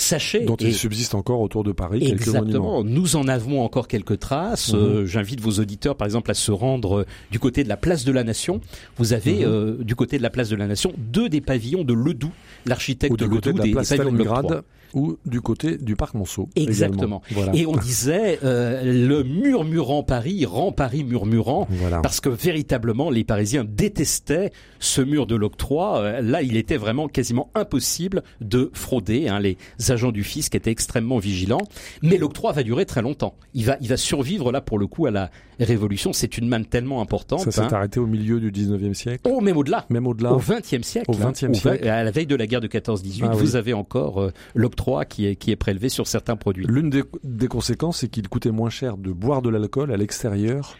Sachez, 0.00 0.44
Dont 0.44 0.54
et- 0.56 0.66
il 0.68 0.74
subsiste 0.74 1.16
encore 1.16 1.40
autour 1.40 1.64
de 1.64 1.72
Paris 1.72 1.98
quelques. 1.98 2.28
Exactement. 2.28 2.84
Nous 2.84 3.16
en 3.16 3.26
avons 3.26 3.62
encore 3.62 3.88
quelques 3.88 4.20
traces. 4.20 4.72
Mhm. 4.72 4.78
Euh, 4.78 5.06
J'invite 5.06 5.40
vos 5.40 5.50
auditeurs, 5.58 5.96
par 5.96 6.06
exemple, 6.06 6.30
à 6.30 6.34
se 6.34 6.52
rendre 6.52 7.00
euh, 7.00 7.06
du 7.32 7.40
côté 7.40 7.64
de 7.64 7.68
la 7.68 7.76
place 7.76 8.04
de 8.04 8.12
la 8.12 8.22
Nation. 8.22 8.60
Vous 8.96 9.12
avez 9.12 9.38
Mhm. 9.40 9.44
euh, 9.44 9.76
du 9.82 9.96
côté 9.96 10.16
de 10.16 10.22
la 10.22 10.30
place 10.30 10.50
de 10.50 10.56
la 10.56 10.68
Nation 10.68 10.92
deux 10.98 11.28
des 11.28 11.40
pavillons 11.40 11.82
de 11.82 11.94
Ledoux, 11.94 12.30
l'architecte 12.64 13.18
de 13.18 13.24
Ledoux, 13.24 13.52
de 13.52 13.58
la 13.58 13.64
des, 13.64 13.70
place 13.72 13.88
des 13.90 13.96
pavillons 13.96 14.16
de 14.16 14.62
ou 14.94 15.18
du 15.26 15.40
côté 15.40 15.76
du 15.78 15.96
parc 15.96 16.14
Monceau. 16.14 16.48
Exactement. 16.56 17.22
Voilà. 17.30 17.54
Et 17.54 17.66
on 17.66 17.76
disait 17.76 18.38
euh, 18.44 18.82
le 18.84 19.22
murmurant 19.22 20.02
Paris 20.02 20.44
rend 20.44 20.72
Paris 20.72 21.04
murmurant. 21.04 21.66
Voilà. 21.70 22.00
Parce 22.00 22.20
que 22.20 22.28
véritablement, 22.28 23.10
les 23.10 23.24
Parisiens 23.24 23.64
détestaient 23.64 24.52
ce 24.78 25.00
mur 25.02 25.26
de 25.26 25.34
l'octroi. 25.34 25.98
Euh, 26.00 26.20
Là, 26.22 26.42
il 26.42 26.56
était 26.56 26.76
vraiment 26.76 27.08
quasiment 27.08 27.50
impossible 27.54 28.22
de 28.40 28.70
frauder. 28.74 29.28
hein. 29.28 29.40
Les 29.40 29.56
agents 29.90 30.12
du 30.12 30.24
fisc 30.24 30.54
étaient 30.54 30.70
extrêmement 30.70 31.18
vigilants. 31.18 31.62
Mais 32.02 32.16
l'octroi 32.18 32.52
va 32.52 32.62
durer 32.62 32.86
très 32.86 33.02
longtemps. 33.02 33.34
Il 33.54 33.64
va, 33.66 33.76
il 33.80 33.88
va 33.88 33.96
survivre 33.96 34.52
là 34.52 34.60
pour 34.60 34.78
le 34.78 34.86
coup 34.86 35.06
à 35.06 35.10
la 35.10 35.30
Révolution. 35.60 36.12
C'est 36.12 36.38
une 36.38 36.46
manne 36.48 36.64
tellement 36.66 37.00
importante. 37.00 37.40
Ça 37.40 37.50
s'est 37.50 37.60
hein. 37.62 37.68
arrêté 37.72 37.98
au 37.98 38.06
milieu 38.06 38.38
du 38.40 38.52
19e 38.52 38.94
siècle, 38.94 39.22
Oh, 39.28 39.40
même 39.40 39.56
au-delà. 39.56 39.86
même 39.90 40.06
au-delà. 40.06 40.32
Au 40.32 40.38
XXe 40.38 40.82
siècle, 40.82 41.10
Au 41.10 41.14
hein, 41.14 41.32
XXe 41.32 41.42
au 41.42 41.46
vingt- 41.48 41.54
siècle. 41.54 41.88
à 41.88 42.04
la 42.04 42.10
veille 42.12 42.26
de 42.26 42.36
la 42.36 42.46
guerre 42.46 42.60
de 42.60 42.68
14-18, 42.68 43.22
Ah 43.24 43.30
oui. 43.32 43.36
vous 43.40 43.56
avez 43.56 43.72
encore 43.72 44.20
euh, 44.22 44.32
l'octroi 44.54 44.77
qui 45.08 45.26
est, 45.26 45.36
qui 45.36 45.50
est 45.50 45.56
prélevé 45.56 45.88
sur 45.88 46.06
certains 46.06 46.36
produits. 46.36 46.66
L'une 46.66 46.90
des, 46.90 47.04
des 47.24 47.48
conséquences, 47.48 47.98
c'est 47.98 48.08
qu'il 48.08 48.28
coûtait 48.28 48.50
moins 48.50 48.70
cher 48.70 48.96
de 48.96 49.12
boire 49.12 49.42
de 49.42 49.50
l'alcool 49.50 49.92
à 49.92 49.96
l'extérieur 49.96 50.76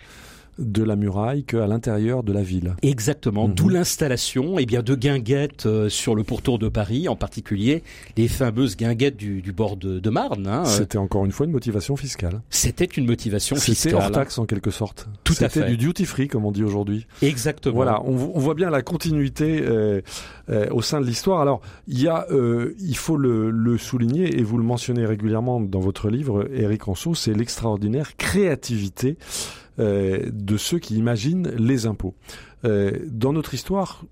de 0.58 0.82
la 0.82 0.96
muraille 0.96 1.44
qu'à 1.44 1.66
l'intérieur 1.66 2.22
de 2.22 2.32
la 2.32 2.42
ville. 2.42 2.74
Exactement, 2.82 3.48
Mhm. 3.48 3.54
d'où 3.54 3.68
l'installation 3.68 4.58
eh 4.58 4.66
bien 4.66 4.82
de 4.82 4.94
guinguettes 4.94 5.66
euh, 5.66 5.88
sur 5.88 6.14
le 6.14 6.24
pourtour 6.24 6.58
de 6.58 6.68
Paris, 6.68 7.08
en 7.08 7.16
particulier 7.16 7.82
les 8.16 8.28
fameuses 8.28 8.76
guinguettes 8.76 9.16
du, 9.16 9.40
du 9.42 9.52
bord 9.52 9.76
de, 9.76 9.98
de 9.98 10.10
Marne. 10.10 10.46
hein. 10.46 10.62
Euh, 10.66 10.68
C'était 10.68 10.98
encore 10.98 11.24
une 11.24 11.32
fois 11.32 11.46
une 11.46 11.52
motivation 11.52 11.96
fiscale. 11.96 12.40
C'était 12.50 12.84
une 12.84 13.06
motivation 13.06 13.56
C'était 13.56 13.72
fiscale. 13.74 13.94
hors 13.94 14.10
taxe 14.10 14.38
en 14.38 14.46
quelque 14.46 14.70
sorte. 14.70 15.08
Tout 15.24 15.32
à 15.34 15.48
C'était 15.48 15.60
fait. 15.62 15.68
du 15.70 15.76
duty 15.76 16.04
free 16.04 16.28
comme 16.28 16.44
on 16.44 16.52
dit 16.52 16.64
aujourd'hui. 16.64 17.06
Exactement. 17.22 17.74
Voilà, 17.74 18.02
on, 18.04 18.12
on 18.34 18.38
voit 18.38 18.54
bien 18.54 18.70
la 18.70 18.82
continuité 18.82 19.62
euh, 19.62 20.00
euh, 20.50 20.66
au 20.70 20.82
sein 20.82 21.00
de 21.00 21.06
l'histoire. 21.06 21.40
Alors, 21.40 21.60
il 21.86 22.00
y 22.02 22.08
a, 22.08 22.26
euh, 22.30 22.74
il 22.80 22.96
faut 22.96 23.16
le, 23.16 23.50
le 23.50 23.78
souligner 23.78 24.38
et 24.38 24.42
vous 24.42 24.58
le 24.58 24.64
mentionnez 24.64 25.06
régulièrement 25.06 25.60
dans 25.60 25.80
votre 25.80 26.08
livre, 26.10 26.48
Éric 26.52 26.88
Anceau, 26.88 27.14
c'est 27.14 27.32
l'extraordinaire 27.34 28.16
créativité 28.16 29.16
de 29.78 30.56
ceux 30.56 30.78
qui 30.78 30.96
imaginent 30.96 31.48
les 31.56 31.86
impôts. 31.86 32.14
Euh, 32.64 32.98
dans 33.06 33.32
notre 33.32 33.54
histoire, 33.54 34.04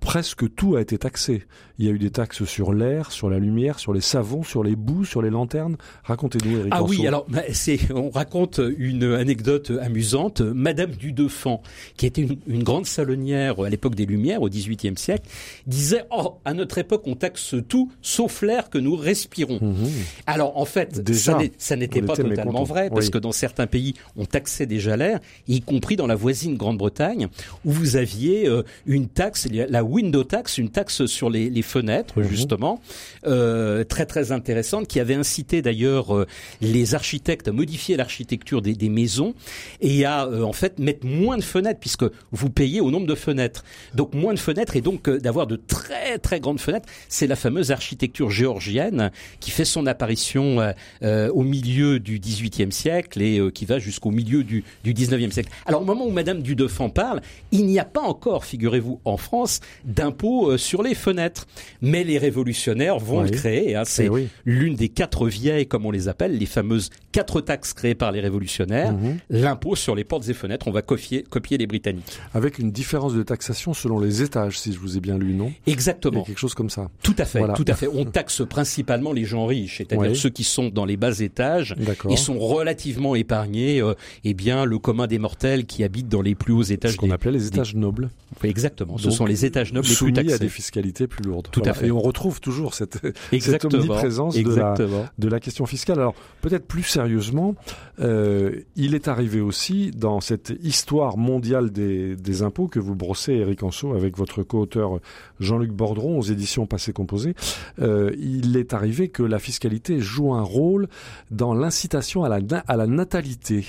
presque 0.00 0.52
tout 0.54 0.76
a 0.76 0.80
été 0.80 0.98
taxé. 0.98 1.44
Il 1.78 1.86
y 1.86 1.88
a 1.88 1.92
eu 1.92 1.98
des 1.98 2.10
taxes 2.10 2.44
sur 2.44 2.74
l'air, 2.74 3.10
sur 3.10 3.30
la 3.30 3.38
lumière, 3.38 3.78
sur 3.78 3.94
les 3.94 4.00
savons, 4.02 4.42
sur 4.42 4.62
les 4.62 4.76
boues, 4.76 5.04
sur 5.06 5.22
les 5.22 5.30
lanternes. 5.30 5.76
Racontez-nous, 6.04 6.58
Éric 6.58 6.72
Ah 6.76 6.82
oui, 6.82 7.06
alors 7.06 7.24
bah, 7.28 7.40
c'est, 7.52 7.78
on 7.94 8.10
raconte 8.10 8.60
une 8.76 9.04
anecdote 9.04 9.72
amusante. 9.80 10.40
Madame 10.42 10.90
du 10.90 11.12
Deffand, 11.12 11.62
qui 11.96 12.04
était 12.06 12.20
une, 12.22 12.36
une 12.46 12.62
grande 12.64 12.84
salonnière 12.86 13.60
à 13.60 13.68
l'époque 13.70 13.94
des 13.94 14.04
Lumières, 14.04 14.42
au 14.42 14.48
XVIIIe 14.50 14.96
siècle, 14.98 15.24
disait 15.66 16.04
"Oh, 16.10 16.34
à 16.44 16.52
notre 16.52 16.76
époque, 16.78 17.02
on 17.06 17.14
taxe 17.14 17.54
tout, 17.68 17.90
sauf 18.02 18.42
l'air 18.42 18.68
que 18.68 18.78
nous 18.78 18.96
respirons." 18.96 19.58
Mhm. 19.62 19.88
Alors 20.26 20.58
en 20.58 20.66
fait, 20.66 21.00
Déjà, 21.02 21.38
ça 21.56 21.76
n'était 21.76 22.02
pas 22.02 22.16
totalement 22.16 22.64
vrai 22.64 22.90
parce 22.90 23.06
Oui. 23.06 23.10
que 23.12 23.18
dans 23.18 23.32
certains 23.32 23.66
pays, 23.66 23.94
on 24.16 24.26
taxait 24.26 24.66
déjà 24.66 24.96
l'air, 24.98 25.20
y 25.48 25.62
compris 25.62 25.96
dans 25.96 26.06
la 26.06 26.14
voisine 26.14 26.56
Grande-Bretagne, 26.56 27.28
où 27.64 27.70
vous 27.70 27.96
aviez 27.96 28.46
euh, 28.48 28.62
une 28.86 29.08
taxe, 29.08 29.48
la 29.50 29.82
window 29.90 30.24
tax, 30.24 30.58
une 30.58 30.70
taxe 30.70 31.06
sur 31.06 31.30
les, 31.30 31.50
les 31.50 31.62
fenêtres 31.62 32.14
Mhm. 32.20 32.28
justement, 32.28 32.80
euh, 33.26 33.84
très 33.84 34.06
très 34.06 34.32
intéressante, 34.32 34.86
qui 34.86 35.00
avait 35.00 35.14
incité 35.14 35.62
d'ailleurs 35.62 36.14
euh, 36.16 36.26
les 36.60 36.94
architectes 36.94 37.48
à 37.48 37.52
modifier 37.52 37.96
l'architecture 37.96 38.62
des, 38.62 38.74
des 38.74 38.88
maisons 38.88 39.34
et 39.80 40.04
à 40.04 40.24
euh, 40.26 40.42
en 40.42 40.52
fait 40.52 40.78
mettre 40.78 41.06
moins 41.06 41.36
de 41.36 41.42
fenêtres 41.42 41.80
puisque 41.80 42.04
vous 42.32 42.50
payez 42.50 42.80
au 42.80 42.90
nombre 42.90 43.06
de 43.06 43.14
fenêtres. 43.14 43.64
Donc 43.94 44.14
moins 44.14 44.34
de 44.34 44.38
fenêtres 44.38 44.76
et 44.76 44.80
donc 44.80 45.08
euh, 45.08 45.18
d'avoir 45.18 45.46
de 45.46 45.56
très 45.56 46.18
très 46.18 46.40
grandes 46.40 46.60
fenêtres. 46.60 46.88
C'est 47.08 47.26
la 47.26 47.36
fameuse 47.36 47.70
architecture 47.70 48.30
géorgienne 48.30 49.10
qui 49.40 49.50
fait 49.50 49.64
son 49.64 49.86
apparition 49.86 50.72
euh, 51.02 51.30
au 51.32 51.42
milieu 51.42 51.98
du 52.00 52.18
XVIIIe 52.18 52.72
siècle 52.72 53.20
et 53.22 53.38
euh, 53.38 53.50
qui 53.50 53.64
va 53.64 53.78
jusqu'au 53.78 54.10
milieu 54.10 54.44
du, 54.44 54.64
du 54.84 54.92
XIXe 54.94 55.32
siècle. 55.32 55.50
Alors 55.66 55.82
au 55.82 55.84
moment 55.84 56.06
où 56.06 56.10
Madame 56.10 56.42
Dudefand 56.42 56.90
parle, 56.90 57.20
il 57.52 57.66
n'y 57.66 57.78
a 57.78 57.84
pas 57.84 58.00
encore, 58.00 58.44
figurez-vous, 58.44 59.00
en 59.04 59.16
France, 59.16 59.60
d'impôt 59.84 60.56
sur 60.56 60.82
les 60.82 60.94
fenêtres. 60.94 61.46
Mais 61.82 62.04
les 62.04 62.18
révolutionnaires 62.18 62.98
vont 62.98 63.22
le 63.22 63.30
créer. 63.30 63.76
Hein. 63.76 63.82
C'est 63.84 64.08
l'une 64.44 64.74
des 64.74 64.88
quatre 64.88 65.28
vieilles, 65.28 65.66
comme 65.66 65.86
on 65.86 65.90
les 65.90 66.08
appelle, 66.08 66.36
les 66.36 66.46
fameuses 66.46 66.90
quatre 67.12 67.40
taxes 67.40 67.72
créées 67.72 67.94
par 67.94 68.12
les 68.12 68.20
révolutionnaires. 68.20 68.92
Mhm. 68.92 69.18
L'impôt 69.30 69.76
sur 69.76 69.94
les 69.94 70.04
portes 70.04 70.28
et 70.28 70.34
fenêtres, 70.34 70.68
on 70.68 70.72
va 70.72 70.82
copier, 70.82 71.22
copier 71.22 71.58
les 71.58 71.66
Britanniques. 71.66 72.18
Avec 72.34 72.58
une 72.58 72.70
différence 72.70 73.14
de 73.14 73.22
taxation 73.22 73.74
selon 73.74 73.98
les 73.98 74.22
étages, 74.22 74.58
si 74.58 74.72
je 74.72 74.78
vous 74.78 74.96
ai 74.96 75.00
bien 75.00 75.18
lu, 75.18 75.34
non? 75.34 75.52
Exactement. 75.66 76.22
quelque 76.24 76.38
chose 76.38 76.54
comme 76.54 76.70
ça. 76.70 76.88
Tout 77.02 77.14
à 77.18 77.24
fait, 77.24 77.42
tout 77.54 77.64
à 77.66 77.74
fait. 77.74 77.88
On 77.92 78.04
taxe 78.04 78.42
principalement 78.48 79.12
les 79.12 79.24
gens 79.24 79.46
riches, 79.46 79.78
c'est-à-dire 79.78 80.16
ceux 80.16 80.30
qui 80.30 80.44
sont 80.44 80.68
dans 80.68 80.84
les 80.84 80.96
bas 80.96 81.18
étages 81.18 81.74
et 82.08 82.16
sont 82.16 82.38
relativement 82.38 83.14
épargnés. 83.14 83.82
Euh, 83.82 83.94
eh 84.24 84.34
bien, 84.34 84.64
le 84.64 84.78
commun 84.78 85.06
des 85.06 85.18
mortels 85.18 85.66
qui 85.66 85.84
habitent 85.84 86.08
dans 86.08 86.22
les 86.22 86.34
plus 86.34 86.52
hauts 86.52 86.62
étages. 86.62 86.92
Ce 86.92 86.96
qu'on 86.96 87.10
appelait 87.10 87.32
les 87.32 87.46
étages 87.46 87.74
nobles. 87.74 88.10
exactement. 88.42 88.98
Ce 88.98 89.10
sont 89.10 89.26
les 89.26 89.44
étages 89.44 89.69
plus 89.72 90.12
taxés. 90.12 90.34
à 90.34 90.38
des 90.38 90.48
fiscalités 90.48 91.06
plus 91.06 91.24
lourdes. 91.24 91.48
Tout 91.50 91.62
à 91.64 91.72
fait. 91.72 91.88
Et 91.88 91.90
on 91.90 92.00
retrouve 92.00 92.40
toujours 92.40 92.74
cette, 92.74 92.98
cette 93.40 93.64
omniprésence 93.64 94.36
de 94.36 94.54
la, 94.54 94.74
de 95.18 95.28
la, 95.28 95.40
question 95.40 95.66
fiscale. 95.66 95.98
Alors, 95.98 96.14
peut-être 96.42 96.66
plus 96.66 96.82
sérieusement, 96.82 97.54
euh, 98.00 98.60
il 98.76 98.94
est 98.94 99.08
arrivé 99.08 99.40
aussi 99.40 99.90
dans 99.90 100.20
cette 100.20 100.52
histoire 100.62 101.16
mondiale 101.16 101.70
des, 101.70 102.16
des 102.16 102.42
impôts 102.42 102.68
que 102.68 102.78
vous 102.78 102.94
brossez, 102.94 103.32
Eric 103.32 103.62
Anso, 103.62 103.94
avec 103.94 104.16
votre 104.16 104.42
co-auteur 104.42 105.00
Jean-Luc 105.38 105.72
Bordron 105.72 106.18
aux 106.18 106.22
éditions 106.22 106.66
Passé 106.66 106.92
Composé, 106.92 107.34
euh, 107.80 108.12
il 108.18 108.56
est 108.56 108.74
arrivé 108.74 109.08
que 109.08 109.22
la 109.22 109.38
fiscalité 109.38 110.00
joue 110.00 110.34
un 110.34 110.42
rôle 110.42 110.88
dans 111.30 111.54
l'incitation 111.54 112.24
à 112.24 112.28
la, 112.28 112.40
à 112.66 112.76
la 112.76 112.86
natalité. 112.86 113.64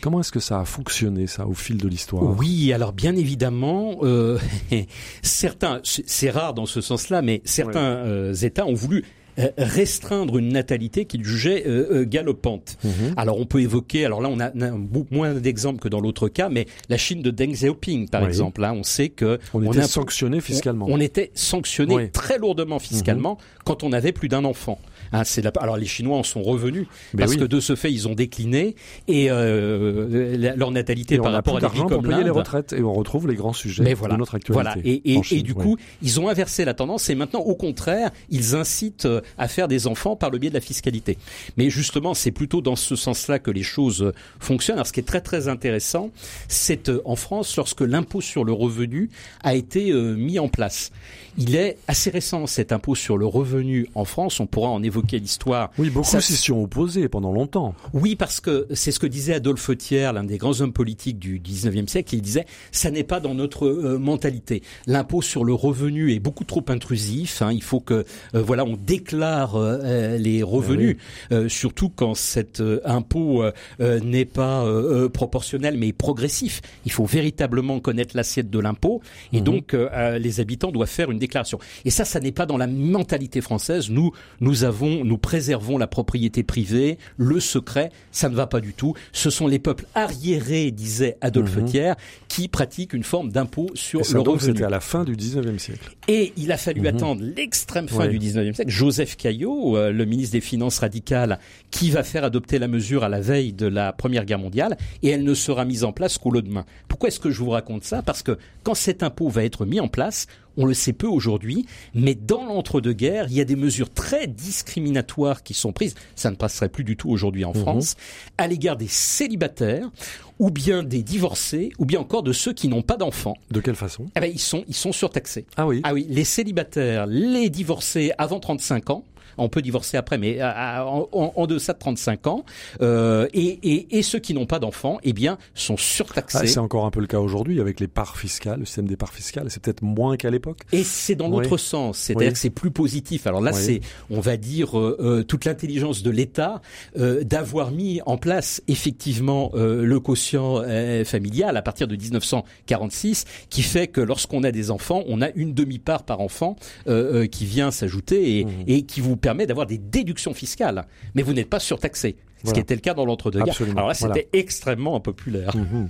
Comment 0.00 0.20
est-ce 0.20 0.32
que 0.32 0.40
ça 0.40 0.60
a 0.60 0.64
fonctionné, 0.64 1.26
ça, 1.26 1.46
au 1.46 1.54
fil 1.54 1.76
de 1.76 1.88
l'histoire? 1.88 2.38
Oui, 2.38 2.72
alors 2.72 2.92
bien 2.92 3.16
évidemment, 3.16 3.98
euh, 4.02 4.38
certains, 5.22 5.80
c'est 5.84 6.30
rare 6.30 6.54
dans 6.54 6.66
ce 6.66 6.80
sens-là, 6.80 7.22
mais 7.22 7.42
certains 7.44 7.80
euh, 7.80 8.34
États 8.34 8.66
ont 8.66 8.74
voulu 8.74 9.04
euh, 9.38 9.48
restreindre 9.56 10.38
une 10.38 10.48
natalité 10.48 11.04
qu'ils 11.04 11.24
jugeaient 11.24 11.62
euh, 11.66 12.04
galopante. 12.04 12.76
Mhm. 12.82 13.14
Alors 13.16 13.38
on 13.38 13.46
peut 13.46 13.60
évoquer, 13.60 14.04
alors 14.04 14.20
là 14.20 14.28
on 14.28 14.40
a, 14.40 14.50
beaucoup 14.50 15.14
moins 15.14 15.34
d'exemples 15.34 15.78
que 15.78 15.88
dans 15.88 16.00
l'autre 16.00 16.28
cas, 16.28 16.48
mais 16.48 16.66
la 16.88 16.96
Chine 16.96 17.22
de 17.22 17.30
Deng 17.30 17.52
Xiaoping 17.52 18.08
par 18.08 18.26
exemple, 18.26 18.60
là 18.60 18.72
on 18.72 18.82
sait 18.82 19.08
que 19.08 19.38
on, 19.54 19.62
était 19.62 19.82
sanctionné 19.82 20.40
fiscalement. 20.40 20.86
On, 20.88 20.98
était 20.98 21.30
sanctionné 21.34 22.10
très 22.10 22.38
lourdement 22.38 22.80
fiscalement 22.80 23.34
mhm. 23.34 23.62
quand 23.64 23.84
on 23.84 23.92
avait 23.92 24.12
plus 24.12 24.28
d'un 24.28 24.44
enfant. 24.44 24.80
Hein, 25.12 25.24
c'est 25.24 25.44
Alors 25.58 25.76
les 25.76 25.86
Chinois 25.86 26.18
en 26.18 26.22
sont 26.22 26.42
revenus 26.42 26.86
ben 27.14 27.24
parce 27.24 27.36
que 27.36 27.44
de 27.44 27.60
ce 27.60 27.74
fait 27.74 27.92
ils 27.92 28.08
ont 28.08 28.14
décliné 28.14 28.76
et 29.08 29.30
euh, 29.30 30.54
leur 30.56 30.70
natalité 30.70 31.18
par 31.18 31.32
rapport 31.32 31.56
à 31.56 31.60
des 31.60 31.68
pays 31.68 31.82
comme 31.88 32.06
payer 32.06 32.24
les 32.24 32.30
retraites 32.30 32.72
et 32.72 32.82
on 32.82 32.92
retrouve 32.92 33.28
les 33.28 33.34
grands 33.34 33.52
sujets 33.52 33.94
voilà, 33.94 34.14
de 34.14 34.18
notre 34.18 34.34
actualité. 34.36 34.52
Voilà 34.52 34.76
et, 34.84 35.14
et, 35.14 35.20
et 35.30 35.42
du 35.42 35.54
coup 35.54 35.76
ils 36.02 36.20
ont 36.20 36.28
inversé 36.28 36.64
la 36.64 36.74
tendance 36.74 37.10
et 37.10 37.14
maintenant 37.14 37.40
au 37.40 37.54
contraire 37.54 38.10
ils 38.30 38.54
incitent 38.54 39.08
à 39.38 39.48
faire 39.48 39.68
des 39.68 39.86
enfants 39.86 40.16
par 40.16 40.30
le 40.30 40.38
biais 40.38 40.50
de 40.50 40.54
la 40.54 40.60
fiscalité. 40.60 41.18
Mais 41.56 41.70
justement, 41.70 42.14
c'est 42.14 42.30
plutôt 42.30 42.60
dans 42.60 42.76
ce 42.76 42.96
sens-là 42.96 43.38
que 43.38 43.50
les 43.50 43.62
choses 43.62 44.12
fonctionnent. 44.38 44.76
Alors, 44.76 44.86
ce 44.86 44.92
qui 44.92 45.00
est 45.00 45.04
très 45.04 45.20
très 45.20 45.48
intéressant, 45.48 46.10
c'est 46.48 46.88
euh, 46.88 47.00
en 47.04 47.16
France 47.16 47.56
lorsque 47.56 47.80
l'impôt 47.80 48.20
sur 48.20 48.44
le 48.44 48.52
revenu 48.52 49.10
a 49.42 49.54
été 49.54 49.90
euh, 49.90 50.14
mis 50.14 50.38
en 50.38 50.48
place. 50.48 50.92
Il 51.38 51.54
est 51.54 51.78
assez 51.88 52.10
récent 52.10 52.46
cet 52.46 52.72
impôt 52.72 52.94
sur 52.94 53.16
le 53.16 53.26
revenu 53.26 53.88
en 53.94 54.04
France. 54.04 54.40
On 54.40 54.46
pourra 54.46 54.68
en 54.68 54.82
évoquer 54.82 54.99
l'histoire. 55.12 55.70
Oui, 55.78 55.90
beaucoup 55.90 56.20
s'y 56.20 56.36
sont 56.36 56.62
opposés 56.62 57.08
pendant 57.08 57.32
longtemps. 57.32 57.74
Oui, 57.92 58.16
parce 58.16 58.40
que 58.40 58.66
c'est 58.72 58.92
ce 58.92 58.98
que 58.98 59.06
disait 59.06 59.34
Adolphe 59.34 59.76
Thiers, 59.76 60.12
l'un 60.12 60.24
des 60.24 60.38
grands 60.38 60.60
hommes 60.60 60.72
politiques 60.72 61.18
du 61.18 61.40
19e 61.40 61.88
siècle. 61.88 62.14
Il 62.14 62.22
disait, 62.22 62.46
ça 62.72 62.90
n'est 62.90 63.04
pas 63.04 63.20
dans 63.20 63.34
notre 63.34 63.66
euh, 63.66 63.98
mentalité. 63.98 64.62
L'impôt 64.86 65.22
sur 65.22 65.44
le 65.44 65.54
revenu 65.54 66.12
est 66.12 66.20
beaucoup 66.20 66.44
trop 66.44 66.64
intrusif. 66.68 67.42
Hein. 67.42 67.52
Il 67.52 67.62
faut 67.62 67.80
que, 67.80 68.04
voilà, 68.32 68.64
on 68.64 68.76
déclare 68.76 69.56
euh, 69.56 70.18
les 70.18 70.42
revenus, 70.42 70.96
eh 71.30 71.34
euh, 71.34 71.48
surtout 71.48 71.88
quand 71.88 72.14
cet 72.14 72.60
euh, 72.60 72.80
impôt 72.84 73.44
n'est 73.78 74.24
pas 74.24 74.66
proportionnel 75.12 75.76
mais 75.76 75.92
progressif. 75.92 76.60
Il 76.84 76.92
faut 76.92 77.04
véritablement 77.04 77.80
connaître 77.80 78.16
l'assiette 78.16 78.50
de 78.50 78.58
l'impôt 78.58 79.00
et 79.32 79.38
mhm. 79.38 79.44
donc 79.44 79.76
les 80.18 80.40
habitants 80.40 80.70
doivent 80.70 80.88
faire 80.88 81.10
une 81.10 81.18
déclaration. 81.18 81.58
Et 81.84 81.90
ça, 81.90 82.04
ça 82.04 82.20
n'est 82.20 82.32
pas 82.32 82.46
dans 82.46 82.56
la 82.56 82.66
mentalité 82.66 83.40
française. 83.40 83.90
Nous, 83.90 84.12
nous 84.40 84.64
avons, 84.64 84.89
nous 85.04 85.18
préservons 85.18 85.78
la 85.78 85.86
propriété 85.86 86.42
privée, 86.42 86.98
le 87.16 87.40
secret. 87.40 87.90
Ça 88.12 88.28
ne 88.28 88.34
va 88.34 88.46
pas 88.46 88.60
du 88.60 88.72
tout. 88.72 88.94
Ce 89.12 89.30
sont 89.30 89.46
les 89.46 89.58
peuples 89.58 89.86
arriérés, 89.94 90.70
disait 90.70 91.16
Adolphe 91.20 91.56
mhm. 91.56 91.64
Thiers, 91.66 91.92
qui 92.28 92.48
pratiquent 92.48 92.92
une 92.92 93.04
forme 93.04 93.30
d'impôt 93.30 93.68
sur 93.74 94.00
le 94.00 94.20
revenu. 94.20 94.52
C'était 94.52 94.64
à 94.64 94.70
la 94.70 94.80
fin 94.80 95.04
du 95.04 95.14
19e 95.16 95.58
siècle. 95.58 95.90
Et 96.08 96.32
il 96.36 96.52
a 96.52 96.56
fallu 96.56 96.80
mhm. 96.80 96.86
attendre 96.86 97.22
l'extrême 97.22 97.88
fin 97.88 98.08
du 98.08 98.18
19e 98.18 98.54
siècle. 98.54 98.70
Joseph 98.70 99.16
Caillot, 99.16 99.76
euh, 99.76 99.92
le 99.92 100.04
ministre 100.04 100.32
des 100.32 100.40
Finances 100.40 100.78
radical, 100.78 101.38
qui 101.70 101.90
va 101.90 102.02
faire 102.02 102.24
adopter 102.24 102.58
la 102.58 102.68
mesure 102.68 103.04
à 103.04 103.08
la 103.08 103.20
veille 103.20 103.52
de 103.52 103.66
la 103.66 103.92
Première 103.92 104.24
Guerre 104.24 104.38
mondiale, 104.38 104.76
et 105.02 105.08
elle 105.10 105.24
ne 105.24 105.34
sera 105.34 105.64
mise 105.64 105.84
en 105.84 105.92
place 105.92 106.18
qu'au 106.18 106.30
lendemain. 106.30 106.64
Pourquoi 106.88 107.08
est-ce 107.08 107.20
que 107.20 107.30
je 107.30 107.38
vous 107.38 107.50
raconte 107.50 107.84
ça? 107.84 108.02
Parce 108.02 108.22
que 108.22 108.38
quand 108.62 108.74
cet 108.74 109.02
impôt 109.02 109.28
va 109.28 109.44
être 109.44 109.66
mis 109.66 109.80
en 109.80 109.88
place, 109.88 110.26
on 110.60 110.66
le 110.66 110.74
sait 110.74 110.92
peu 110.92 111.06
aujourd'hui, 111.06 111.64
mais 111.94 112.14
dans 112.14 112.44
l'entre-deux-guerres, 112.44 113.26
il 113.30 113.34
y 113.34 113.40
a 113.40 113.44
des 113.46 113.56
mesures 113.56 113.88
très 113.88 114.26
discriminatoires 114.26 115.42
qui 115.42 115.54
sont 115.54 115.72
prises, 115.72 115.94
ça 116.14 116.30
ne 116.30 116.36
passerait 116.36 116.68
plus 116.68 116.84
du 116.84 116.98
tout 116.98 117.08
aujourd'hui 117.08 117.46
en 117.46 117.54
mhm. 117.54 117.62
France, 117.62 117.96
à 118.36 118.46
l'égard 118.46 118.76
des 118.76 118.86
célibataires, 118.86 119.90
ou 120.38 120.50
bien 120.50 120.82
des 120.82 121.02
divorcés, 121.02 121.72
ou 121.78 121.86
bien 121.86 122.00
encore 122.00 122.22
de 122.22 122.32
ceux 122.32 122.52
qui 122.52 122.68
n'ont 122.68 122.82
pas 122.82 122.98
d'enfants. 122.98 123.36
De 123.50 123.60
quelle 123.60 123.74
façon? 123.74 124.06
Eh 124.16 124.20
ben, 124.20 124.30
ils 124.32 124.38
sont 124.38 124.64
ils 124.68 124.74
sont 124.74 124.92
surtaxés. 124.92 125.46
Ah 125.56 125.66
oui. 125.66 125.80
Ah 125.82 125.94
oui, 125.94 126.06
les 126.10 126.24
célibataires, 126.24 127.06
les 127.06 127.48
divorcés 127.48 128.12
avant 128.18 128.38
35 128.38 128.90
ans, 128.90 129.04
on 129.38 129.48
peut 129.48 129.62
divorcer 129.62 129.96
après, 129.96 130.18
mais 130.18 130.42
en, 130.42 131.08
en, 131.12 131.46
deçà 131.46 131.72
de 131.72 131.78
35 131.78 132.26
ans. 132.26 132.44
Euh, 132.80 133.28
et, 133.32 133.98
et, 133.98 134.02
ceux 134.02 134.18
qui 134.18 134.34
n'ont 134.34 134.46
pas 134.46 134.58
d'enfants, 134.58 134.98
eh 135.02 135.12
bien, 135.12 135.38
sont 135.54 135.76
surtaxés. 135.76 136.38
Ah, 136.40 136.46
c'est 136.46 136.58
encore 136.58 136.86
un 136.86 136.90
peu 136.90 137.00
le 137.00 137.06
cas 137.06 137.18
aujourd'hui 137.18 137.60
avec 137.60 137.80
les 137.80 137.88
parts 137.88 138.16
fiscales, 138.16 138.60
le 138.60 138.64
système 138.64 138.88
des 138.88 138.96
parts 138.96 139.12
fiscales. 139.12 139.46
C'est 139.50 139.62
peut-être 139.62 139.82
moins 139.82 140.16
qu'à 140.16 140.30
l'époque. 140.30 140.58
Et 140.72 140.84
c'est 140.84 141.14
dans 141.14 141.28
l'autre 141.28 141.56
sens, 141.56 141.98
c'est-à-dire 141.98 142.32
que 142.32 142.38
c'est 142.38 142.50
plus 142.50 142.70
positif. 142.70 143.26
Alors 143.26 143.40
là, 143.40 143.52
c'est, 143.52 143.80
on 144.10 144.20
va 144.20 144.36
dire, 144.36 144.78
euh, 144.78 144.96
euh, 145.00 145.22
toute 145.22 145.44
l'intelligence 145.44 146.02
de 146.02 146.10
l'État 146.10 146.60
d'avoir 146.96 147.70
mis 147.70 148.00
en 148.06 148.16
place 148.16 148.62
effectivement 148.68 149.50
le 149.54 150.00
quotient 150.00 150.62
familial 151.04 151.56
à 151.56 151.62
partir 151.62 151.88
de 151.88 151.96
1946, 151.96 153.24
qui 153.48 153.62
fait 153.62 153.88
que 153.88 154.00
lorsqu'on 154.00 154.42
a 154.44 154.50
des 154.50 154.70
enfants, 154.70 155.02
on 155.06 155.22
a 155.22 155.30
une 155.34 155.54
demi-part 155.54 156.04
par 156.04 156.20
enfant 156.20 156.56
qui 156.86 157.44
vient 157.44 157.70
s'ajouter 157.70 158.38
et, 158.38 158.44
mmh. 158.44 158.48
et 158.66 158.82
qui 158.82 159.00
vous 159.00 159.16
permet 159.20 159.46
d'avoir 159.46 159.66
des 159.66 159.78
déductions 159.78 160.34
fiscales, 160.34 160.86
mais 161.14 161.22
vous 161.22 161.32
n'êtes 161.32 161.50
pas 161.50 161.60
surtaxé. 161.60 162.16
Ce 162.44 162.52
qui 162.52 162.60
était 162.60 162.74
le 162.74 162.80
cas 162.80 162.94
dans 162.94 163.04
l'entre-deux-guerres. 163.04 163.60
Alors 163.76 163.88
là, 163.88 163.94
c'était 163.94 164.28
extrêmement 164.32 164.96
impopulaire. 164.96 165.54
Mhm. 165.54 165.88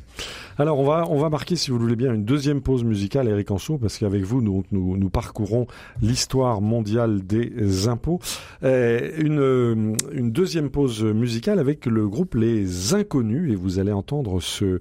Alors 0.59 0.79
on 0.79 0.85
va 0.85 1.07
on 1.09 1.19
va 1.19 1.31
marquer, 1.31 1.57
si 1.57 1.71
vous 1.71 1.79
voulez 1.79 1.97
bien, 1.97 2.13
une 2.13 2.25
deuxième 2.25 2.61
pause 2.61 2.85
musicale, 2.85 3.29
Eric 3.29 3.51
Anso, 3.51 3.79
parce 3.79 3.99
qu'avec 3.99 4.25
vous, 4.25 4.43
nous, 4.43 4.65
nous, 4.73 4.97
nous 4.97 5.11
parcourons 5.11 5.67
l'histoire 6.03 6.61
mondiale 6.61 7.25
des 7.25 7.89
impôts. 7.89 8.19
Euh, 8.63 9.11
une 9.17 9.97
une 10.13 10.33
deuxième 10.33 10.71
pause 10.71 11.03
musicale 11.03 11.59
avec 11.59 11.87
le 11.87 12.09
groupe 12.09 12.35
Les 12.35 12.95
Inconnus, 12.95 13.53
et 13.53 13.55
vous 13.55 13.79
allez 13.79 13.93
entendre 13.93 14.41
ce 14.41 14.81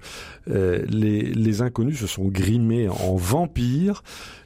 euh, 0.50 0.84
les 0.88 1.22
les 1.22 1.62
Inconnus 1.62 2.00
se 2.00 2.06
sont 2.06 2.26
grimés 2.26 2.88
en 2.88 3.14
vampires. 3.14 4.02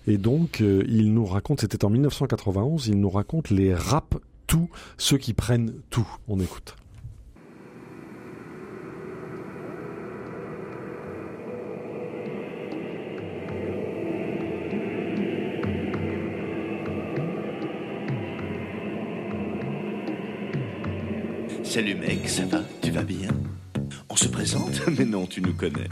Et 0.06 0.18
donc, 0.18 0.60
euh, 0.60 0.84
il 0.86 1.14
nous 1.14 1.24
raconte, 1.24 1.62
c'était 1.62 1.84
en 1.84 1.90
1991, 1.90 2.88
il 2.88 3.00
nous 3.00 3.10
raconte 3.10 3.50
les 3.50 3.74
rap 3.74 4.16
tout, 4.46 4.68
ceux 4.98 5.16
qui 5.16 5.32
prennent 5.32 5.72
tout. 5.90 6.06
On 6.28 6.38
écoute. 6.40 6.76
Salut 21.62 21.96
mec, 21.96 22.28
ça 22.28 22.44
va? 22.44 22.62
Tu 22.82 22.92
vas 22.92 23.02
bien? 23.02 23.30
On 24.08 24.14
se 24.14 24.28
présente? 24.28 24.80
Mais 24.98 25.04
non, 25.04 25.26
tu 25.26 25.40
nous 25.40 25.54
connais. 25.54 25.88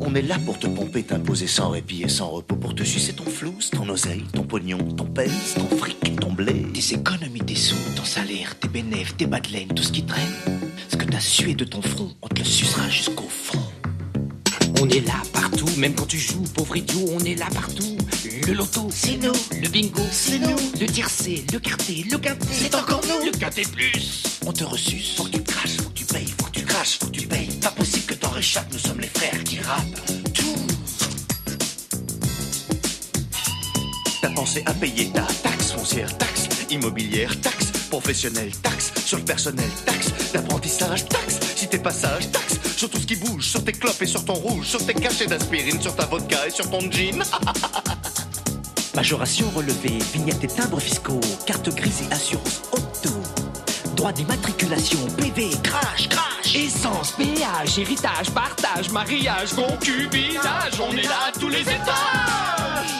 On 0.00 0.14
est 0.14 0.22
là 0.22 0.38
pour 0.44 0.58
te 0.58 0.66
pomper, 0.66 1.02
t'imposer 1.02 1.46
sans 1.46 1.70
répit 1.70 2.02
et 2.02 2.08
sans 2.08 2.28
repos, 2.28 2.56
pour 2.56 2.74
te 2.74 2.82
sucer 2.82 3.12
ton 3.12 3.24
flou, 3.24 3.54
ton 3.72 3.88
oseille, 3.88 4.24
ton 4.32 4.42
pognon, 4.42 4.78
ton 4.78 5.06
pèse, 5.06 5.54
ton 5.54 5.76
fric, 5.76 5.98
ton 6.20 6.32
blé, 6.32 6.66
tes 6.74 6.94
économies, 6.94 7.40
tes 7.40 7.54
sous, 7.54 7.76
ton 7.96 8.04
salaire, 8.04 8.58
tes 8.58 8.68
bénéfices, 8.68 9.16
tes 9.16 9.26
bas 9.26 9.40
de 9.40 9.48
laine, 9.48 9.68
tout 9.68 9.82
ce 9.82 9.92
qui 9.92 10.04
traîne. 10.04 10.32
Ce 10.88 10.96
que 10.96 11.04
t'as 11.04 11.20
sué 11.20 11.54
de 11.54 11.64
ton 11.64 11.82
front, 11.82 12.12
on 12.22 12.28
te 12.28 12.40
le 12.40 12.44
sucera 12.44 12.88
jusqu'au 12.88 13.28
fond. 13.28 13.62
On 14.80 14.88
est 14.88 15.06
là 15.06 15.22
partout, 15.32 15.68
même 15.78 15.94
quand 15.94 16.06
tu 16.06 16.18
joues, 16.18 16.44
pauvre 16.54 16.76
idiot, 16.76 17.06
on 17.14 17.20
est 17.20 17.36
là 17.36 17.46
partout. 17.54 17.96
Le 18.46 18.54
loto, 18.54 18.88
c'est 18.90 19.16
nous. 19.16 19.32
Le 19.62 19.68
bingo, 19.68 20.02
c'est 20.10 20.38
nous. 20.40 20.56
Le 20.80 20.86
tiercé, 20.86 21.44
le 21.52 21.58
quartier, 21.60 22.04
le 22.10 22.18
quintet, 22.18 22.46
c'est 22.50 22.74
encore 22.74 23.00
nous. 23.06 23.26
Le 23.26 23.30
quintet 23.30 23.62
plus. 23.62 24.24
On 24.44 24.52
te 24.52 24.64
ressuce, 24.64 25.14
faut 25.16 25.24
que 25.24 25.30
tu 25.30 25.42
craches, 25.42 25.76
faut 25.76 25.90
que 25.90 25.94
tu 25.94 26.04
payes, 26.04 26.26
faut 26.26 26.46
que 26.46 26.58
tu 26.58 26.64
craches, 26.64 26.98
faut 26.98 27.06
que 27.06 27.12
tu 27.12 27.26
payes. 27.28 27.51
Nous 28.72 28.78
sommes 28.78 28.98
les 28.98 29.06
frères 29.06 29.44
qui 29.44 29.60
rappent. 29.60 29.84
Tout. 30.34 30.66
T'as 34.20 34.30
pensé 34.30 34.64
à 34.66 34.74
payer 34.74 35.10
ta 35.12 35.22
taxe 35.44 35.70
foncière, 35.70 36.18
taxe 36.18 36.48
immobilière, 36.68 37.40
taxe 37.40 37.70
professionnelle, 37.88 38.50
taxe 38.60 38.92
sur 39.06 39.18
le 39.18 39.24
personnel, 39.24 39.70
taxe 39.86 40.10
d'apprentissage, 40.32 41.06
taxe 41.06 41.38
si 41.54 41.68
t'es 41.68 41.78
passage, 41.78 42.32
taxe 42.32 42.58
sur 42.76 42.90
tout 42.90 42.98
ce 42.98 43.06
qui 43.06 43.14
bouge, 43.14 43.46
sur 43.46 43.62
tes 43.62 43.70
clopes 43.70 44.02
et 44.02 44.06
sur 44.06 44.24
ton 44.24 44.34
rouge, 44.34 44.66
sur 44.66 44.84
tes 44.84 44.94
cachets 44.94 45.26
d'aspirine, 45.26 45.80
sur 45.80 45.94
ta 45.94 46.06
vodka 46.06 46.48
et 46.48 46.50
sur 46.50 46.68
ton 46.68 46.80
jean. 46.90 47.22
Majoration 48.96 49.48
relevée, 49.50 49.98
vignettes 50.12 50.42
et 50.42 50.48
timbres 50.48 50.80
fiscaux, 50.80 51.20
carte 51.46 51.72
grise 51.76 52.02
et 52.10 52.12
assurance 52.12 52.62
auto. 52.72 53.14
Droit 53.94 54.10
d'immatriculation, 54.10 54.98
PV, 55.16 55.50
crash, 55.62 56.08
crash. 56.08 56.31
Essence, 56.54 57.12
péage, 57.12 57.78
héritage, 57.78 58.30
partage, 58.34 58.90
mariage, 58.90 59.54
concubinage, 59.54 60.80
on 60.80 60.94
est 60.94 61.02
là 61.02 61.28
à 61.28 61.32
tous 61.32 61.48
les 61.48 61.62
étages. 61.62 62.92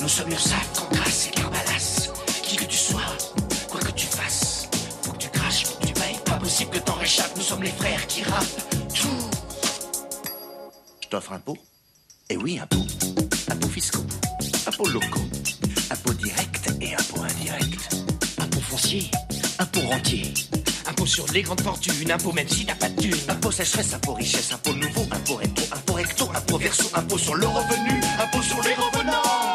Nous 0.00 0.08
sommes 0.08 0.28
l'URSSAF, 0.28 0.72
Cancrasse 0.74 1.26
et 1.26 1.30
Carbalas. 1.30 2.10
Qui 2.42 2.56
que 2.56 2.64
tu 2.64 2.76
sois, 2.76 3.00
quoi 3.68 3.80
que 3.80 3.90
tu 3.92 4.06
fasses, 4.06 4.68
faut 5.02 5.12
que 5.12 5.18
tu 5.18 5.28
craches, 5.30 5.64
faut 5.64 5.78
que 5.80 5.86
tu 5.86 5.92
payes. 5.94 6.18
Pas 6.24 6.36
possible 6.36 6.70
que 6.70 6.78
t'en 6.78 6.94
réchappes, 6.94 7.32
nous 7.36 7.42
sommes 7.42 7.62
les 7.64 7.72
frères 7.72 8.06
qui 8.06 8.22
rappent 8.22 8.46
tout. 8.94 9.08
Je 11.02 11.08
t'offre 11.08 11.32
un 11.32 11.40
pot 11.40 11.56
Eh 12.28 12.36
oui, 12.36 12.58
un 12.60 12.66
pot. 12.66 12.86
Impôts 13.50 13.68
fiscaux, 13.68 14.04
impôts 14.80 14.92
locaux, 14.92 15.28
impôts 15.90 16.14
directs 16.14 16.68
et 16.80 16.94
impôts 16.94 17.22
indirects. 17.22 17.88
Impôt 18.38 18.60
foncier, 18.60 19.10
Impôts 19.58 19.80
rentiers, 19.80 20.32
impôt 20.86 21.04
sur 21.04 21.26
les 21.34 21.42
grandes 21.42 21.60
fortunes, 21.60 22.10
impôt 22.10 22.32
même 22.32 22.48
si 22.48 22.64
t'as 22.64 22.74
pas 22.74 22.88
de 22.88 23.00
thunes. 23.00 23.14
impôts 23.28 23.50
sécheresse, 23.50 23.92
impôts 23.92 24.14
richesse, 24.14 24.52
impôts 24.52 24.72
nouveaux, 24.74 25.06
impôts 25.10 25.36
rétro, 25.36 25.64
impôts 25.72 25.94
recto, 25.94 26.30
impôts 26.34 26.58
verso, 26.58 26.88
impôts 26.94 27.18
sur 27.18 27.34
le 27.34 27.46
revenu, 27.46 28.00
impôts 28.18 28.42
sur 28.42 28.62
les 28.62 28.74
revenants. 28.74 29.49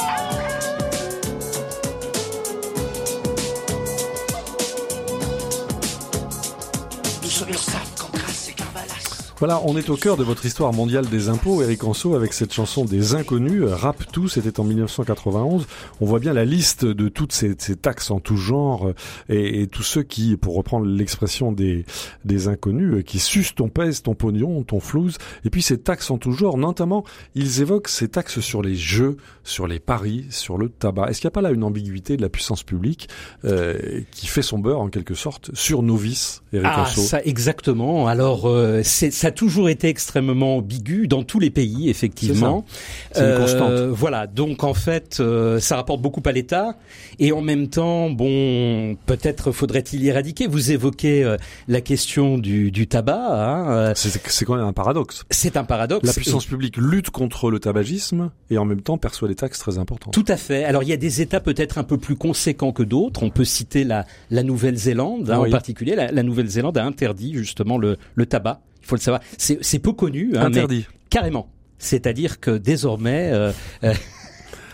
Voilà, 9.40 9.62
on 9.66 9.76
est 9.76 9.90
au 9.90 9.98
cœur 9.98 10.16
de 10.16 10.24
votre 10.24 10.46
histoire 10.46 10.72
mondiale 10.72 11.08
des 11.10 11.28
impôts, 11.28 11.62
Eric 11.62 11.84
Anso, 11.84 12.16
avec 12.16 12.32
cette 12.32 12.54
chanson 12.54 12.86
des 12.86 13.16
inconnus, 13.16 13.64
euh, 13.64 13.76
Rap 13.76 14.02
tout, 14.14 14.30
c'était 14.30 14.62
en 14.62 14.64
1991. 14.64 15.68
On 16.00 16.06
voit 16.06 16.20
bien 16.20 16.32
la 16.32 16.46
liste 16.46 16.86
de 16.86 17.10
toutes 17.10 17.34
ces, 17.34 17.54
ces 17.58 17.76
taxes 17.76 18.12
en 18.12 18.22
tout 18.22 18.38
genre 18.38 18.88
euh, 18.88 18.94
et, 19.28 19.62
et 19.64 19.68
tous 19.68 19.84
ceux 19.84 20.04
qui, 20.04 20.38
pour 20.38 20.56
reprendre 20.56 20.86
l'expression 20.86 21.52
des, 21.52 21.86
des 22.24 22.48
inconnus, 22.48 22.94
euh, 22.96 23.02
qui 23.02 23.20
sucent 23.20 23.54
ton 23.54 23.68
pèse, 23.68 24.02
ton 24.04 24.16
pognon, 24.16 24.64
ton 24.64 24.80
flouze, 24.80 25.18
et 25.44 25.50
puis 25.50 25.62
ces 25.62 25.80
taxes 25.80 26.12
en 26.12 26.18
tout 26.18 26.32
genre, 26.32 26.58
notamment, 26.58 27.04
ils 27.36 27.60
évoquent 27.62 27.90
ces 27.90 28.08
taxes 28.08 28.40
sur 28.40 28.62
les 28.62 28.76
jeux, 28.76 29.18
sur 29.44 29.68
les 29.68 29.80
paris, 29.80 30.28
sur 30.30 30.58
le 30.58 30.70
tabac. 30.70 31.10
Est-ce 31.10 31.20
qu'il 31.20 31.28
n'y 31.28 31.34
a 31.34 31.36
pas 31.36 31.42
là 31.42 31.52
une 31.52 31.66
ambiguïté 31.66 32.16
de 32.16 32.22
la 32.22 32.30
puissance 32.30 32.64
publique 32.64 33.10
euh, 33.44 34.00
qui 34.12 34.28
fait 34.28 34.42
son 34.42 34.60
beurre, 34.60 34.80
en 34.80 34.88
quelque 34.88 35.14
sorte, 35.14 35.54
sur 35.54 35.84
nos 35.84 35.98
vices, 35.98 36.42
Eric 36.54 36.68
Ah, 36.74 36.84
Anso 36.84 37.02
ça 37.02 37.22
exactement. 37.26 38.08
Alors, 38.08 38.46
euh, 38.48 38.80
c'est- 38.82 39.25
ça 39.26 39.30
a 39.30 39.32
toujours 39.32 39.70
été 39.70 39.88
extrêmement 39.88 40.58
ambigu 40.58 41.08
dans 41.08 41.24
tous 41.24 41.40
les 41.40 41.50
pays, 41.50 41.90
effectivement. 41.90 42.64
C'est 43.12 43.28
une 43.28 43.38
constante. 43.38 43.72
Voilà. 43.90 44.28
Donc, 44.28 44.64
en 44.64 44.76
fait, 44.76 45.18
euh, 45.20 45.60
ça 45.60 45.78
rapporte 45.78 46.00
beaucoup 46.00 46.22
à 46.26 46.32
l'État, 46.32 46.78
et 47.18 47.32
en 47.32 47.42
même 47.42 47.68
temps, 47.68 48.12
bon, 48.12 48.96
peut-être 49.08 49.52
faudrait-il 49.52 50.06
éradiquer. 50.06 50.46
Vous 50.46 50.70
évoquez 50.72 51.24
euh, 51.24 51.38
la 51.68 51.82
question 51.82 52.38
du, 52.38 52.70
du 52.70 52.86
tabac. 52.86 53.18
Hein, 53.18 53.72
euh, 53.72 53.94
C'est 53.96 54.22
c'est 54.28 54.46
quand 54.46 54.58
même 54.58 54.66
un 54.66 54.74
paradoxe. 54.74 55.24
c'est 55.32 55.58
un 55.58 55.64
paradoxe. 55.64 56.06
La 56.06 56.14
puissance 56.14 56.46
publique 56.46 56.78
lutte 56.78 57.10
contre 57.10 57.50
le 57.50 57.58
tabagisme 57.60 58.30
et 58.52 58.60
en 58.60 58.66
même 58.66 58.82
temps 58.82 59.00
perçoit 59.00 59.28
des 59.28 59.34
taxes 59.34 59.58
très 59.58 59.80
importantes. 59.80 60.14
Tout 60.14 60.26
à 60.28 60.38
fait. 60.38 60.66
Alors 60.66 60.84
il 60.84 60.90
y 60.90 60.94
a 60.94 60.98
des 60.98 61.22
États 61.22 61.40
peut-être 61.40 61.80
un 61.80 61.84
peu 61.84 61.98
plus 61.98 62.16
conséquents 62.16 62.74
que 62.74 62.84
d'autres. 62.84 63.24
On 63.24 63.32
peut 63.32 63.44
citer 63.44 63.86
la, 63.86 64.06
la 64.30 64.44
Nouvelle-Zélande 64.44 65.32
hein, 65.32 65.40
Oui. 65.42 65.50
en 65.50 65.52
particulier. 65.52 65.96
La, 65.96 66.12
la 66.12 66.22
Nouvelle-Zélande 66.22 66.78
a 66.78 66.86
interdit 66.86 67.34
justement 67.34 67.80
le, 67.80 67.98
le 68.14 68.26
tabac. 68.28 68.62
Il 68.86 68.88
faut 68.88 68.96
le 68.96 69.02
savoir. 69.02 69.22
C'est 69.38 69.80
peu 69.80 69.94
connu. 69.94 70.32
hein, 70.38 70.42
mais 70.50 70.58
Interdit. 70.60 70.86
carrément. 71.10 71.50
C'est-à-dire 71.80 72.40
que 72.40 72.52
désormais. 72.52 73.32
euh, 73.34 73.52
euh, 73.84 73.94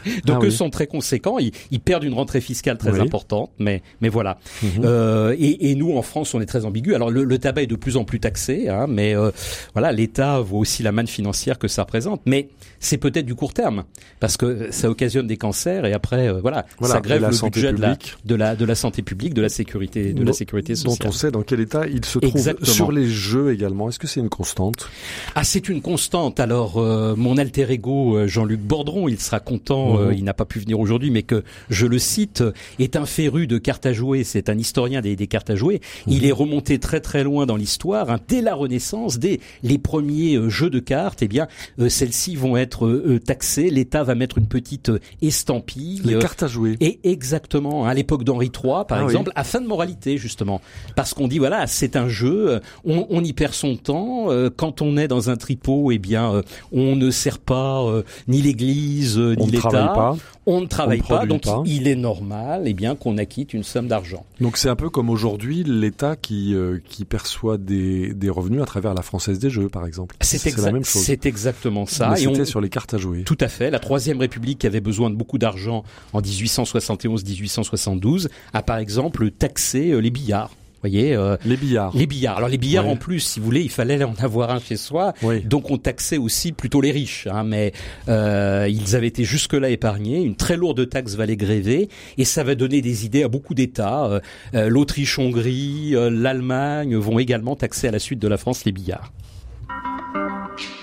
Donc 0.26 0.38
Ah 0.38 0.40
oui. 0.42 0.48
eux 0.48 0.52
sont 0.52 0.70
très 0.70 0.88
conséquents, 0.88 1.38
ils, 1.40 1.52
ils 1.72 1.80
perdent 1.80 2.04
une 2.04 2.14
rentrée 2.14 2.42
fiscale 2.42 2.78
très 2.78 2.92
Oui. 2.92 3.00
importante, 3.00 3.52
mais 3.60 3.82
mais 4.02 4.10
voilà. 4.10 4.38
Mhm. 4.64 4.70
Euh, 4.84 5.36
et, 5.40 5.72
et 5.72 5.76
nous 5.76 5.96
en 5.98 6.02
France 6.02 6.34
on 6.34 6.42
est 6.42 6.46
très 6.46 6.66
ambigu. 6.66 6.96
Alors 6.96 7.10
le, 7.12 7.24
le 7.24 7.38
tabac 7.38 7.64
est 7.64 7.68
de 7.68 7.76
plus 7.76 7.98
en 7.98 8.04
plus 8.04 8.20
taxé, 8.20 8.70
hein, 8.70 8.86
mais 8.90 9.16
euh, 9.16 9.32
voilà 9.74 9.92
l'État 9.92 10.40
voit 10.40 10.60
aussi 10.60 10.84
la 10.84 10.92
manne 10.92 11.08
financière 11.08 11.58
que 11.60 11.68
ça 11.68 11.84
représente. 11.84 12.22
Mais 12.26 12.50
c'est 12.80 12.98
peut-être 12.98 13.26
du 13.26 13.36
court 13.36 13.54
terme 13.54 13.84
parce 14.20 14.38
que 14.38 14.72
ça 14.72 14.90
occasionne 14.90 15.28
des 15.28 15.38
cancers 15.38 15.86
et 15.86 15.94
après 15.94 16.28
euh, 16.28 16.40
voilà, 16.42 16.66
Voilà, 16.80 16.96
ça 16.96 17.02
grève 17.02 17.22
le 17.22 17.50
budget 17.50 17.74
de 17.74 17.82
la, 17.82 17.98
de 18.26 18.36
la 18.36 18.56
de 18.56 18.66
la 18.66 18.76
santé 18.76 19.02
publique, 19.02 19.34
de 19.34 19.42
la 19.42 19.50
sécurité 19.50 20.14
de 20.14 20.20
Dont- 20.20 20.26
la 20.26 20.34
sécurité 20.34 20.74
dont 20.74 20.92
sociale. 20.92 21.08
on 21.10 21.12
sait 21.12 21.32
dans 21.32 21.42
quel 21.44 21.60
état 21.60 21.86
il 21.88 22.04
se 22.06 22.20
trouve 22.20 22.32
Exactement. 22.36 22.66
sur 22.72 22.92
les 22.92 23.08
jeux 23.08 23.54
également. 23.54 23.90
Est-ce 23.90 24.00
que 24.00 24.08
c'est 24.08 24.20
une 24.20 24.30
constante? 24.30 24.90
Ah, 25.36 25.44
c'est 25.44 25.70
une 25.70 25.82
constante. 25.82 26.40
Alors, 26.40 26.78
euh, 26.78 27.16
mon 27.16 27.38
alter 27.38 27.72
ego, 27.72 28.16
euh, 28.18 28.28
Jean-Luc 28.28 28.60
Bordron, 28.62 29.08
il 29.08 29.20
sera 29.20 29.40
content, 29.40 29.91
euh, 30.00 30.14
il 30.14 30.24
n'a 30.24 30.34
pas 30.34 30.46
pu 30.46 30.60
venir 30.60 30.80
aujourd'hui, 30.80 31.12
mais 31.12 31.24
que 31.24 31.44
je 31.70 31.86
le 31.88 32.00
cite, 32.00 32.44
est 32.80 32.96
un 32.96 33.06
féru 33.06 33.48
de 33.48 33.58
cartes 33.58 33.86
à 33.86 33.94
jouer. 33.94 34.24
C'est 34.24 34.50
un 34.50 34.58
historien 34.58 35.02
des, 35.02 35.16
des 35.16 35.28
cartes 35.28 35.50
à 35.50 35.56
jouer. 35.56 35.82
Il 36.08 36.26
est 36.26 36.32
remonté 36.32 36.80
très 36.80 37.00
très 37.00 37.24
loin 37.24 37.46
dans 37.46 37.56
l'histoire. 37.58 38.10
hein. 38.10 38.20
dès 38.28 38.42
la 38.42 38.56
Renaissance, 38.56 39.20
dès 39.20 39.40
les 39.64 39.78
premiers 39.78 40.36
euh, 40.36 40.50
jeux 40.50 40.70
de 40.70 40.80
cartes, 40.80 41.22
eh 41.22 41.28
bien, 41.28 41.48
euh, 41.80 41.90
celles-ci 41.90 42.36
vont 42.36 42.58
être 42.58 43.20
taxées. 43.26 43.70
L'État 43.70 44.04
va 44.04 44.16
mettre 44.16 44.38
une 44.38 44.48
petite 44.48 44.92
estampille. 45.22 46.02
Les 46.04 46.18
cartes 46.20 46.44
à 46.44 46.48
jouer. 46.48 46.78
et 46.80 47.00
exactement, 47.04 47.86
hein, 47.86 47.90
à 47.90 47.94
l'époque 47.94 48.24
d'Henri 48.24 48.48
III, 48.48 48.86
par 48.88 48.88
Ah 48.92 49.00
oui. 49.02 49.06
exemple, 49.06 49.32
à 49.36 49.44
fin 49.44 49.62
de 49.62 49.68
moralité, 49.68 50.18
justement. 50.18 50.62
Parce 50.96 51.14
qu'on 51.14 51.28
dit, 51.28 51.40
voilà, 51.40 51.68
c'est 51.68 51.96
un 51.96 52.08
jeu, 52.08 52.60
on, 52.86 53.06
on 53.10 53.24
y 53.24 53.34
perd 53.34 53.54
son 53.54 53.76
temps. 53.76 54.28
Quand 54.58 54.82
on 54.82 54.98
est 54.98 55.08
dans 55.08 55.30
un 55.30 55.36
tripot, 55.38 55.92
eh 55.92 56.00
bien, 56.00 56.42
on 56.72 56.96
ne 56.96 57.12
sert 57.12 57.40
pas 57.40 57.86
ni 58.28 58.42
l'Église, 58.42 59.18
ni 59.18 59.48
ne 59.48 59.52
travaille 59.86 59.96
l'État. 59.96 59.96
pas. 59.96 60.18
On 60.48 60.62
ne 60.62 60.66
travaille 60.66 61.02
pas, 61.02 61.26
donc 61.28 61.44
pas. 61.44 61.62
il 61.66 61.88
est 61.88 61.96
normal 61.96 62.64
eh 62.66 62.74
bien, 62.74 62.96
qu'on 62.96 63.18
acquitte 63.20 63.54
une 63.54 63.64
somme 63.64 63.88
d'argent. 63.88 64.26
Donc 64.40 64.58
c'est 64.58 64.70
un 64.70 64.76
peu 64.76 64.90
comme 64.90 65.10
aujourd'hui 65.10 65.64
l'État 65.64 66.16
qui 66.16 66.56
euh, 66.56 66.80
qui 66.84 67.06
perçoit 67.06 67.58
des, 67.58 68.14
des 68.14 68.30
revenus 68.30 68.62
à 68.62 68.66
travers 68.66 68.94
la 68.94 69.02
Française 69.04 69.40
des 69.40 69.50
Jeux, 69.50 69.70
par 69.70 69.86
exemple. 69.86 70.16
C'est 70.22 70.56
la 70.58 70.72
même 70.72 70.84
chose. 70.84 71.04
C'est 71.04 71.26
exactement 71.26 71.86
ça. 71.86 72.12
Mais 72.16 72.24
Et 72.24 72.28
on- 72.28 72.46
sur 72.46 72.62
les 72.62 72.70
cartes 72.70 72.94
à 72.94 72.98
jouer. 72.98 73.24
Tout 73.24 73.38
à 73.40 73.48
fait. 73.48 73.70
La 73.70 73.80
Troisième 73.80 74.20
République 74.20 74.60
qui 74.60 74.68
avait 74.68 74.82
besoin 74.82 75.10
de 75.10 75.16
beaucoup 75.16 75.38
d'argent 75.38 75.84
en 76.14 76.22
1871-1872 76.22 78.30
a 78.54 78.64
par 78.64 78.78
exemple 78.78 79.30
taxé 79.32 79.92
euh, 79.92 80.00
les 80.00 80.12
billards. 80.12 80.52
Voyez, 80.82 81.16
euh, 81.16 81.38
Les 81.46 81.58
billards. 81.58 81.96
Les 81.96 82.08
billards. 82.08 82.38
Alors 82.38 82.50
les 82.50 82.58
billards 82.58 82.86
Ouais. 82.86 82.92
en 82.92 82.96
plus, 82.96 83.20
si 83.20 83.40
vous 83.40 83.46
voulez, 83.46 83.62
il 83.62 83.70
fallait 83.70 84.04
en 84.04 84.16
avoir 84.20 84.50
un 84.52 84.60
chez 84.60 84.78
soi. 84.78 85.14
Oui. 85.22 85.42
Donc 85.42 85.70
on 85.70 85.78
taxait 85.78 86.18
aussi 86.18 86.52
plutôt 86.52 86.82
les 86.82 86.92
riches, 86.92 87.28
hein, 87.32 87.44
mais 87.44 87.72
euh, 88.10 88.68
ils 88.70 88.96
avaient 88.96 89.08
été 89.08 89.24
jusque-là 89.24 89.70
épargnés. 89.70 90.22
Une 90.24 90.36
très 90.36 90.58
lourde 90.58 90.90
taxe 90.90 91.16
va 91.16 91.26
les 91.26 91.38
gréver 91.38 91.90
et 92.18 92.26
ça 92.26 92.44
va 92.44 92.56
donner 92.56 92.82
des 92.82 93.06
idées 93.06 93.24
à 93.24 93.28
beaucoup 93.28 93.54
d'États. 93.54 94.20
Euh, 94.56 94.70
L'Autriche-Hongrie, 94.70 95.92
euh, 95.96 96.10
l'Allemagne 96.10 96.96
vont 96.96 97.20
également 97.20 97.56
taxer 97.56 97.88
à 97.88 97.92
la 97.92 98.00
suite 98.00 98.20
de 98.20 98.28
la 98.28 98.38
France 98.38 98.66
les 98.66 98.72
billards. 98.72 99.12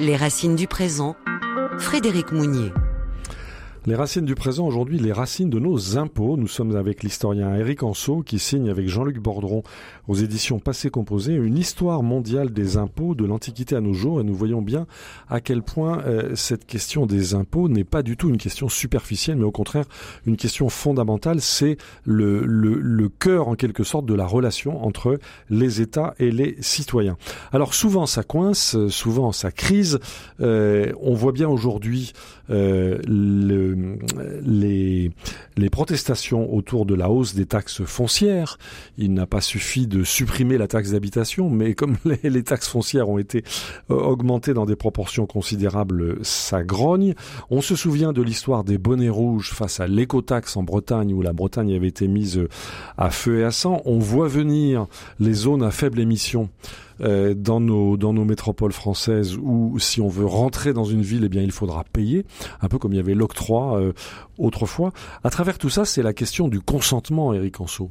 Les 0.00 0.16
racines 0.16 0.56
du 0.56 0.66
présent. 0.66 1.16
Frédéric 1.78 2.32
Mounier. 2.32 2.70
Les 3.88 3.94
racines 3.94 4.26
du 4.26 4.34
présent, 4.34 4.66
aujourd'hui, 4.66 4.98
les 4.98 5.14
racines 5.14 5.48
de 5.48 5.58
nos 5.58 5.96
impôts. 5.96 6.36
Nous 6.36 6.46
sommes 6.46 6.76
avec 6.76 7.02
l'historien 7.02 7.54
Eric 7.54 7.82
Anso 7.82 8.20
qui 8.20 8.38
signe 8.38 8.68
avec 8.68 8.86
Jean-Luc 8.86 9.18
Bordron 9.18 9.62
aux 10.08 10.14
éditions 10.14 10.58
Passé 10.58 10.90
Composé 10.90 11.34
une 11.34 11.56
histoire 11.58 12.02
mondiale 12.02 12.50
des 12.52 12.76
impôts 12.78 13.14
de 13.14 13.24
l'Antiquité 13.26 13.76
à 13.76 13.80
nos 13.80 13.92
jours. 13.92 14.20
Et 14.20 14.24
nous 14.24 14.34
voyons 14.34 14.62
bien 14.62 14.86
à 15.28 15.40
quel 15.40 15.62
point 15.62 16.00
euh, 16.06 16.34
cette 16.34 16.66
question 16.66 17.06
des 17.06 17.34
impôts 17.34 17.68
n'est 17.68 17.84
pas 17.84 18.02
du 18.02 18.16
tout 18.16 18.28
une 18.30 18.38
question 18.38 18.68
superficielle, 18.68 19.36
mais 19.36 19.44
au 19.44 19.50
contraire 19.52 19.84
une 20.26 20.36
question 20.36 20.68
fondamentale. 20.68 21.40
C'est 21.40 21.76
le, 22.04 23.08
cœur, 23.18 23.48
en 23.48 23.54
quelque 23.54 23.84
sorte, 23.84 24.06
de 24.06 24.14
la 24.14 24.26
relation 24.26 24.84
entre 24.84 25.18
les 25.50 25.80
États 25.80 26.14
et 26.18 26.30
les 26.30 26.56
citoyens. 26.60 27.16
Alors 27.52 27.74
souvent 27.74 28.06
ça 28.06 28.22
coince, 28.22 28.76
souvent 28.88 29.32
ça 29.32 29.52
crise. 29.52 29.98
Euh, 30.40 30.92
on 31.00 31.14
voit 31.14 31.32
bien 31.32 31.48
aujourd'hui 31.48 32.12
euh, 32.50 32.98
le- 33.06 33.98
les, 34.42 35.10
les 35.56 35.70
protestations 35.70 36.52
autour 36.54 36.86
de 36.86 36.94
la 36.94 37.10
hausse 37.10 37.34
des 37.34 37.46
taxes 37.46 37.82
foncières. 37.84 38.58
Il 38.96 39.12
n'a 39.12 39.26
pas 39.26 39.40
suffi 39.42 39.86
de 39.86 39.97
supprimer 40.04 40.58
la 40.58 40.68
taxe 40.68 40.90
d'habitation, 40.90 41.50
mais 41.50 41.74
comme 41.74 41.96
les, 42.04 42.30
les 42.30 42.42
taxes 42.42 42.68
foncières 42.68 43.08
ont 43.08 43.18
été 43.18 43.44
euh, 43.90 43.94
augmentées 43.94 44.54
dans 44.54 44.66
des 44.66 44.76
proportions 44.76 45.26
considérables, 45.26 46.18
ça 46.22 46.62
grogne. 46.62 47.14
On 47.50 47.60
se 47.60 47.76
souvient 47.76 48.12
de 48.12 48.22
l'histoire 48.22 48.64
des 48.64 48.78
bonnets 48.78 49.08
rouges 49.08 49.52
face 49.52 49.80
à 49.80 49.86
l'écotaxe 49.86 50.56
en 50.56 50.62
Bretagne, 50.62 51.12
où 51.12 51.22
la 51.22 51.32
Bretagne 51.32 51.74
avait 51.74 51.88
été 51.88 52.08
mise 52.08 52.38
euh, 52.38 52.48
à 52.96 53.10
feu 53.10 53.40
et 53.40 53.44
à 53.44 53.50
sang. 53.50 53.82
On 53.84 53.98
voit 53.98 54.28
venir 54.28 54.86
les 55.20 55.32
zones 55.32 55.62
à 55.62 55.70
faible 55.70 56.00
émission 56.00 56.48
euh, 57.00 57.34
dans 57.34 57.60
nos 57.60 57.96
dans 57.96 58.12
nos 58.12 58.24
métropoles 58.24 58.72
françaises 58.72 59.36
où 59.36 59.78
si 59.78 60.00
on 60.00 60.08
veut 60.08 60.26
rentrer 60.26 60.72
dans 60.72 60.84
une 60.84 61.02
ville, 61.02 61.22
eh 61.24 61.28
bien 61.28 61.42
il 61.42 61.52
faudra 61.52 61.84
payer, 61.84 62.24
un 62.60 62.68
peu 62.68 62.78
comme 62.78 62.92
il 62.92 62.96
y 62.96 63.00
avait 63.00 63.14
l'octroi 63.14 63.80
euh, 63.80 63.92
autrefois. 64.38 64.92
À 65.24 65.30
travers 65.30 65.58
tout 65.58 65.70
ça, 65.70 65.84
c'est 65.84 66.02
la 66.02 66.12
question 66.12 66.48
du 66.48 66.60
consentement, 66.60 67.32
Eric 67.32 67.60
Anso. 67.60 67.90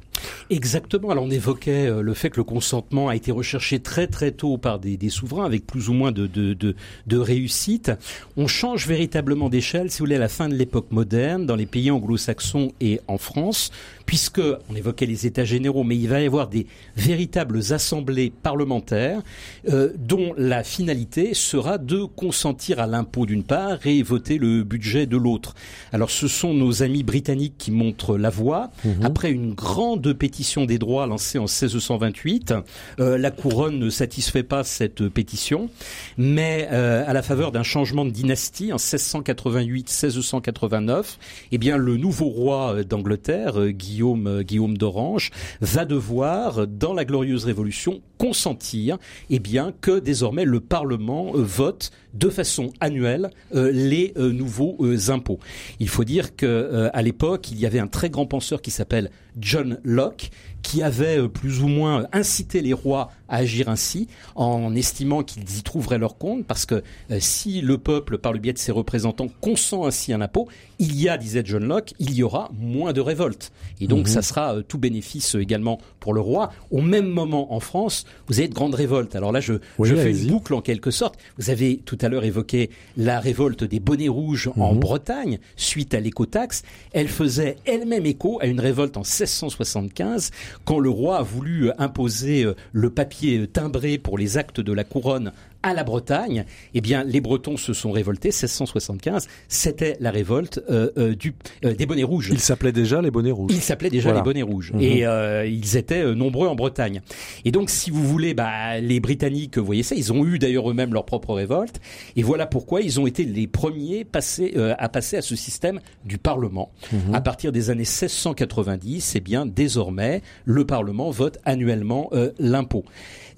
Exactement. 0.49 1.09
Alors 1.09 1.25
on 1.25 1.31
évoquait 1.31 1.87
euh, 1.87 2.01
le 2.01 2.13
fait 2.13 2.29
que 2.29 2.37
le 2.37 2.43
consentement 2.43 3.09
a 3.09 3.15
été 3.15 3.31
recherché 3.31 3.79
très 3.79 4.07
très 4.07 4.31
tôt 4.31 4.57
par 4.57 4.79
des, 4.79 4.97
des 4.97 5.09
souverains 5.09 5.45
avec 5.45 5.65
plus 5.65 5.89
ou 5.89 5.93
moins 5.93 6.11
de, 6.11 6.27
de, 6.27 6.53
de, 6.53 6.75
de 7.05 7.17
réussite. 7.17 7.91
On 8.35 8.47
change 8.47 8.87
véritablement 8.87 9.49
d'échelle, 9.49 9.91
si 9.91 9.99
vous 9.99 10.05
voulez, 10.05 10.15
à 10.15 10.19
la 10.19 10.29
fin 10.29 10.49
de 10.49 10.55
l'époque 10.55 10.91
moderne, 10.91 11.45
dans 11.45 11.55
les 11.55 11.65
pays 11.65 11.91
anglo-saxons 11.91 12.71
et 12.81 12.99
en 13.07 13.17
France, 13.17 13.71
puisque 14.07 14.41
on 14.69 14.75
évoquait 14.75 15.05
les 15.05 15.27
États 15.27 15.43
généraux, 15.43 15.83
mais 15.83 15.95
il 15.95 16.07
va 16.07 16.19
y 16.21 16.25
avoir 16.25 16.47
des 16.47 16.65
véritables 16.95 17.59
assemblées 17.71 18.31
parlementaires 18.31 19.21
euh, 19.69 19.93
dont 19.99 20.33
la 20.37 20.63
finalité 20.63 21.35
sera 21.35 21.77
de 21.77 22.05
consentir 22.05 22.79
à 22.79 22.87
l'impôt 22.87 23.27
d'une 23.27 23.43
part 23.43 23.85
et 23.85 24.01
voter 24.01 24.39
le 24.39 24.63
budget 24.63 25.05
de 25.05 25.17
l'autre. 25.17 25.53
Alors 25.91 26.09
ce 26.09 26.29
sont 26.29 26.53
nos 26.53 26.83
amis 26.83 27.03
britanniques 27.03 27.55
qui 27.57 27.69
montrent 27.69 28.17
la 28.17 28.29
voie. 28.29 28.71
Mhm. 28.85 29.03
Après 29.03 29.29
une 29.29 29.53
grande 29.53 30.13
pétition 30.13 30.63
des 30.63 30.79
droits 30.79 31.05
lancée 31.05 31.37
en 31.37 31.43
1628, 31.43 32.53
euh, 32.99 33.17
la 33.17 33.29
couronne 33.29 33.77
ne 33.77 33.89
satisfait 33.89 34.43
pas 34.43 34.63
cette 34.63 35.09
pétition, 35.09 35.69
mais 36.17 36.69
euh, 36.71 37.03
à 37.05 37.11
la 37.11 37.21
faveur 37.21 37.51
d'un 37.51 37.63
changement 37.63 38.05
de 38.05 38.11
dynastie 38.11 38.71
en 38.71 38.77
1688-1689, 38.77 41.17
eh 41.51 41.57
bien 41.57 41.75
le 41.75 41.97
nouveau 41.97 42.29
roi 42.29 42.75
euh, 42.75 42.85
d'Angleterre, 42.85 43.59
euh, 43.59 43.73
Guillaume 43.97 44.27
euh, 44.27 44.43
Guillaume 44.43 44.77
d'Orange, 44.77 45.31
va 45.59 45.83
devoir 45.85 46.67
dans 46.67 46.93
la 46.93 47.03
glorieuse 47.03 47.45
révolution 47.45 48.01
consentir 48.19 48.97
eh 49.31 49.41
que 49.81 49.99
désormais 49.99 50.45
le 50.45 50.59
Parlement 50.59 51.31
euh, 51.33 51.41
vote 51.41 51.91
de 52.13 52.29
façon 52.29 52.71
annuelle 52.79 53.29
euh, 53.55 53.71
les 53.71 54.13
euh, 54.17 54.31
nouveaux 54.31 54.77
euh, 54.81 55.09
impôts. 55.09 55.39
Il 55.79 55.89
faut 55.89 56.03
dire 56.03 56.35
que 56.35 56.45
euh, 56.45 56.89
à 56.93 57.01
l'époque, 57.01 57.51
il 57.51 57.59
y 57.59 57.65
avait 57.65 57.79
un 57.79 57.87
très 57.87 58.09
grand 58.09 58.25
penseur 58.25 58.61
qui 58.61 58.71
s'appelle 58.71 59.09
John 59.39 59.79
Locke 59.83 60.29
qui 60.61 60.83
avait 60.83 61.17
euh, 61.19 61.27
plus 61.27 61.61
ou 61.61 61.67
moins 61.67 62.01
euh, 62.01 62.07
incité 62.13 62.61
les 62.61 62.73
rois 62.73 63.11
à 63.29 63.37
agir 63.37 63.67
ainsi 63.69 64.07
en 64.35 64.73
estimant 64.75 65.21
qu'ils 65.23 65.57
y 65.57 65.61
trouveraient 65.63 65.97
leur 65.97 66.17
compte 66.17 66.45
parce 66.45 66.65
que 66.65 66.81
euh, 67.11 67.17
si 67.19 67.61
le 67.61 67.77
peuple 67.77 68.17
par 68.17 68.31
le 68.33 68.39
biais 68.39 68.53
de 68.53 68.57
ses 68.57 68.71
représentants 68.71 69.27
consent 69.41 69.85
ainsi 69.85 70.13
un 70.13 70.21
impôt, 70.21 70.47
il 70.79 70.99
y 70.99 71.09
a 71.09 71.17
disait 71.17 71.41
John 71.45 71.65
Locke, 71.65 71.93
il 71.99 72.13
y 72.13 72.23
aura 72.23 72.49
moins 72.57 72.93
de 72.93 73.01
révoltes 73.01 73.51
et 73.81 73.87
donc 73.87 74.07
ça 74.07 74.21
sera 74.21 74.55
euh, 74.55 74.61
tout 74.61 74.77
bénéfice 74.77 75.35
euh, 75.35 75.41
également 75.41 75.79
pour 75.99 76.13
le 76.13 76.21
roi. 76.21 76.51
Au 76.71 76.81
même 76.81 77.07
moment 77.07 77.53
en 77.53 77.59
France, 77.59 78.05
vous 78.27 78.39
avez 78.39 78.47
de 78.47 78.53
grandes 78.53 78.75
révoltes. 78.75 79.15
Alors 79.15 79.31
là 79.31 79.39
je 79.41 79.53
Oui, 79.77 79.89
je 79.89 79.95
fais 79.95 80.11
une 80.11 80.27
boucle 80.27 80.53
en 80.53 80.61
quelque 80.61 80.91
sorte. 80.91 81.17
Vous 81.37 81.49
avez 81.49 81.77
tout 81.85 81.97
à 82.01 82.09
l'heure 82.09 82.23
évoqué 82.23 82.69
la 82.95 83.19
révolte 83.19 83.63
des 83.63 83.79
bonnets 83.79 84.07
rouges 84.07 84.49
en 84.57 84.73
Mhm. 84.73 84.79
Bretagne 84.79 85.39
suite 85.55 85.93
à 85.93 85.99
l'écotaxe. 85.99 86.63
Elle 86.93 87.07
faisait 87.07 87.57
elle-même 87.65 88.05
écho 88.05 88.39
à 88.41 88.45
une 88.45 88.59
révolte 88.59 88.95
en 88.97 89.01
1675 89.03 90.31
quand 90.65 90.79
le 90.79 90.89
roi 90.89 91.17
a 91.17 91.23
voulu 91.23 91.69
euh, 91.69 91.73
imposer 91.77 92.43
euh, 92.43 92.55
le 92.71 92.89
papier 92.89 93.39
euh, 93.39 93.47
timbré 93.47 93.97
pour 93.97 94.17
les 94.17 94.37
actes 94.37 94.59
de 94.59 94.73
la 94.73 94.83
couronne 94.83 95.31
à 95.67 95.73
la 95.73 95.83
Bretagne, 95.83 96.45
eh 96.73 96.81
bien, 96.81 97.03
les 97.03 97.21
Bretons 97.21 97.57
se 97.57 97.73
sont 97.73 97.91
révoltés. 97.91 98.29
1675, 98.29 99.27
c'était 99.47 99.97
la 99.99 100.11
révolte 100.11 100.61
euh, 100.69 100.89
euh, 100.97 101.15
du, 101.15 101.35
euh, 101.65 101.73
des 101.73 101.85
bonnets 101.85 102.03
rouges. 102.03 102.29
Il 102.31 102.39
s'appelait 102.39 102.71
déjà 102.71 103.01
les 103.01 103.11
bonnets 103.11 103.31
rouges. 103.31 103.51
Ils 103.53 103.61
s'appelaient 103.61 103.89
déjà 103.89 104.09
Voilà. 104.09 104.19
les 104.19 104.23
bonnets 104.23 104.41
rouges 104.41 104.71
Mhm. 104.73 104.81
et 104.81 105.05
euh, 105.05 105.45
ils 105.45 105.77
étaient 105.77 106.01
euh, 106.03 106.13
nombreux 106.15 106.47
en 106.47 106.55
Bretagne. 106.55 107.01
Et 107.45 107.51
donc, 107.51 107.69
si 107.69 107.91
vous 107.91 108.03
voulez, 108.07 108.33
bah, 108.33 108.79
les 108.79 108.99
Britanniques, 108.99 109.57
vous 109.57 109.65
voyez 109.65 109.83
ça, 109.83 109.95
ils 109.95 110.11
ont 110.13 110.25
eu 110.25 110.39
d'ailleurs 110.39 110.69
eux-mêmes 110.69 110.93
leur 110.93 111.05
propre 111.05 111.33
révolte. 111.33 111.79
Et 112.15 112.23
voilà 112.23 112.45
pourquoi 112.45 112.81
ils 112.81 112.99
ont 112.99 113.07
été 113.07 113.23
les 113.25 113.47
premiers 113.47 114.05
passés, 114.05 114.55
à 114.77 114.89
passer 114.89 115.17
à 115.17 115.21
ce 115.21 115.35
système 115.35 115.79
du 116.05 116.17
Parlement. 116.17 116.71
Mhm. 116.91 117.13
À 117.15 117.21
partir 117.21 117.51
des 117.51 117.69
années 117.69 117.85
1690, 117.85 119.13
eh 119.15 119.19
bien, 119.19 119.45
désormais, 119.45 120.21
le 120.45 120.65
Parlement 120.65 121.09
vote 121.11 121.37
annuellement 121.45 122.09
l'impôt. 122.39 122.83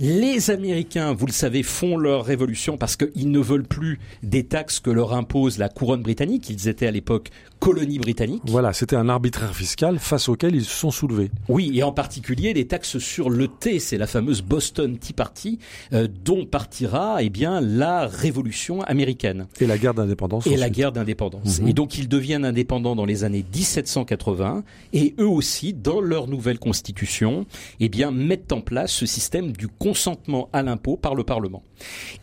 Les 0.02 0.50
Américains, 0.50 1.12
vous 1.12 1.26
le 1.26 1.34
savez, 1.34 1.62
font 1.62 1.98
leur 1.98 2.24
révolution 2.24 2.78
parce 2.78 2.96
qu'ils 2.96 3.32
ne 3.32 3.40
veulent 3.40 3.68
plus 3.68 4.00
des 4.24 4.46
taxes 4.46 4.80
que 4.80 4.90
leur 4.90 5.12
impose 5.12 5.58
la 5.58 5.68
couronne 5.68 6.04
britannique. 6.04 6.50
Ils 6.50 6.70
étaient 6.70 6.88
à 6.88 6.92
l'époque 6.92 7.32
colonie 7.60 8.00
britannique. 8.00 8.42
Voilà, 8.46 8.74
c'était 8.74 8.96
un 8.96 9.10
arbitraire 9.10 9.54
fiscal 9.54 10.00
face 10.00 10.30
auquel 10.30 10.56
ils 10.56 10.64
se 10.66 10.72
sont 10.76 10.92
soulevés. 10.92 11.30
Oui, 11.50 11.72
et 11.76 11.84
en 11.84 11.92
particulier 11.92 12.54
les 12.54 12.66
taxes 12.68 12.98
sur 13.00 13.30
le 13.30 13.48
thé, 13.48 13.80
c'est 13.80 13.98
la 13.98 14.08
fameuse 14.08 14.42
Boston 14.42 14.98
Tea 14.98 15.14
Party, 15.14 15.60
euh, 15.94 16.08
dont 16.24 16.46
partira 16.46 17.18
eh 17.22 17.30
bien 17.30 17.60
la 17.62 18.08
révolution 18.08 18.82
américaine 18.84 19.48
Et 19.60 19.68
la 19.68 19.78
guerre 19.78 19.94
d'indépendance. 19.94 20.48
et 20.48 20.56
la 20.58 20.70
guerre 20.70 20.92
d'indépendance. 20.92 21.60
Mhm. 21.62 21.68
Et 21.68 21.74
donc 21.74 21.98
ils 21.98 22.08
deviennent 22.08 22.46
indépendants 22.46 22.96
dans 22.96 23.06
les 23.06 23.24
années 23.24 23.44
1780 23.54 24.64
et 24.94 25.16
eux 25.20 25.28
aussi, 25.28 25.74
dans 25.74 26.02
leur 26.02 26.28
nouvelle 26.28 26.60
constitution, 26.60 27.46
eh 27.80 27.90
bien 27.90 28.12
mettent 28.12 28.52
en 28.52 28.62
place 28.62 28.92
ce 28.92 29.06
système 29.06 29.52
du 29.52 29.68
consentement 29.68 30.50
à 30.54 30.64
l'impôt 30.64 30.98
par 30.98 31.16
le 31.16 31.24
Parlement. 31.24 31.64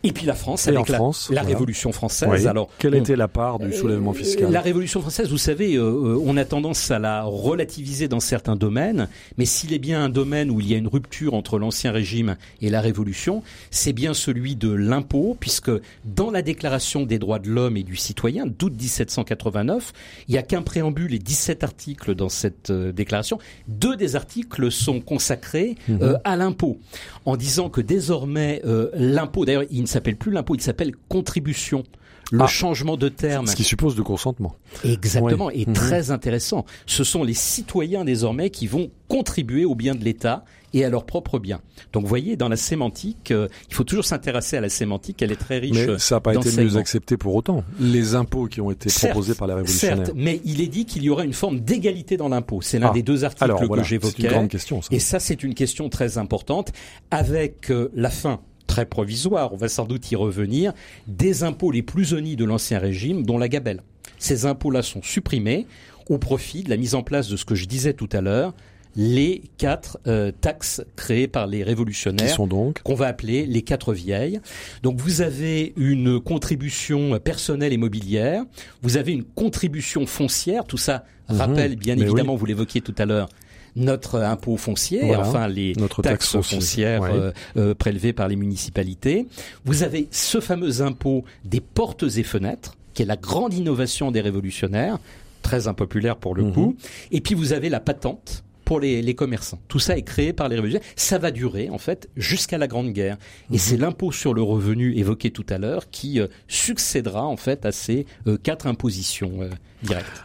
Et 0.03 0.11
puis 0.11 0.25
la 0.25 0.33
France 0.35 0.67
Et 0.67 0.71
avec 0.71 0.89
la, 0.89 0.97
France, 0.97 1.29
la 1.31 1.41
voilà. 1.41 1.55
Révolution 1.55 1.91
française. 1.91 2.29
Oui. 2.31 2.47
Alors 2.47 2.69
Quelle 2.79 2.95
on- 2.95 2.99
était 2.99 3.15
la 3.15 3.27
part 3.27 3.59
du 3.59 3.71
soulèvement 3.73 4.11
euh, 4.11 4.13
fiscal? 4.13 4.51
La 4.51 4.61
Révolution 4.61 5.01
française, 5.01 5.26
vous 5.29 5.37
savez, 5.37 5.75
euh, 5.75 5.81
euh, 5.83 6.21
on 6.23 6.37
a 6.37 6.45
tendance 6.45 6.91
à 6.91 6.99
la 6.99 7.23
relativiser 7.23 8.07
dans 8.07 8.19
certains 8.19 8.55
domaines, 8.55 9.07
mais 9.37 9.45
s'il 9.45 9.73
est 9.73 9.79
bien 9.79 10.03
un 10.03 10.09
domaine 10.09 10.49
où 10.51 10.59
il 10.59 10.67
y 10.67 10.73
a 10.73 10.77
une 10.77 10.87
rupture 10.87 11.33
entre 11.33 11.59
l'ancien 11.59 11.91
régime 11.91 12.37
et 12.61 12.69
la 12.69 12.81
Révolution, 12.81 13.43
c'est 13.71 13.93
bien 13.93 14.13
celui 14.13 14.55
de 14.55 14.71
l'impôt, 14.71 15.37
puisque 15.39 15.71
dans 16.05 16.31
la 16.31 16.41
Déclaration 16.41 17.05
des 17.05 17.19
droits 17.19 17.39
de 17.39 17.49
l'homme 17.49 17.77
et 17.77 17.83
du 17.83 17.95
citoyen 17.95 18.45
d'août 18.45 18.73
1789, 18.79 19.93
il 20.27 20.31
n'y 20.31 20.37
a 20.37 20.43
qu'un 20.43 20.61
préambule 20.61 21.13
et 21.13 21.19
17 21.19 21.63
articles 21.63 22.15
dans 22.15 22.29
cette 22.29 22.69
euh, 22.69 22.91
déclaration. 22.91 23.39
Deux 23.67 23.95
des 23.95 24.15
articles 24.15 24.71
sont 24.71 24.99
consacrés 25.01 25.75
Mhm. 25.87 26.19
à 26.23 26.35
l'impôt, 26.35 26.79
en 27.25 27.37
disant 27.37 27.69
que 27.69 27.81
désormais 27.81 28.61
l'impôt, 28.93 29.45
d'ailleurs 29.45 29.63
il 29.71 29.81
ne 29.81 29.87
s'appelle 29.87 30.15
plus 30.15 30.31
l'impôt, 30.31 30.55
il 30.55 30.61
s'appelle 30.61 30.91
contribution. 31.09 31.83
Le 32.31 32.43
Ah. 32.43 32.47
changement 32.47 32.97
de 32.97 33.09
terme 33.09 33.47
Ce 33.47 33.55
qui 33.55 33.63
suppose 33.63 33.95
du 33.95 34.03
consentement. 34.03 34.55
Exactement, 34.83 35.49
et 35.49 35.65
Mhm. 35.65 35.73
très 35.73 36.11
intéressant. 36.11 36.65
Ce 36.85 37.03
sont 37.03 37.23
les 37.23 37.33
citoyens 37.33 38.03
désormais 38.03 38.49
qui 38.49 38.67
vont 38.67 38.91
contribuer 39.07 39.63
au 39.65 39.75
bien 39.75 39.95
de 39.95 40.03
l'État 40.03 40.43
et 40.73 40.83
à 40.83 40.89
leur 40.89 41.05
propre 41.05 41.39
bien. 41.39 41.61
Donc 41.93 42.03
vous 42.03 42.09
voyez, 42.09 42.35
dans 42.35 42.49
la 42.49 42.57
sémantique, 42.57 43.31
euh, 43.31 43.47
il 43.69 43.73
faut 43.73 43.85
toujours 43.85 44.03
s'intéresser 44.03 44.57
à 44.57 44.61
la 44.61 44.67
sémantique, 44.67 45.21
elle 45.21 45.31
est 45.31 45.37
très 45.37 45.59
riche. 45.59 45.87
Mais 45.87 45.97
ça 45.99 46.15
n'a 46.15 46.19
pas 46.19 46.35
été 46.35 46.51
mieux 46.61 46.75
accepté 46.75 47.15
pour 47.15 47.33
autant. 47.35 47.63
Les 47.79 48.15
impôts 48.15 48.47
qui 48.47 48.59
ont 48.59 48.69
été 48.71 48.89
Certes, 48.89 49.13
proposés 49.13 49.33
par 49.33 49.47
les 49.47 49.53
révolutionnaires. 49.53 50.05
Certes, 50.07 50.11
mais 50.17 50.41
il 50.43 50.59
est 50.59 50.67
dit 50.67 50.85
qu'il 50.85 51.03
y 51.03 51.09
aura 51.09 51.23
une 51.23 51.31
forme 51.33 51.61
d'égalité 51.61 52.17
dans 52.17 52.27
l'impôt. 52.27 52.61
C'est 52.61 52.79
l'un 52.79 52.89
Ah. 52.89 52.93
des 52.93 53.03
deux 53.03 53.23
articles 53.23 53.45
Alors 53.45 53.63
voilà, 53.63 53.83
que 53.83 53.87
c'est 53.87 53.95
une 53.95 54.01
j'évoquais. 54.01 54.27
grande 54.27 54.49
question. 54.49 54.81
Ça. 54.81 54.89
Et 54.91 54.99
ça, 54.99 55.19
c'est 55.21 55.41
une 55.43 55.53
question 55.53 55.87
très 55.87 56.17
importante. 56.17 56.73
Avec 57.11 57.71
euh, 57.71 57.89
la 57.95 58.09
fin 58.09 58.41
très 58.67 58.85
provisoire, 58.85 59.53
on 59.53 59.57
va 59.57 59.69
sans 59.69 59.85
doute 59.85 60.11
y 60.11 60.15
revenir, 60.15 60.73
des 61.07 61.43
impôts 61.43 61.71
les 61.71 61.81
plus 61.81 62.13
honnis 62.13 62.35
de 62.35 62.45
l'ancien 62.45 62.79
régime, 62.79 63.23
dont 63.23 63.37
la 63.37 63.47
gabelle. 63.47 63.81
Ces 64.19 64.45
impôts-là 64.45 64.81
sont 64.81 65.01
supprimés 65.01 65.65
au 66.09 66.17
profit 66.17 66.63
de 66.63 66.69
la 66.69 66.77
mise 66.77 66.95
en 66.95 67.03
place 67.03 67.27
de 67.27 67.37
ce 67.37 67.45
que 67.45 67.55
je 67.55 67.65
disais 67.65 67.93
tout 67.93 68.09
à 68.11 68.21
l'heure, 68.21 68.53
les 68.95 69.43
quatre 69.57 69.99
euh, 70.07 70.31
taxes 70.41 70.81
créées 70.95 71.27
par 71.27 71.45
les 71.45 71.59
Qui 71.59 71.63
révolutionnaires 71.63 72.33
sont 72.33 72.47
donc 72.47 72.81
qu'on 72.81 72.95
va 72.95 73.07
appeler 73.07 73.45
les 73.45 73.61
quatre 73.61 73.93
vieilles. 73.93 74.39
Donc 74.81 74.99
vous 74.99 75.21
avez 75.21 75.73
une 75.77 76.19
contribution 76.19 77.19
personnelle 77.19 77.73
et 77.73 77.77
mobilière, 77.77 78.43
vous 78.81 78.97
avez 78.97 79.11
une 79.11 79.23
contribution 79.23 80.07
foncière, 80.07 80.65
tout 80.65 80.77
ça 80.77 81.03
Mhm. 81.29 81.37
rappelle 81.37 81.75
bien 81.75 81.97
évidemment, 81.97 82.35
vous 82.35 82.45
l'évoquiez 82.45 82.81
tout 82.81 82.95
à 82.97 83.05
l'heure, 83.05 83.29
notre 83.77 84.19
impôt 84.19 84.57
foncier, 84.57 85.01
Voilà. 85.03 85.21
enfin 85.27 85.47
les 85.47 85.73
Notre 85.77 86.01
taxes 86.01 86.31
taxe 86.31 86.31
foncière, 86.49 86.99
foncières 86.99 87.01
ouais. 87.01 87.09
euh, 87.13 87.31
euh, 87.57 87.73
prélevées 87.75 88.11
par 88.13 88.27
les 88.27 88.35
municipalités. 88.35 89.27
Vous 89.65 89.83
avez 89.83 90.07
ce 90.11 90.39
fameux 90.41 90.81
impôt 90.81 91.23
des 91.45 91.61
portes 91.61 92.03
et 92.17 92.23
fenêtres, 92.23 92.75
qui 92.93 93.03
est 93.03 93.05
la 93.05 93.15
grande 93.17 93.53
innovation 93.53 94.11
des 94.11 94.21
révolutionnaires, 94.21 94.97
très 95.43 95.67
impopulaire 95.67 96.17
pour 96.17 96.35
le 96.35 96.43
Mhm. 96.43 96.51
coup. 96.53 96.75
Et 97.11 97.21
puis 97.21 97.35
vous 97.35 97.53
avez 97.53 97.69
la 97.69 97.79
patente 97.79 98.43
pour 98.65 98.81
les, 98.81 99.01
les 99.01 99.13
commerçants. 99.15 99.59
Tout 99.69 99.79
ça 99.79 99.95
est 99.97 100.01
créé 100.01 100.33
par 100.33 100.49
les 100.49 100.55
révolutionnaires. 100.55 100.89
Ça 100.97 101.17
va 101.19 101.31
durer 101.31 101.69
en 101.69 101.77
fait 101.77 102.09
jusqu'à 102.17 102.57
la 102.57 102.67
Grande 102.67 102.91
Guerre. 102.91 103.15
Et 103.49 103.53
Mhm. 103.53 103.59
c'est 103.59 103.77
l'impôt 103.77 104.11
sur 104.11 104.33
le 104.33 104.41
revenu 104.41 104.93
évoqué 104.97 105.31
tout 105.31 105.45
à 105.49 105.57
l'heure 105.57 105.89
qui 105.89 106.19
euh, 106.19 106.27
succédera 106.49 107.25
en 107.25 107.37
fait 107.37 107.65
à 107.65 107.71
ces 107.71 108.05
euh, 108.27 108.37
quatre 108.41 108.67
impositions 108.67 109.39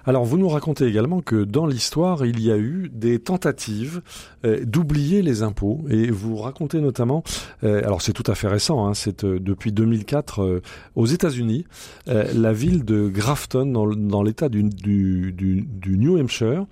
Alors, 0.07 0.25
vous 0.25 0.39
nous 0.39 0.49
racontez 0.49 0.87
également 0.87 1.21
que 1.21 1.45
dans 1.45 1.67
l'histoire, 1.67 2.25
il 2.25 2.41
y 2.41 2.51
a 2.51 2.57
eu 2.57 2.91
des 2.93 3.19
tentatives 3.19 4.03
euh, 4.45 4.65
d'oublier 4.65 5.23
les 5.23 5.43
impôts. 5.43 5.85
Et 5.89 6.11
vous 6.11 6.37
racontez 6.37 6.81
notamment, 6.81 7.23
euh, 7.65 7.83
alors 7.85 8.03
c'est 8.03 8.13
tout 8.13 8.25
à 8.27 8.35
fait 8.35 8.49
récent, 8.49 8.87
hein, 8.87 8.95
c'est 8.95 9.25
euh, 9.25 9.39
depuis 9.39 9.73
2004 9.73 10.43
euh, 10.43 10.63
aux 10.97 11.07
États-Unis, 11.07 11.65
euh, 12.09 12.33
la 12.35 12.53
ville 12.53 12.85
de 12.85 13.09
Grafton, 13.09 13.67
dans, 13.67 13.87
dans 13.87 14.23
l'État 14.23 14.49
du, 14.49 14.65
du, 14.65 15.33
du, 15.33 15.63
du 15.63 15.99
New 15.99 16.19
Hampshire, 16.19 16.67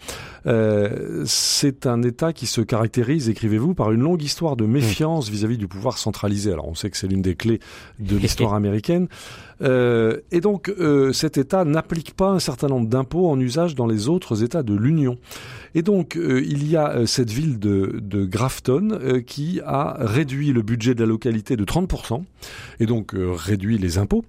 euh, 0.46 1.24
c'est 1.26 1.86
un 1.86 2.02
État 2.02 2.32
qui 2.32 2.46
se 2.46 2.60
caractérise, 2.60 3.28
écrivez-vous, 3.28 3.74
par 3.74 3.92
une 3.92 4.00
longue 4.00 4.22
histoire 4.22 4.56
de 4.56 4.66
méfiance 4.66 5.28
vis-à-vis 5.28 5.58
du 5.58 5.68
pouvoir 5.68 5.98
centralisé. 5.98 6.52
Alors 6.52 6.68
on 6.68 6.74
sait 6.74 6.90
que 6.90 6.96
c'est 6.96 7.08
l'une 7.08 7.22
des 7.22 7.36
clés 7.36 7.60
de 7.98 8.16
l'histoire 8.16 8.54
américaine. 8.60 9.08
Euh, 9.62 10.20
et 10.30 10.40
donc 10.40 10.68
euh, 10.68 11.12
cet 11.12 11.36
État 11.36 11.64
n'applique 11.64 12.14
pas 12.14 12.30
un 12.30 12.38
certain 12.38 12.68
nombre 12.68 12.88
d'impôts 12.88 13.28
en 13.28 13.38
usage 13.38 13.74
dans 13.74 13.86
les 13.86 14.08
autres 14.08 14.42
États 14.42 14.62
de 14.62 14.74
l'Union. 14.74 15.18
Et 15.74 15.82
donc 15.82 16.16
euh, 16.16 16.42
il 16.46 16.68
y 16.68 16.76
a 16.76 17.06
cette 17.06 17.30
ville 17.30 17.58
de, 17.58 18.00
Grafton 18.24 18.98
qui 19.26 19.60
a 19.64 19.96
réduit 19.98 20.52
le 20.52 20.62
budget 20.62 20.94
de 20.94 21.00
la 21.00 21.06
localité 21.06 21.56
de 21.56 21.64
30% 21.64 22.22
et 22.80 22.86
donc 22.86 23.12
réduit 23.14 23.78
les 23.78 23.98
impôts. 23.98 24.24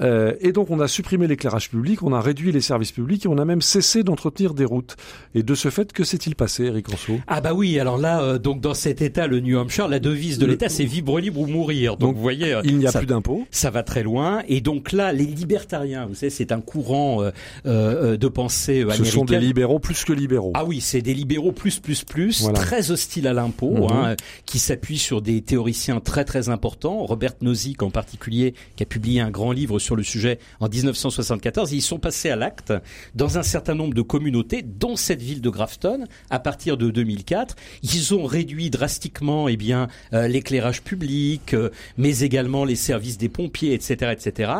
Euh, 0.00 0.34
et 0.40 0.52
donc 0.52 0.70
on 0.70 0.80
a 0.80 0.88
supprimé 0.88 1.26
l'éclairage 1.28 1.70
public, 1.70 2.02
on 2.02 2.12
a 2.12 2.20
réduit 2.20 2.50
les 2.52 2.60
services 2.60 2.90
publics 2.92 3.24
et 3.24 3.28
on 3.28 3.38
a 3.38 3.44
même 3.44 3.62
cessé 3.62 4.02
d'entretenir 4.02 4.52
des 4.54 4.64
routes. 4.64 4.96
Et 5.34 5.42
de 5.42 5.54
ce 5.54 5.70
fait, 5.70 5.92
que 5.92 6.02
s'est-il 6.04 6.34
passé, 6.34 6.64
Eric 6.64 6.88
Rousseau? 6.88 7.20
Ah 7.28 7.40
bah 7.40 7.54
oui, 7.54 7.78
alors 7.78 7.96
là, 7.98 8.20
euh, 8.22 8.38
donc 8.38 8.60
dans 8.60 8.74
cet 8.74 9.02
État, 9.02 9.26
le 9.26 9.40
New 9.40 9.56
Hampshire, 9.58 9.86
la 9.88 10.00
devise 10.00 10.38
de 10.38 10.46
l'État, 10.46 10.68
c'est 10.68 10.84
vivre 10.84 11.20
libre 11.20 11.40
ou 11.40 11.46
mourir. 11.46 11.92
Donc, 11.96 12.10
Donc, 12.10 12.16
vous 12.16 12.22
voyez, 12.22 12.52
euh, 12.54 12.60
Il 12.64 12.78
n'y 12.78 12.86
a 12.86 12.90
ça- 12.90 12.98
plus 12.98 13.06
d'impôts. 13.06 13.46
ça 13.50 13.70
va 13.70 13.82
très 13.82 14.02
loin. 14.02 14.42
Et 14.48 14.60
donc 14.60 14.92
là, 14.92 15.12
les 15.12 15.24
libertariens, 15.26 16.06
vous 16.06 16.14
savez, 16.14 16.30
c'est 16.30 16.52
un 16.52 16.60
courant 16.60 17.22
euh, 17.22 17.30
euh, 17.66 18.16
de 18.16 18.28
pensée 18.28 18.82
euh, 18.84 18.90
Ce 18.90 19.04
sont 19.04 19.24
des 19.24 19.34
américaine. 19.34 19.40
libéraux 19.48 19.78
plus 19.78 20.04
que 20.04 20.12
libéraux. 20.12 20.52
Ah 20.54 20.64
oui, 20.64 20.80
c'est 20.80 21.02
des 21.02 21.14
libéraux 21.14 21.52
plus 21.52 21.78
plus 21.80 22.04
plus, 22.04 22.42
Voilà. 22.42 22.58
très 22.58 22.90
hostiles 22.90 23.26
à 23.26 23.32
l'impôt, 23.32 23.70
Mhm. 23.74 23.92
hein, 23.92 24.16
qui 24.46 24.58
s'appuient 24.58 24.98
sur 24.98 25.22
des 25.22 25.40
théoriciens 25.42 26.00
très 26.00 26.24
très 26.24 26.48
importants. 26.48 27.04
Robert 27.04 27.34
Nozick 27.40 27.82
en 27.82 27.90
particulier, 27.90 28.54
qui 28.76 28.82
a 28.82 28.86
publié 28.86 29.20
un 29.20 29.30
grand 29.30 29.52
livre 29.52 29.78
sur 29.84 29.94
le 29.94 30.02
sujet 30.02 30.38
en 30.60 30.68
1974. 30.68 31.72
Ils 31.72 31.82
sont 31.82 31.98
passés 31.98 32.30
à 32.30 32.36
l'acte 32.36 32.72
dans 33.14 33.38
un 33.38 33.42
certain 33.42 33.74
nombre 33.74 33.94
de 33.94 34.02
communautés, 34.02 34.62
dont 34.62 34.96
cette 34.96 35.22
ville 35.22 35.40
de 35.40 35.50
Grafton, 35.50 36.06
à 36.30 36.40
partir 36.40 36.76
de 36.76 36.90
2004. 36.90 37.54
Ils 37.82 38.14
ont 38.14 38.24
réduit 38.24 38.70
drastiquement, 38.70 39.48
eh 39.48 39.56
bien, 39.56 39.88
euh, 40.12 40.26
l'éclairage 40.26 40.82
public, 40.82 41.54
euh, 41.54 41.70
mais 41.98 42.20
également 42.20 42.64
les 42.64 42.76
services 42.76 43.18
des 43.18 43.28
pompiers, 43.28 43.74
etc., 43.74 44.12
etc. 44.12 44.52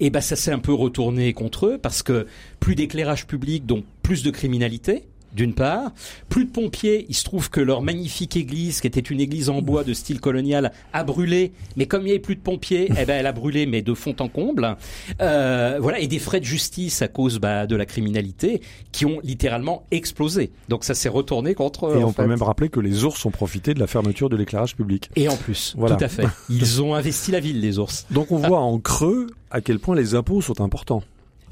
Et 0.00 0.10
ben, 0.10 0.20
ça 0.20 0.36
s'est 0.36 0.52
un 0.52 0.58
peu 0.58 0.72
retourné 0.72 1.32
contre 1.32 1.66
eux 1.66 1.78
parce 1.78 2.02
que 2.02 2.26
plus 2.58 2.74
d'éclairage 2.74 3.26
public, 3.26 3.66
donc 3.66 3.84
plus 4.02 4.22
de 4.22 4.30
criminalité 4.30 5.04
d'une 5.34 5.54
part. 5.54 5.92
Plus 6.28 6.44
de 6.44 6.50
pompiers, 6.50 7.06
il 7.08 7.14
se 7.14 7.24
trouve 7.24 7.50
que 7.50 7.60
leur 7.60 7.82
magnifique 7.82 8.36
église, 8.36 8.80
qui 8.80 8.86
était 8.86 9.00
une 9.00 9.20
église 9.20 9.48
en 9.50 9.62
bois 9.62 9.84
de 9.84 9.94
style 9.94 10.20
colonial, 10.20 10.72
a 10.92 11.04
brûlé. 11.04 11.52
Mais 11.76 11.86
comme 11.86 12.02
il 12.02 12.06
n'y 12.06 12.10
avait 12.10 12.18
plus 12.18 12.36
de 12.36 12.40
pompiers, 12.40 12.88
eh 12.90 13.04
ben 13.04 13.18
elle 13.18 13.26
a 13.26 13.32
brûlé, 13.32 13.66
mais 13.66 13.82
de 13.82 13.94
fond 13.94 14.14
en 14.18 14.28
comble. 14.28 14.76
Euh, 15.20 15.78
voilà, 15.80 15.98
et 16.00 16.06
des 16.06 16.18
frais 16.18 16.40
de 16.40 16.44
justice 16.44 17.02
à 17.02 17.08
cause 17.08 17.38
bah, 17.38 17.66
de 17.66 17.76
la 17.76 17.86
criminalité 17.86 18.60
qui 18.92 19.06
ont 19.06 19.20
littéralement 19.22 19.84
explosé. 19.90 20.50
Donc 20.68 20.84
ça 20.84 20.94
s'est 20.94 21.08
retourné 21.08 21.54
contre. 21.54 21.96
Et 21.96 22.04
on 22.04 22.12
peut 22.12 22.26
même 22.26 22.42
rappeler 22.42 22.68
que 22.68 22.80
les 22.80 23.04
ours 23.04 23.24
ont 23.26 23.30
profité 23.30 23.74
de 23.74 23.80
la 23.80 23.86
fermeture 23.86 24.28
de 24.28 24.36
l'éclairage 24.36 24.76
public. 24.76 25.10
Et 25.16 25.28
en 25.28 25.36
plus, 25.36 25.74
Voilà. 25.76 25.96
tout 25.96 26.04
à 26.04 26.08
fait. 26.08 26.26
Ils 26.48 26.82
ont 26.82 26.94
investi 26.94 27.30
la 27.30 27.40
ville, 27.40 27.60
les 27.60 27.78
ours. 27.78 28.06
Donc 28.10 28.32
on 28.32 28.38
voit 28.38 28.60
en 28.60 28.78
creux 28.78 29.28
à 29.50 29.60
quel 29.60 29.78
point 29.78 29.96
les 29.96 30.14
impôts 30.14 30.40
sont 30.42 30.60
importants. 30.60 31.02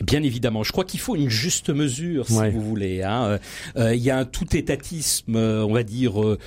Bien 0.01 0.23
évidemment, 0.23 0.63
je 0.63 0.71
crois 0.73 0.85
qu'il 0.85 1.01
faut 1.01 1.17
une 1.17 1.29
juste 1.29 1.71
mesure, 1.71 2.27
si 2.29 2.35
Ouais. 2.35 2.51
vous 2.51 2.61
voulez. 2.63 3.03
hein. 3.03 3.25
Euh, 3.25 3.39
euh, 3.77 3.95
Il 3.95 4.03
y 4.03 4.11
a 4.11 4.19
un 4.19 4.25
tout 4.25 4.57
étatisme, 4.57 5.35
euh, 5.37 5.65
on 5.67 5.73
va 5.73 5.83
dire, 5.83 6.23
euh, 6.23 6.39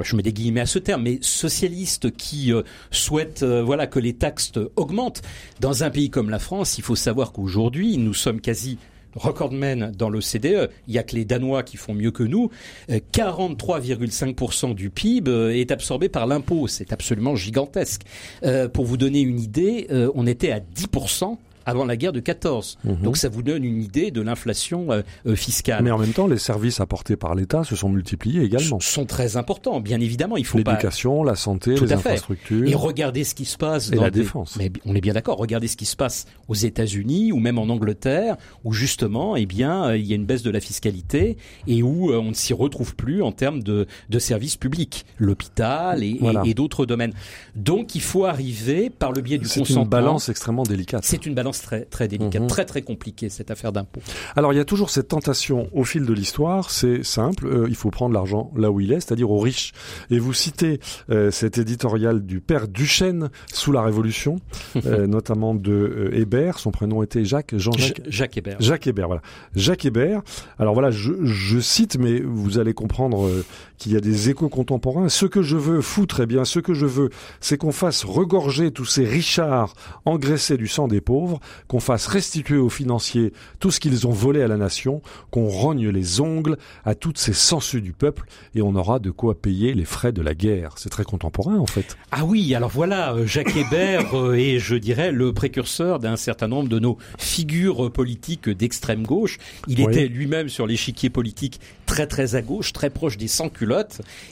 je 0.00 0.16
mets 0.16 0.22
des 0.22 0.32
guillemets 0.32 0.62
à 0.62 0.66
ce 0.66 0.78
terme, 0.78 1.02
mais 1.02 1.18
socialiste 1.20 2.16
qui 2.16 2.52
euh, 2.52 2.62
souhaite, 2.90 3.42
euh, 3.42 3.62
voilà, 3.62 3.86
que 3.86 3.98
les 3.98 4.14
taxes 4.14 4.52
augmentent. 4.76 5.22
Dans 5.60 5.84
un 5.84 5.90
pays 5.90 6.08
comme 6.10 6.30
la 6.30 6.38
France, 6.38 6.78
il 6.78 6.82
faut 6.82 6.96
savoir 6.96 7.32
qu'aujourd'hui, 7.32 7.98
nous 7.98 8.14
sommes 8.14 8.40
quasi 8.40 8.78
recordmen 9.16 9.92
dans 9.96 10.08
l'OCDE. 10.10 10.70
Il 10.88 10.94
y 10.94 10.98
a 10.98 11.02
que 11.04 11.14
les 11.14 11.24
Danois 11.24 11.62
qui 11.62 11.76
font 11.76 11.94
mieux 11.94 12.10
que 12.10 12.24
nous. 12.24 12.50
Euh, 12.90 12.98
43,5% 13.12 14.74
du 14.74 14.90
PIB 14.90 15.30
est 15.60 15.70
absorbé 15.70 16.08
par 16.08 16.26
l'impôt. 16.26 16.66
C'est 16.66 16.92
absolument 16.92 17.36
gigantesque. 17.36 18.02
Euh, 18.44 18.68
pour 18.68 18.84
vous 18.84 18.96
donner 18.96 19.20
une 19.20 19.38
idée, 19.40 19.86
euh, 19.90 20.10
on 20.14 20.26
était 20.26 20.50
à 20.50 20.60
10% 20.60 21.38
avant 21.66 21.84
la 21.84 21.96
guerre 21.96 22.12
de 22.12 22.20
14. 22.20 22.78
Mhm. 22.84 22.96
Donc 23.02 23.16
ça 23.16 23.28
vous 23.28 23.42
donne 23.42 23.64
une 23.64 23.82
idée 23.82 24.10
de 24.10 24.20
l'inflation 24.20 24.92
euh, 24.92 25.02
euh, 25.26 25.34
fiscale. 25.36 25.82
Mais 25.82 25.90
en 25.90 25.98
même 25.98 26.12
temps, 26.12 26.26
les 26.26 26.38
services 26.38 26.80
apportés 26.80 27.16
par 27.16 27.34
l'État 27.34 27.64
se 27.64 27.76
sont 27.76 27.88
multipliés 27.88 28.42
également. 28.42 28.78
S- 28.78 28.84
sont 28.84 29.06
très 29.06 29.36
importants, 29.36 29.80
bien 29.80 30.00
évidemment. 30.00 30.36
Il 30.36 30.44
faut 30.46 30.58
pas 30.62 30.72
L'éducation, 30.72 31.22
la 31.24 31.34
santé, 31.36 31.74
Tout 31.74 31.84
les 31.84 31.92
à 31.92 31.98
fait. 31.98 32.08
infrastructures. 32.10 32.68
Et 32.68 32.74
regardez 32.74 33.24
ce 33.24 33.34
qui 33.34 33.44
se 33.44 33.56
passe 33.56 33.90
Et 33.92 33.96
dans 33.96 34.02
la 34.02 34.10
des- 34.10 34.20
défense. 34.20 34.56
Mais 34.56 34.70
on 34.84 34.94
est 34.94 35.00
bien 35.00 35.12
d'accord. 35.14 35.36
Regardez 35.38 35.68
ce 35.68 35.76
qui 35.76 35.84
se 35.86 35.96
passe 35.96 36.26
aux 36.48 36.54
États-Unis 36.54 37.32
ou 37.32 37.38
même 37.38 37.58
en 37.58 37.64
Angleterre, 37.68 38.36
où 38.64 38.72
justement, 38.72 39.36
eh 39.36 39.46
bien, 39.46 39.84
euh, 39.86 39.96
il 39.96 40.06
y 40.06 40.12
a 40.12 40.16
une 40.16 40.26
baisse 40.26 40.42
de 40.42 40.50
la 40.50 40.60
fiscalité 40.60 41.36
et 41.66 41.82
où 41.82 42.10
euh, 42.10 42.18
on 42.18 42.30
ne 42.30 42.34
s'y 42.34 42.52
retrouve 42.52 42.94
plus 42.96 43.22
en 43.22 43.32
termes 43.32 43.62
de, 43.62 43.86
de 44.10 44.18
services 44.18 44.56
publics, 44.56 45.04
l'hôpital 45.18 46.02
et, 46.02 46.08
et- 46.10 46.18
Voilà. 46.20 46.42
et 46.44 46.54
d'autres 46.54 46.86
domaines. 46.86 47.12
Donc, 47.56 47.94
il 47.94 48.00
faut 48.00 48.24
arriver 48.24 48.90
par 48.90 49.12
le 49.12 49.20
biais 49.20 49.38
du 49.38 49.46
C'est 49.46 49.60
consentement. 49.60 49.82
une 49.84 49.88
balance 49.88 50.28
extrêmement 50.28 50.62
délicate. 50.62 51.04
C'est 51.04 51.26
une 51.26 51.34
balance 51.34 51.53
très 51.62 51.84
très 51.84 52.08
délicate, 52.08 52.42
Mhm. 52.42 52.48
très 52.48 52.64
très 52.64 52.82
compliquée 52.82 53.28
cette 53.28 53.50
affaire 53.50 53.72
d'impôt. 53.72 54.00
Alors 54.36 54.52
il 54.52 54.56
y 54.56 54.60
a 54.60 54.64
toujours 54.64 54.90
cette 54.90 55.08
tentation 55.08 55.68
au 55.72 55.84
fil 55.84 56.04
de 56.06 56.12
l'histoire, 56.12 56.70
c'est 56.70 57.02
simple, 57.04 57.46
euh, 57.46 57.66
il 57.68 57.74
faut 57.76 57.90
prendre 57.90 58.14
l'argent 58.14 58.50
là 58.56 58.70
où 58.70 58.80
il 58.80 58.92
est, 58.92 59.00
c'est-à-dire 59.00 59.30
aux 59.30 59.38
riches. 59.40 59.72
Et 60.10 60.18
vous 60.18 60.32
citez 60.32 60.80
euh, 61.10 61.30
cet 61.30 61.58
éditorial 61.58 62.24
du 62.24 62.40
père 62.40 62.68
Duchesne 62.68 63.30
sous 63.52 63.72
la 63.72 63.82
Révolution, 63.82 64.36
euh, 64.86 65.06
notamment 65.06 65.54
de 65.54 65.72
euh, 65.72 66.14
Hébert, 66.14 66.58
son 66.58 66.70
prénom 66.70 67.02
était 67.02 67.24
Jacques, 67.24 67.54
Jean-Jacques. 67.56 68.02
J- 68.04 68.10
Jacques 68.10 68.36
Hébert. 68.36 68.56
Jacques 68.60 68.86
Hébert, 68.86 69.06
voilà. 69.06 69.22
Jacques 69.54 69.84
Hébert. 69.84 70.22
Alors 70.58 70.74
voilà, 70.74 70.90
je, 70.90 71.12
je 71.24 71.58
cite, 71.60 71.96
mais 71.98 72.20
vous 72.20 72.58
allez 72.58 72.74
comprendre 72.74 73.26
euh, 73.26 73.44
qu'il 73.78 73.92
y 73.92 73.96
a 73.96 74.00
des 74.00 74.30
échos 74.30 74.48
contemporains. 74.48 75.08
Ce 75.08 75.26
que 75.26 75.42
je 75.42 75.56
veux 75.56 75.80
foutre, 75.80 76.20
eh 76.20 76.26
bien, 76.26 76.44
ce 76.44 76.58
que 76.60 76.74
je 76.74 76.86
veux, 76.86 77.10
c'est 77.40 77.58
qu'on 77.58 77.72
fasse 77.72 78.04
regorger 78.04 78.70
tous 78.70 78.84
ces 78.84 79.04
richards 79.04 79.74
engraissés 80.04 80.56
du 80.56 80.68
sang 80.68 80.88
des 80.88 81.00
pauvres, 81.00 81.40
qu'on 81.68 81.80
fasse 81.80 82.06
restituer 82.06 82.56
aux 82.58 82.68
financiers 82.68 83.32
tout 83.60 83.70
ce 83.70 83.80
qu'ils 83.80 84.06
ont 84.06 84.12
volé 84.12 84.42
à 84.42 84.48
la 84.48 84.56
nation, 84.56 85.02
qu'on 85.30 85.48
rogne 85.48 85.88
les 85.88 86.20
ongles 86.20 86.56
à 86.84 86.94
toutes 86.94 87.18
ces 87.18 87.32
sangsues 87.32 87.80
du 87.82 87.92
peuple, 87.92 88.24
et 88.54 88.62
on 88.62 88.74
aura 88.76 88.98
de 88.98 89.10
quoi 89.10 89.34
payer 89.40 89.74
les 89.74 89.84
frais 89.84 90.12
de 90.12 90.22
la 90.22 90.34
guerre. 90.34 90.74
C'est 90.76 90.90
très 90.90 91.04
contemporain, 91.04 91.56
en 91.58 91.66
fait. 91.66 91.96
Ah 92.12 92.24
oui, 92.24 92.54
alors 92.54 92.70
voilà, 92.70 93.14
euh, 93.14 93.26
Jacques 93.26 93.56
Hébert 93.56 94.14
euh, 94.14 94.34
est, 94.34 94.58
je 94.58 94.76
dirais, 94.76 95.12
le 95.12 95.32
précurseur 95.32 95.98
d'un 95.98 96.16
certain 96.16 96.48
nombre 96.48 96.68
de 96.68 96.78
nos 96.78 96.96
figures 97.18 97.86
euh, 97.86 97.90
politiques 97.90 98.48
d'extrême 98.48 99.02
gauche. 99.04 99.38
Il 99.66 99.80
Oui. 99.80 99.86
était 99.92 100.06
lui-même 100.08 100.48
sur 100.48 100.66
l'échiquier 100.66 101.10
politique 101.10 101.60
très 101.86 102.06
très 102.06 102.34
à 102.34 102.42
gauche, 102.42 102.72
très 102.72 102.90
proche 102.90 103.16
des 103.16 103.28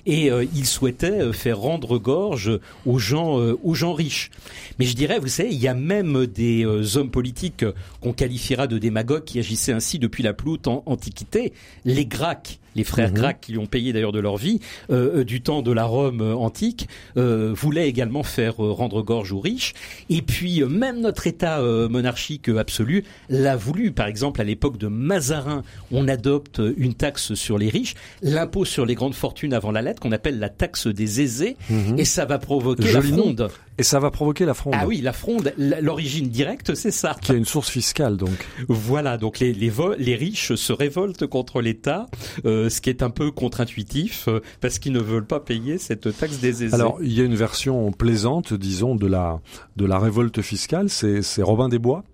et 0.07 0.31
euh, 0.31 0.45
il 0.55 0.67
souhaitait 0.67 1.21
euh, 1.23 1.33
faire 1.33 1.59
rendre 1.59 1.99
gorge 1.99 2.59
aux 2.87 2.99
gens, 2.99 3.41
euh, 3.41 3.59
gens 3.75 3.93
riches. 3.95 4.31
Mais 4.79 4.85
je 4.85 4.95
dirais, 4.95 5.19
vous 5.19 5.29
savez, 5.29 5.51
il 5.51 5.61
y 5.61 5.69
a 5.69 5.75
même 5.75 6.27
des 6.27 6.65
hommes 6.97 7.11
politiques 7.11 7.65
qu'on 8.01 8.13
qualifiera 8.13 8.67
de 8.67 8.79
démagogues 8.79 9.25
qui 9.25 9.39
agissaient 9.39 9.73
ainsi 9.73 9.99
depuis 9.99 10.23
la 10.23 10.33
plus 10.33 10.51
haute 10.53 10.69
an- 10.69 10.83
antiquité. 10.87 11.53
Les 11.85 12.07
Gracques, 12.07 12.59
les 12.75 12.85
frères 12.85 13.09
Mhm. 13.11 13.15
Gracques 13.15 13.41
qui 13.43 13.53
lui 13.53 13.59
ont 13.59 13.67
payé 13.67 13.93
d'ailleurs 13.93 14.13
de 14.13 14.21
leur 14.21 14.37
vie, 14.37 14.61
euh, 14.91 15.19
euh, 15.21 15.25
du 15.25 15.43
temps 15.43 15.63
de 15.63 15.73
la 15.73 15.85
Rome 15.85 16.21
euh, 16.21 16.35
antique, 16.35 16.89
euh, 17.17 17.53
voulaient 17.55 17.89
également 17.89 18.23
faire 18.23 18.65
euh, 18.65 18.71
rendre 18.73 19.03
gorge 19.03 19.33
aux 19.33 19.41
riches. 19.41 19.75
Et 20.11 20.23
puis 20.23 20.63
même 20.65 21.01
notre 21.01 21.27
État 21.27 21.61
monarchique 21.63 22.49
absolu 22.49 23.05
l'a 23.29 23.57
voulu. 23.57 23.93
Par 23.93 24.07
exemple, 24.07 24.41
à 24.41 24.45
l'époque 24.45 24.79
de 24.79 24.87
Mazarin, 24.89 25.63
on 25.91 26.09
adopte 26.09 26.61
une 26.77 26.95
taxe 26.95 27.35
sur 27.35 27.59
les 27.59 27.69
riches, 27.69 27.95
l'impôt 28.23 28.65
sur 28.65 28.87
les 28.87 28.95
grandes 28.95 29.15
fortunes 29.15 29.55
avant 29.55 29.71
la 29.71 29.83
lettre, 29.83 30.01
qu'on 30.01 30.13
appelle 30.13 30.39
la 30.39 30.49
taxe 30.49 30.87
des 30.87 31.21
aisés, 31.21 31.57
et 31.99 32.05
ça 32.05 32.25
va 32.25 32.39
provoquer 32.39 32.85
Joli 32.89 33.11
la 33.11 33.17
nom. 33.17 33.23
fronde. 33.25 33.49
Et 33.79 33.83
ça 33.85 33.99
va 34.01 34.11
provoquer 34.11 34.45
la 34.45 34.53
fronde. 34.55 34.75
Ah 34.79 34.87
oui, 34.87 35.01
la 35.01 35.15
fronde, 35.15 35.53
l'origine 35.57 36.29
directe, 36.29 36.75
c'est 36.75 36.91
ça. 36.91 37.17
Qui 37.23 37.33
a 37.33 37.35
une 37.35 37.47
source 37.47 37.71
fiscale, 37.71 38.17
donc. 38.19 38.47
Voilà, 38.69 39.17
donc 39.17 39.39
les, 39.39 39.53
les, 39.55 39.73
les 39.99 40.15
riches 40.15 40.55
se 40.55 40.73
révoltent 40.75 41.27
contre 41.27 41.63
l'État, 41.63 42.07
euh, 42.45 42.62
ce 42.69 42.81
qui 42.81 42.91
est 42.91 43.03
un 43.03 43.11
peu 43.11 43.31
contre-intuitif, 43.31 44.29
euh, 44.29 44.41
parce 44.61 44.79
qu'ils 44.79 44.93
ne 44.93 45.01
veulent 45.01 45.27
pas 45.27 45.41
payer 45.41 45.79
cette 45.79 46.17
taxe 46.17 46.39
des 46.39 46.65
aisés. 46.65 46.75
Alors, 46.75 46.99
il 47.03 47.13
y 47.13 47.21
a 47.21 47.25
une 47.25 47.35
version 47.35 47.91
plaisante, 47.93 48.53
disons, 48.55 48.95
de 48.97 49.07
la 49.07 49.41
de 49.77 49.85
la 49.87 49.99
révolte 49.99 50.43
fiscale. 50.43 50.89
C'est 50.89 51.43
Robin 51.43 51.69
des 51.69 51.79
Bois, 51.79 52.05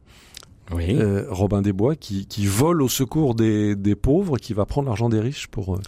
oui. 0.73 0.97
euh, 0.97 1.25
Robin 1.29 1.63
des 1.63 1.73
Bois, 1.73 1.97
qui 1.97 2.27
qui 2.27 2.47
vole 2.47 2.83
au 2.83 2.89
secours 2.89 3.35
des 3.35 3.77
des 3.77 3.95
pauvres, 3.95 4.39
qui 4.39 4.55
va 4.55 4.67
prendre 4.67 4.89
l'argent 4.89 5.09
des 5.09 5.21
riches 5.21 5.47
pour 5.49 5.75
euh, 5.77 5.81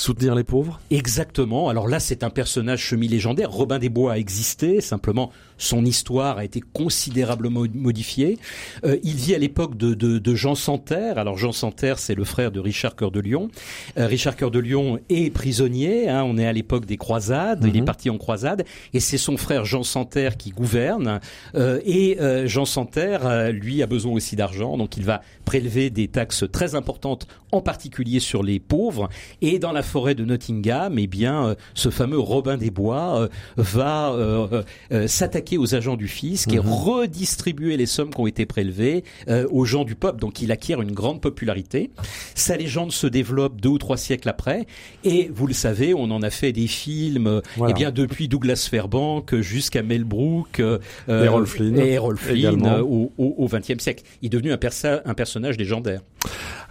soutenir 0.00 0.34
les 0.34 0.44
pauvres. 0.44 0.80
Exactement. 0.90 1.68
Alors 1.68 1.88
là, 1.88 2.00
c'est 2.00 2.24
un 2.24 2.30
personnage 2.30 2.88
semi-légendaire. 2.88 3.50
Robin 3.50 3.78
des 3.78 3.88
Bois 3.88 4.12
a 4.14 4.18
existé, 4.18 4.80
simplement 4.80 5.30
son 5.58 5.84
histoire 5.84 6.38
a 6.38 6.44
été 6.44 6.60
considérablement 6.72 7.64
modifiée. 7.74 8.38
Euh, 8.84 8.96
il 9.02 9.14
vit 9.16 9.34
à 9.34 9.38
l'époque 9.38 9.76
de, 9.76 9.92
de, 9.92 10.18
de 10.18 10.34
Jean 10.34 10.54
Santerre. 10.54 11.18
Alors 11.18 11.36
Jean 11.36 11.52
Santerre, 11.52 11.98
c'est 11.98 12.14
le 12.14 12.24
frère 12.24 12.50
de 12.50 12.60
Richard 12.60 12.96
Cœur 12.96 13.10
de 13.10 13.20
Lion. 13.20 13.50
Euh, 13.98 14.06
Richard 14.06 14.36
Cœur 14.36 14.50
de 14.50 14.58
Lion 14.58 14.98
est 15.10 15.30
prisonnier. 15.30 16.08
Hein, 16.08 16.24
on 16.24 16.38
est 16.38 16.46
à 16.46 16.52
l'époque 16.52 16.86
des 16.86 16.96
croisades. 16.96 17.62
Il 17.66 17.76
est 17.76 17.80
Mhm. 17.80 17.84
parti 17.84 18.08
en 18.10 18.16
croisade. 18.16 18.64
Et 18.94 19.00
c'est 19.00 19.18
son 19.18 19.36
frère 19.36 19.64
Jean 19.66 19.82
Santerre 19.82 20.36
qui 20.38 20.50
gouverne. 20.50 21.20
Euh, 21.54 21.78
et 21.84 22.18
euh, 22.20 22.46
Jean 22.46 22.64
Santerre, 22.64 23.26
euh, 23.26 23.50
lui, 23.52 23.82
a 23.82 23.86
besoin 23.86 24.12
aussi 24.12 24.36
d'argent. 24.36 24.78
Donc 24.78 24.96
il 24.96 25.04
va 25.04 25.20
prélever 25.44 25.90
des 25.90 26.08
taxes 26.08 26.44
très 26.50 26.74
importantes, 26.74 27.26
en 27.52 27.60
particulier 27.60 28.20
sur 28.20 28.42
les 28.42 28.60
pauvres. 28.60 29.08
Et 29.42 29.58
dans 29.58 29.72
la 29.72 29.82
forêt 29.90 30.14
de 30.14 30.24
Nottingham, 30.24 30.98
eh 30.98 31.06
bien, 31.06 31.56
ce 31.74 31.90
fameux 31.90 32.18
Robin 32.18 32.56
des 32.56 32.70
Bois 32.70 33.28
va 33.56 34.14
s'attaquer 35.06 35.58
aux 35.58 35.74
agents 35.74 35.96
du 35.96 36.08
fisc 36.08 36.52
et 36.52 36.58
mhm. 36.58 36.68
redistribuer 36.68 37.76
les 37.76 37.86
sommes 37.86 38.10
qui 38.10 38.20
ont 38.20 38.26
été 38.26 38.46
prélevées 38.46 39.04
aux 39.50 39.64
gens 39.64 39.84
du 39.84 39.96
peuple. 39.96 40.20
Donc, 40.20 40.40
il 40.40 40.52
acquiert 40.52 40.80
une 40.80 40.92
grande 40.92 41.20
popularité. 41.20 41.90
Sa 42.34 42.56
légende 42.56 42.92
se 42.92 43.06
développe 43.06 43.60
deux 43.60 43.70
ou 43.70 43.78
trois 43.78 43.96
siècles 43.96 44.28
après, 44.28 44.66
et 45.04 45.30
vous 45.34 45.46
le 45.46 45.54
savez, 45.54 45.92
on 45.92 46.04
en 46.04 46.22
a 46.22 46.30
fait 46.30 46.52
des 46.52 46.68
films. 46.68 47.42
Eh 47.68 47.72
bien, 47.72 47.90
depuis 47.90 48.28
Douglas 48.28 48.68
Fairbank 48.70 49.34
jusqu'à 49.40 49.82
Mel 49.82 50.04
Brooks, 50.04 50.62
Errol 51.08 51.46
Flynn, 51.46 51.78
et 51.78 51.92
Errol 51.92 52.16
Flynn 52.16 52.64
au 52.80 53.48
XXe 53.48 53.82
siècle. 53.82 54.04
Il 54.22 54.26
est 54.26 54.30
devenu 54.30 54.52
un, 54.52 54.58
un 55.04 55.14
personnage 55.14 55.56
légendaire. 55.56 56.02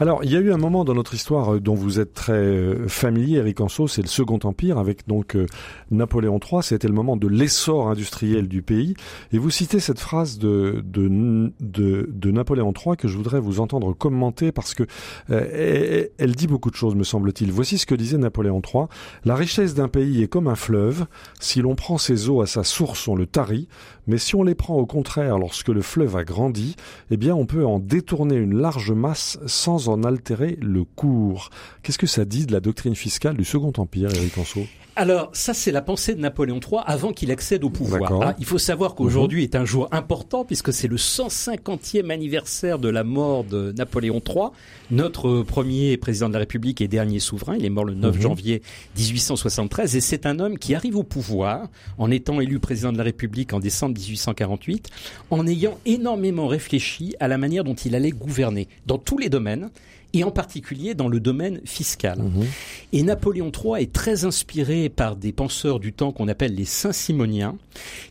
Alors, 0.01 0.23
il 0.23 0.31
y 0.31 0.35
a 0.37 0.39
eu 0.39 0.53
un 0.53 0.57
moment 0.57 0.85
dans 0.85 0.93
notre 0.93 1.13
histoire 1.13 1.55
euh, 1.55 1.59
dont 1.59 1.75
vous 1.75 1.99
êtes 1.99 2.13
très 2.13 2.31
euh, 2.31 2.87
familier, 3.09 3.37
Eric 3.37 3.59
Anso, 3.59 3.87
c'est 3.87 4.03
le 4.03 4.07
Second 4.07 4.37
Empire 4.43 4.77
avec 4.77 5.07
donc 5.07 5.35
euh, 5.35 5.47
Napoléon 5.89 6.39
III. 6.39 6.61
C'était 6.61 6.87
le 6.87 6.93
moment 6.93 7.17
de 7.17 7.27
l'essor 7.27 7.89
industriel 7.89 8.47
du 8.47 8.61
pays. 8.61 8.93
Et 9.33 9.39
vous 9.39 9.49
citez 9.49 9.79
cette 9.79 9.99
phrase 9.99 10.37
de, 10.37 10.83
de, 10.85 11.51
de, 11.59 12.31
Napoléon 12.31 12.71
III 12.71 12.97
que 12.97 13.07
je 13.07 13.17
voudrais 13.17 13.39
vous 13.39 13.61
entendre 13.61 13.93
commenter 13.93 14.51
parce 14.51 14.75
que 14.75 14.83
elle, 15.27 16.35
dit 16.35 16.45
beaucoup 16.45 16.69
de 16.69 16.75
choses, 16.75 16.93
me 16.93 17.03
semble-t-il. 17.03 17.51
Voici 17.51 17.79
ce 17.79 17.87
que 17.87 17.95
disait 17.95 18.19
Napoléon 18.19 18.61
III. 18.61 18.83
La 19.25 19.33
richesse 19.33 19.73
d'un 19.73 19.87
pays 19.87 20.21
est 20.21 20.27
comme 20.27 20.47
un 20.47 20.55
fleuve. 20.55 21.07
Si 21.39 21.63
l'on 21.63 21.73
prend 21.73 21.97
ses 21.97 22.29
eaux 22.29 22.41
à 22.41 22.45
sa 22.45 22.63
source, 22.63 23.07
on 23.07 23.15
le 23.15 23.25
tarit. 23.25 23.67
Mais 24.05 24.19
si 24.19 24.35
on 24.35 24.43
les 24.43 24.55
prend 24.55 24.75
au 24.75 24.85
contraire 24.85 25.39
lorsque 25.39 25.69
le 25.69 25.81
fleuve 25.81 26.15
a 26.15 26.23
grandi, 26.23 26.75
eh 27.09 27.17
bien 27.17 27.35
on 27.35 27.47
peut 27.47 27.65
en 27.65 27.79
détourner 27.79 28.35
une 28.35 28.55
large 28.55 28.91
masse 28.91 29.39
sans 29.47 29.89
en 29.89 30.03
altérer 30.03 30.57
le 30.61 30.83
cours. 30.83 31.49
Qu'est-ce 31.81 31.97
que 31.97 32.07
ça 32.07 32.25
dit 32.25 32.45
de 32.45 32.51
la 32.51 32.59
doctrine 32.59 32.88
fiscale 32.95 33.37
du 33.37 33.45
Second 33.45 33.73
Empire, 33.77 34.09
Éric 34.15 34.37
Anso 34.37 34.65
alors, 34.99 35.29
ça, 35.31 35.53
c'est 35.53 35.71
la 35.71 35.81
pensée 35.81 36.13
de 36.13 36.19
Napoléon 36.19 36.59
III 36.59 36.81
avant 36.85 37.13
qu'il 37.13 37.31
accède 37.31 37.63
au 37.63 37.69
pouvoir. 37.69 38.21
Ah, 38.21 38.35
il 38.37 38.43
faut 38.43 38.57
savoir 38.57 38.95
qu'aujourd'hui 38.95 39.43
est 39.43 39.55
un 39.55 39.63
jour 39.63 39.87
important 39.91 40.43
puisque 40.43 40.73
c'est 40.73 40.89
le 40.89 40.97
150e 40.97 42.09
anniversaire 42.09 42.79
de 42.79 42.89
la 42.89 43.05
mort 43.05 43.45
de 43.45 43.71
Napoléon 43.77 44.21
III, 44.27 44.47
notre 44.91 45.43
premier 45.43 45.95
président 45.95 46.27
de 46.27 46.33
la 46.33 46.39
République 46.39 46.81
et 46.81 46.89
dernier 46.89 47.19
souverain. 47.19 47.55
Il 47.57 47.63
est 47.63 47.69
mort 47.69 47.85
le 47.85 47.93
9 47.93 48.13
mhm. 48.13 48.21
janvier 48.21 48.61
1873 48.97 49.95
et 49.95 50.01
c'est 50.01 50.25
un 50.25 50.37
homme 50.37 50.57
qui 50.57 50.75
arrive 50.75 50.97
au 50.97 51.03
pouvoir 51.03 51.69
en 51.97 52.11
étant 52.11 52.41
élu 52.41 52.59
président 52.59 52.91
de 52.91 52.97
la 52.97 53.05
République 53.05 53.53
en 53.53 53.61
décembre 53.61 53.97
1848, 53.97 54.89
en 55.29 55.47
ayant 55.47 55.77
énormément 55.85 56.47
réfléchi 56.47 57.15
à 57.21 57.29
la 57.29 57.37
manière 57.37 57.63
dont 57.63 57.73
il 57.73 57.95
allait 57.95 58.11
gouverner 58.11 58.67
dans 58.85 58.97
tous 58.97 59.17
les 59.17 59.29
domaines 59.29 59.69
et 60.13 60.23
en 60.23 60.31
particulier 60.31 60.93
dans 60.93 61.07
le 61.07 61.19
domaine 61.19 61.61
fiscal. 61.65 62.19
Mhm. 62.19 62.45
Et 62.93 63.03
Napoléon 63.03 63.51
III 63.51 63.83
est 63.83 63.93
très 63.93 64.25
inspiré 64.25 64.89
par 64.89 65.15
des 65.15 65.31
penseurs 65.31 65.79
du 65.79 65.93
temps 65.93 66.11
qu'on 66.11 66.27
appelle 66.27 66.55
les 66.55 66.65
Saint-Simoniens, 66.65 67.57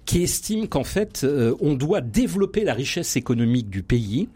qui 0.04 0.22
estiment 0.22 0.66
qu'en 0.66 0.84
fait, 0.84 1.22
euh, 1.24 1.54
on 1.60 1.74
doit 1.74 2.00
développer 2.00 2.64
la 2.64 2.74
richesse 2.74 3.16
économique 3.16 3.68
du 3.68 3.82
pays 3.82 4.28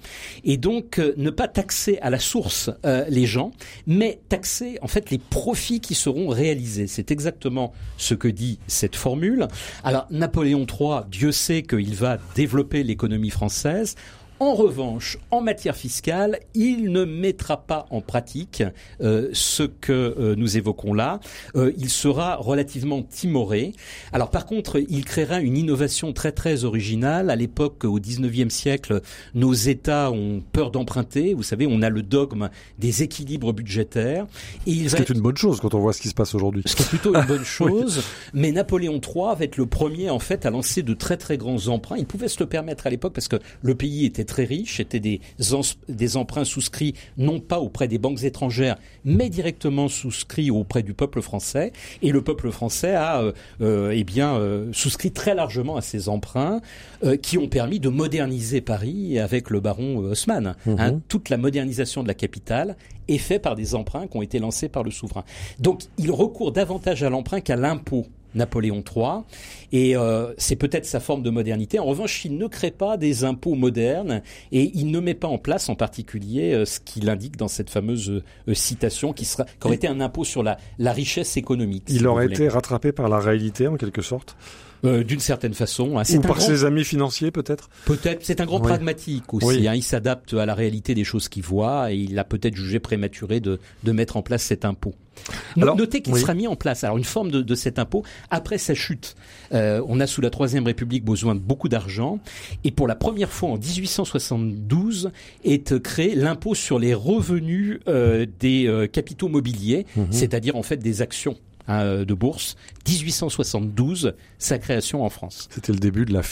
et 0.45 0.57
donc 0.57 0.99
euh, 0.99 1.15
ne 1.17 1.31
pas 1.31 1.49
taxer 1.49 1.99
à 2.03 2.11
la 2.11 2.19
source 2.19 2.71
euh, 2.85 3.05
les 3.09 3.27
gens, 3.27 3.53
mais 3.87 4.21
taxer 4.29 4.79
en 4.83 4.89
fait 4.89 5.11
les 5.11 5.19
profits 5.19 5.81
qui 5.81 5.95
seront 5.95 6.29
réalisés. 6.29 6.87
C'est 6.87 7.11
exactement 7.11 7.73
ce 7.97 8.15
que 8.15 8.29
dit 8.29 8.59
cette 8.67 8.97
formule. 8.97 9.47
Alors 9.85 10.07
Napoléon 10.11 10.67
III, 10.67 11.01
Dieu 11.11 11.33
sait 11.33 11.63
qu'il 11.63 11.95
va 11.95 12.19
développer 12.35 12.83
l'économie 12.83 13.31
française 13.31 13.95
en 14.43 14.55
revanche, 14.55 15.19
en 15.31 15.41
matière 15.41 15.77
fiscale, 15.77 16.41
il 16.53 16.91
ne 16.91 17.05
mettra 17.05 17.59
pas 17.59 17.87
en 17.91 18.01
pratique 18.01 18.65
euh, 19.01 19.29
ce 19.33 19.63
que 19.63 19.93
euh, 19.93 20.35
nous 20.37 20.57
évoquons 20.57 20.95
là. 20.95 21.21
Euh, 21.55 21.73
il 21.79 21.89
sera 21.89 22.35
relativement 22.35 23.03
timoré. 23.05 23.73
Alors 24.13 24.31
par 24.31 24.45
contre, 24.45 24.83
il 24.89 25.05
créera 25.05 25.41
une 25.41 25.57
innovation 25.57 26.13
très 26.13 26.33
très 26.33 26.65
originale. 26.65 27.31
À 27.31 27.37
l'époque, 27.37 27.85
au 27.85 28.01
19e 28.01 28.51
siècle, 28.51 29.01
nos 29.37 29.53
États 29.53 30.11
ont 30.11 30.43
peur 30.51 30.73
d'emprunter. 30.73 31.35
Vous 31.35 31.45
savez, 31.45 31.69
on 31.71 31.81
a 31.81 31.89
le 31.89 32.03
dogme 32.03 32.51
des 32.81 33.05
équilibres 33.05 33.53
budgétaires. 33.53 34.27
Et 34.67 34.89
ce 34.89 34.97
qui 34.97 35.03
est 35.03 35.11
une 35.11 35.21
bonne 35.21 35.37
chose 35.37 35.61
quand 35.61 35.73
on 35.75 35.79
voit 35.79 35.93
ce 35.93 36.01
qui 36.01 36.09
se 36.09 36.15
passe 36.15 36.35
aujourd'hui. 36.35 36.65
Ce 36.67 36.75
qui 36.75 36.83
est 36.83 36.89
plutôt 36.89 37.15
une 37.15 37.27
bonne 37.27 37.45
chose. 37.45 38.03
Mais 38.35 38.51
Napoléon 38.51 39.01
III 39.01 39.37
va 39.39 39.45
être 39.45 39.57
le 39.57 39.67
premier 39.67 40.11
en 40.11 40.19
fait 40.19 40.47
à 40.47 40.51
lancer 40.51 40.83
de 40.83 40.95
très 40.95 41.17
très 41.17 41.39
grands 41.39 41.69
emprunts. 41.69 41.97
Il 41.97 42.07
pouvait 42.07 42.27
se 42.27 42.41
le 42.41 42.47
permettre 42.47 42.89
à 42.89 42.91
l'époque 42.91 43.13
parce 43.13 43.29
que 43.29 43.37
le 43.63 43.77
pays 43.77 44.05
était 44.05 44.32
très 44.33 44.45
riches, 44.45 44.81
étaient 44.81 44.99
des, 44.99 45.21
des 45.89 46.17
emprunts 46.17 46.47
souscrits 46.47 46.95
non 47.19 47.39
pas 47.39 47.61
auprès 47.61 47.87
des 47.87 47.99
banques 47.99 48.25
étrangères, 48.25 48.77
mais 49.05 49.29
directement 49.29 49.89
souscrits 49.89 50.51
auprès 50.51 50.83
du 50.83 50.95
peuple 50.95 51.21
français. 51.21 51.73
Et 52.01 52.13
le 52.13 52.23
peuple 52.23 52.51
français 52.51 52.95
a 52.95 53.21
euh, 53.21 53.33
euh, 53.61 53.93
eh 53.95 54.05
bien 54.05 54.35
euh, 54.37 54.71
souscrit 54.73 55.13
très 55.13 55.35
largement 55.35 55.77
à 55.77 55.83
ces 55.83 56.09
emprunts 56.09 56.61
qui 57.21 57.37
ont 57.37 57.49
permis 57.49 57.81
de 57.81 57.89
moderniser 57.89 58.61
Paris 58.61 59.19
avec 59.19 59.51
le 59.51 59.59
baron 59.61 59.99
Haussmann. 59.99 60.55
Mhm. 60.65 60.77
Hein. 60.79 61.01
toute 61.09 61.29
la 61.31 61.37
modernisation 61.37 62.03
de 62.03 62.09
la 62.09 62.15
capitale 62.15 62.77
est 63.09 63.19
faite 63.19 63.43
par 63.43 63.57
des 63.57 63.75
emprunts 63.75 64.07
qui 64.07 64.17
ont 64.17 64.23
été 64.23 64.39
lancés 64.39 64.69
par 64.69 64.85
le 64.85 64.93
souverain. 64.93 65.25
Donc 65.59 65.83
il 65.99 66.11
recourt 66.11 66.53
davantage 66.53 67.03
à 67.03 67.11
l'emprunt 67.11 67.41
qu'à 67.41 67.57
l'impôt 67.57 68.07
Napoléon 68.35 68.83
III. 68.85 69.23
Et 69.73 69.97
euh, 69.97 70.33
c'est 70.37 70.57
peut-être 70.57 70.85
sa 70.87 71.01
forme 71.01 71.23
de 71.23 71.31
modernité. 71.31 71.79
En 71.79 71.85
revanche, 71.85 72.25
il 72.25 72.37
ne 72.37 72.47
crée 72.47 72.71
pas 72.71 72.97
des 72.97 73.25
impôts 73.25 73.55
modernes 73.55 74.23
et 74.53 74.71
il 74.75 74.91
ne 74.91 75.01
met 75.01 75.15
pas 75.15 75.29
en 75.29 75.39
place 75.39 75.69
en 75.69 75.75
particulier 75.75 76.53
euh, 76.53 76.65
ce 76.65 76.81
qu'il 76.81 77.09
indique 77.09 77.37
dans 77.37 77.49
cette 77.49 77.71
fameuse 77.71 78.23
euh, 78.49 78.55
citation 78.55 79.13
qui, 79.13 79.25
sera, 79.25 79.45
qui 79.45 79.67
aurait 79.67 79.77
été 79.77 79.89
un 79.89 80.01
impôt 80.01 80.25
sur 80.25 80.43
la, 80.43 80.59
la 80.79 80.93
richesse 80.93 81.37
économique. 81.37 81.85
il 81.89 82.07
aurait 82.07 82.27
été 82.27 82.49
rattrapé 82.49 82.93
par 82.93 83.09
la 83.09 83.19
réalité 83.19 83.67
en 83.67 83.77
quelque 83.77 84.03
sorte? 84.03 84.37
D'une 84.83 85.21
certaine 85.21 85.55
façon. 85.55 85.97
Hein. 85.97 86.03
Ou 86.13 86.21
par 86.23 86.41
ses 86.41 86.65
amis 86.65 86.83
financiers 86.83 87.31
peut-être? 87.31 87.71
Peut-être. 87.85 88.25
C'est 88.25 88.41
un 88.41 88.47
grand 88.47 88.59
pragmatique 88.59 89.33
aussi. 89.33 89.69
Hein. 89.69 89.77
Il 89.77 89.85
s'adapte 89.85 90.35
à 90.35 90.45
la 90.45 90.57
réalité 90.57 90.97
des 90.97 91.05
choses 91.05 91.29
qu'il 91.29 91.45
voit 91.45 91.93
et 91.93 91.99
il 91.99 92.19
a 92.19 92.25
peut-être 92.25 92.57
jugé 92.57 92.81
prématuré 92.81 93.39
de, 93.39 93.61
de 93.85 93.93
mettre 93.93 94.17
en 94.17 94.23
place 94.23 94.43
cet 94.43 94.65
impôt. 94.65 94.97
Alors, 95.61 95.77
Notez 95.77 96.03
qu'il 96.03 96.17
sera 96.17 96.35
mis 96.35 96.47
en 96.47 96.57
place. 96.57 96.85
Alors 96.85 96.99
une 96.99 97.05
forme 97.05 97.31
de, 97.31 97.43
de 97.43 97.55
cet 97.55 97.79
impôt 97.79 98.03
après 98.31 98.59
sa 98.59 98.75
chute. 98.75 99.15
Euh, 99.53 99.83
on 99.87 100.01
a 100.01 100.07
sous 100.07 100.21
la 100.21 100.31
Troisième 100.31 100.65
République 100.65 101.05
besoin 101.05 101.35
de 101.35 101.41
beaucoup 101.41 101.69
d'argent 101.69 102.19
et 102.65 102.71
pour 102.71 102.87
la 102.87 102.95
première 102.95 103.31
fois 103.31 103.51
en 103.51 103.57
1872 103.57 105.11
est 105.45 105.79
créé 105.83 106.15
l'impôt 106.15 106.55
sur 106.55 106.79
les 106.79 106.95
revenus 106.95 107.81
euh, 107.89 108.27
des 108.41 108.67
euh, 108.67 108.87
capitaux 108.87 109.29
mobiliers, 109.29 109.87
mhm. 109.97 110.07
c'est-à-dire 110.11 110.57
en 110.57 110.63
fait 110.63 110.79
des 110.79 111.03
actions. 111.03 111.37
Hein, 111.69 112.03
de 112.03 112.15
bourse, 112.15 112.57
1872, 112.89 114.15
sa 114.39 114.59
création 114.59 115.05
en 115.05 115.11
France. 115.11 115.49
C'était 115.51 115.73
le 115.73 115.79
début 115.79 116.05
de 116.05 116.13
la, 116.13 116.23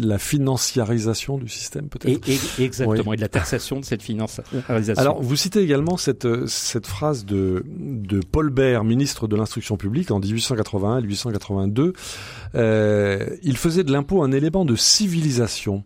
la 0.00 0.18
financiarisation 0.18 1.36
du 1.36 1.48
système, 1.48 1.88
peut-être. 1.88 2.28
exactement, 2.60 3.12
et 3.12 3.16
de 3.16 3.20
la 3.20 3.28
taxation 3.28 3.80
de 3.80 3.84
cette 3.84 4.02
financiarisation. 4.02 5.02
Alors, 5.02 5.20
vous 5.20 5.34
citez 5.34 5.62
également 5.62 5.96
cette, 5.96 6.28
cette 6.46 6.86
phrase 6.86 7.24
de, 7.24 7.64
de 7.66 8.20
Paul 8.20 8.50
Bert, 8.50 8.84
ministre 8.84 9.26
de 9.26 9.34
l'Instruction 9.34 9.76
publique, 9.76 10.12
en 10.12 10.20
1881-1882. 10.20 11.92
Euh, 12.54 13.26
il 13.42 13.56
faisait 13.56 13.82
de 13.82 13.90
l'impôt 13.90 14.22
un 14.22 14.30
élément 14.30 14.64
de 14.64 14.76
civilisation. 14.76 15.82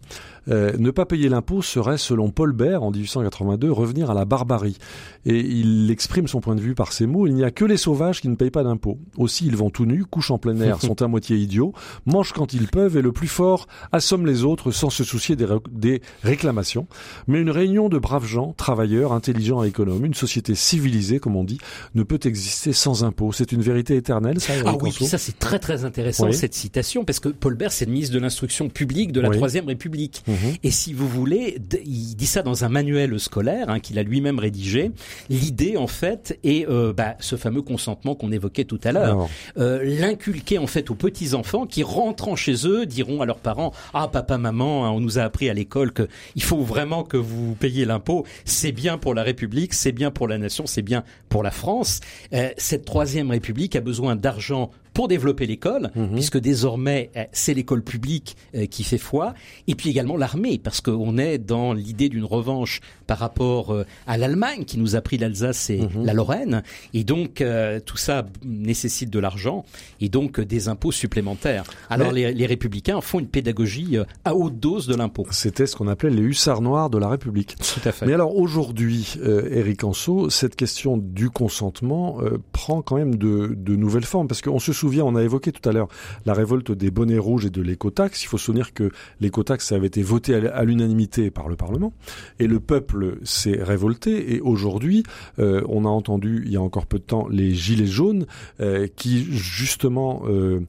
Euh, 0.48 0.72
ne 0.78 0.90
pas 0.90 1.06
payer 1.06 1.28
l'impôt 1.28 1.62
serait, 1.62 1.98
selon 1.98 2.30
Paul 2.30 2.52
Bert 2.52 2.82
en 2.82 2.90
1882, 2.90 3.70
revenir 3.70 4.10
à 4.10 4.14
la 4.14 4.24
barbarie. 4.24 4.76
Et 5.24 5.38
il 5.38 5.90
exprime 5.90 6.26
son 6.26 6.40
point 6.40 6.56
de 6.56 6.60
vue 6.60 6.74
par 6.74 6.92
ces 6.92 7.06
mots 7.06 7.26
il 7.26 7.34
n'y 7.34 7.44
a 7.44 7.50
que 7.50 7.64
les 7.64 7.76
sauvages 7.76 8.20
qui 8.20 8.28
ne 8.28 8.34
payent 8.34 8.50
pas 8.50 8.64
d'impôt. 8.64 8.98
Aussi, 9.16 9.46
ils 9.46 9.56
vont 9.56 9.70
tout 9.70 9.86
nus, 9.86 10.04
couchent 10.04 10.30
en 10.30 10.38
plein 10.38 10.58
air, 10.60 10.80
sont 10.80 11.00
à 11.00 11.08
moitié 11.08 11.36
idiots, 11.36 11.72
mangent 12.06 12.32
quand 12.32 12.52
ils 12.52 12.66
peuvent 12.66 12.96
et 12.96 13.02
le 13.02 13.12
plus 13.12 13.28
fort 13.28 13.66
assomme 13.92 14.26
les 14.26 14.44
autres 14.44 14.70
sans 14.72 14.90
se 14.90 15.04
soucier 15.04 15.36
des, 15.36 15.46
des 15.70 16.02
réclamations. 16.22 16.86
Mais 17.28 17.40
une 17.40 17.50
réunion 17.50 17.88
de 17.88 17.98
braves 17.98 18.26
gens, 18.26 18.52
travailleurs, 18.56 19.12
intelligents 19.12 19.62
et 19.64 19.68
économes, 19.68 20.04
une 20.04 20.14
société 20.14 20.54
civilisée, 20.54 21.20
comme 21.20 21.36
on 21.36 21.44
dit, 21.44 21.58
ne 21.94 22.02
peut 22.02 22.20
exister 22.24 22.72
sans 22.72 23.04
impôt. 23.04 23.32
C'est 23.32 23.52
une 23.52 23.62
vérité 23.62 23.96
éternelle, 23.96 24.40
ça 24.40 24.52
Ah 24.66 24.76
oui, 24.80 24.92
ça 24.92 25.18
c'est 25.18 25.38
très 25.38 25.58
très 25.58 25.84
intéressant 25.84 26.30
cette 26.32 26.54
citation, 26.54 27.04
parce 27.04 27.20
que 27.20 27.28
Paul 27.28 27.54
Bert, 27.54 27.72
c'est 27.72 27.84
le 27.84 27.92
ministre 27.92 28.14
de 28.14 28.20
l'instruction 28.20 28.68
publique 28.68 29.12
de 29.12 29.20
la 29.20 29.30
Troisième 29.30 29.66
République. 29.66 30.24
Et 30.62 30.70
si 30.70 30.92
vous 30.92 31.08
voulez, 31.08 31.58
il 31.84 32.14
dit 32.14 32.26
ça 32.26 32.42
dans 32.42 32.64
un 32.64 32.68
manuel 32.68 33.18
scolaire 33.18 33.68
hein, 33.68 33.80
qu'il 33.80 33.98
a 33.98 34.02
lui-même 34.02 34.38
rédigé. 34.38 34.92
L'idée, 35.28 35.76
en 35.76 35.86
fait, 35.86 36.38
est 36.44 36.68
euh, 36.68 36.92
bah, 36.92 37.16
ce 37.20 37.36
fameux 37.36 37.62
consentement 37.62 38.14
qu'on 38.14 38.32
évoquait 38.32 38.64
tout 38.64 38.80
à 38.84 38.92
l'heure. 38.92 39.28
Euh, 39.58 39.80
L'inculquer, 39.82 40.58
en 40.58 40.66
fait, 40.66 40.90
aux 40.90 40.94
petits-enfants 40.94 41.66
qui, 41.66 41.82
rentrant 41.82 42.36
chez 42.36 42.66
eux, 42.66 42.86
diront 42.86 43.20
à 43.22 43.26
leurs 43.26 43.38
parents 43.38 43.72
«Ah, 43.94 44.08
papa, 44.08 44.38
maman, 44.38 44.84
hein, 44.84 44.90
on 44.90 45.00
nous 45.00 45.18
a 45.18 45.22
appris 45.22 45.50
à 45.50 45.54
l'école 45.54 45.92
qu'il 45.92 46.42
faut 46.42 46.62
vraiment 46.62 47.04
que 47.04 47.16
vous 47.16 47.54
payiez 47.54 47.84
l'impôt. 47.84 48.24
C'est 48.44 48.72
bien 48.72 48.98
pour 48.98 49.14
la 49.14 49.22
République, 49.22 49.74
c'est 49.74 49.92
bien 49.92 50.10
pour 50.10 50.28
la 50.28 50.38
nation, 50.38 50.66
c'est 50.66 50.82
bien 50.82 51.04
pour 51.28 51.42
la 51.42 51.50
France. 51.50 52.00
Euh, 52.32 52.50
cette 52.56 52.84
Troisième 52.84 53.30
République 53.30 53.76
a 53.76 53.80
besoin 53.80 54.16
d'argent 54.16 54.70
pour 54.94 55.08
développer 55.08 55.46
l'école, 55.46 55.90
Mhm. 55.96 56.12
puisque 56.14 56.38
désormais 56.38 57.10
euh, 57.16 57.24
c'est 57.32 57.54
l'école 57.54 57.82
publique 57.82 58.36
euh, 58.54 58.66
qui 58.66 58.84
fait 58.84 58.98
foi, 58.98 59.34
et 59.66 59.74
puis 59.74 59.90
également 59.90 60.16
l'armée, 60.16 60.58
parce 60.62 60.80
qu'on 60.80 61.18
est 61.18 61.38
dans 61.38 61.72
l'idée 61.72 62.08
d'une 62.08 62.24
revanche 62.24 62.80
par 63.06 63.18
rapport 63.18 63.72
euh, 63.72 63.84
à 64.06 64.16
l'Allemagne 64.18 64.64
qui 64.64 64.78
nous 64.78 64.96
a 64.96 65.00
pris 65.00 65.18
l'Alsace 65.18 65.70
et 65.70 65.78
Mhm. 65.80 66.04
la 66.04 66.12
Lorraine, 66.12 66.62
et 66.94 67.04
donc 67.04 67.40
euh, 67.40 67.80
tout 67.84 67.96
ça 67.96 68.26
nécessite 68.44 69.10
de 69.10 69.18
l'argent 69.18 69.64
et 70.00 70.08
donc 70.08 70.38
euh, 70.38 70.44
des 70.44 70.68
impôts 70.68 70.92
supplémentaires. 70.92 71.64
Alors 71.90 72.12
les, 72.12 72.32
les 72.32 72.46
républicains 72.46 73.00
font 73.00 73.18
une 73.20 73.26
pédagogie 73.26 73.96
à 74.24 74.34
haute 74.34 74.58
dose 74.60 74.86
de 74.86 74.94
l'impôt. 74.94 75.26
C'était 75.30 75.66
ce 75.66 75.76
qu'on 75.76 75.88
appelait 75.88 76.10
les 76.10 76.22
hussards 76.22 76.60
noirs 76.62 76.90
de 76.90 76.98
la 76.98 77.08
République. 77.08 77.56
Tout 77.56 77.88
à 77.88 77.92
fait. 77.92 78.06
Mais 78.06 78.12
alors 78.14 78.36
aujourd'hui, 78.36 79.14
euh, 79.22 79.48
Eric 79.50 79.84
Anso, 79.84 80.30
cette 80.30 80.56
question 80.56 80.96
du 80.96 81.30
consentement 81.30 82.18
euh, 82.20 82.38
prend 82.52 82.82
quand 82.82 82.96
même 82.96 83.16
de, 83.16 83.54
de 83.56 83.76
nouvelles 83.76 84.04
formes 84.04 84.28
parce 84.28 84.42
qu'on 84.42 84.58
se 84.58 84.72
souvient, 84.82 85.04
on 85.04 85.14
a 85.14 85.22
évoqué 85.22 85.52
tout 85.52 85.68
à 85.68 85.72
l'heure 85.72 85.86
la 86.26 86.34
révolte 86.34 86.72
des 86.72 86.90
bonnets 86.90 87.18
rouges 87.18 87.46
et 87.46 87.50
de 87.50 87.62
l'écotaxe. 87.62 88.24
Il 88.24 88.26
faut 88.26 88.36
se 88.36 88.46
souvenir 88.46 88.74
que 88.74 88.90
l'écotaxe 89.20 89.70
avait 89.70 89.86
été 89.86 90.02
voté 90.02 90.34
à, 90.34 90.64
l'unanimité 90.64 91.30
par 91.30 91.48
le 91.48 91.54
Parlement 91.54 91.92
et 92.40 92.48
le 92.48 92.58
peuple 92.58 93.18
s'est 93.22 93.62
révolté. 93.62 94.34
Et 94.34 94.40
aujourd'hui, 94.40 95.04
euh, 95.38 95.62
on 95.68 95.84
a 95.84 95.88
entendu 95.88 96.42
il 96.44 96.52
y 96.52 96.56
a 96.56 96.60
encore 96.60 96.86
peu 96.86 96.98
de 96.98 97.04
temps 97.04 97.28
les 97.28 97.54
gilets 97.54 97.86
jaunes 97.86 98.26
euh, 98.60 98.88
qui 98.96 99.22
justement 99.22 100.22
euh, 100.26 100.60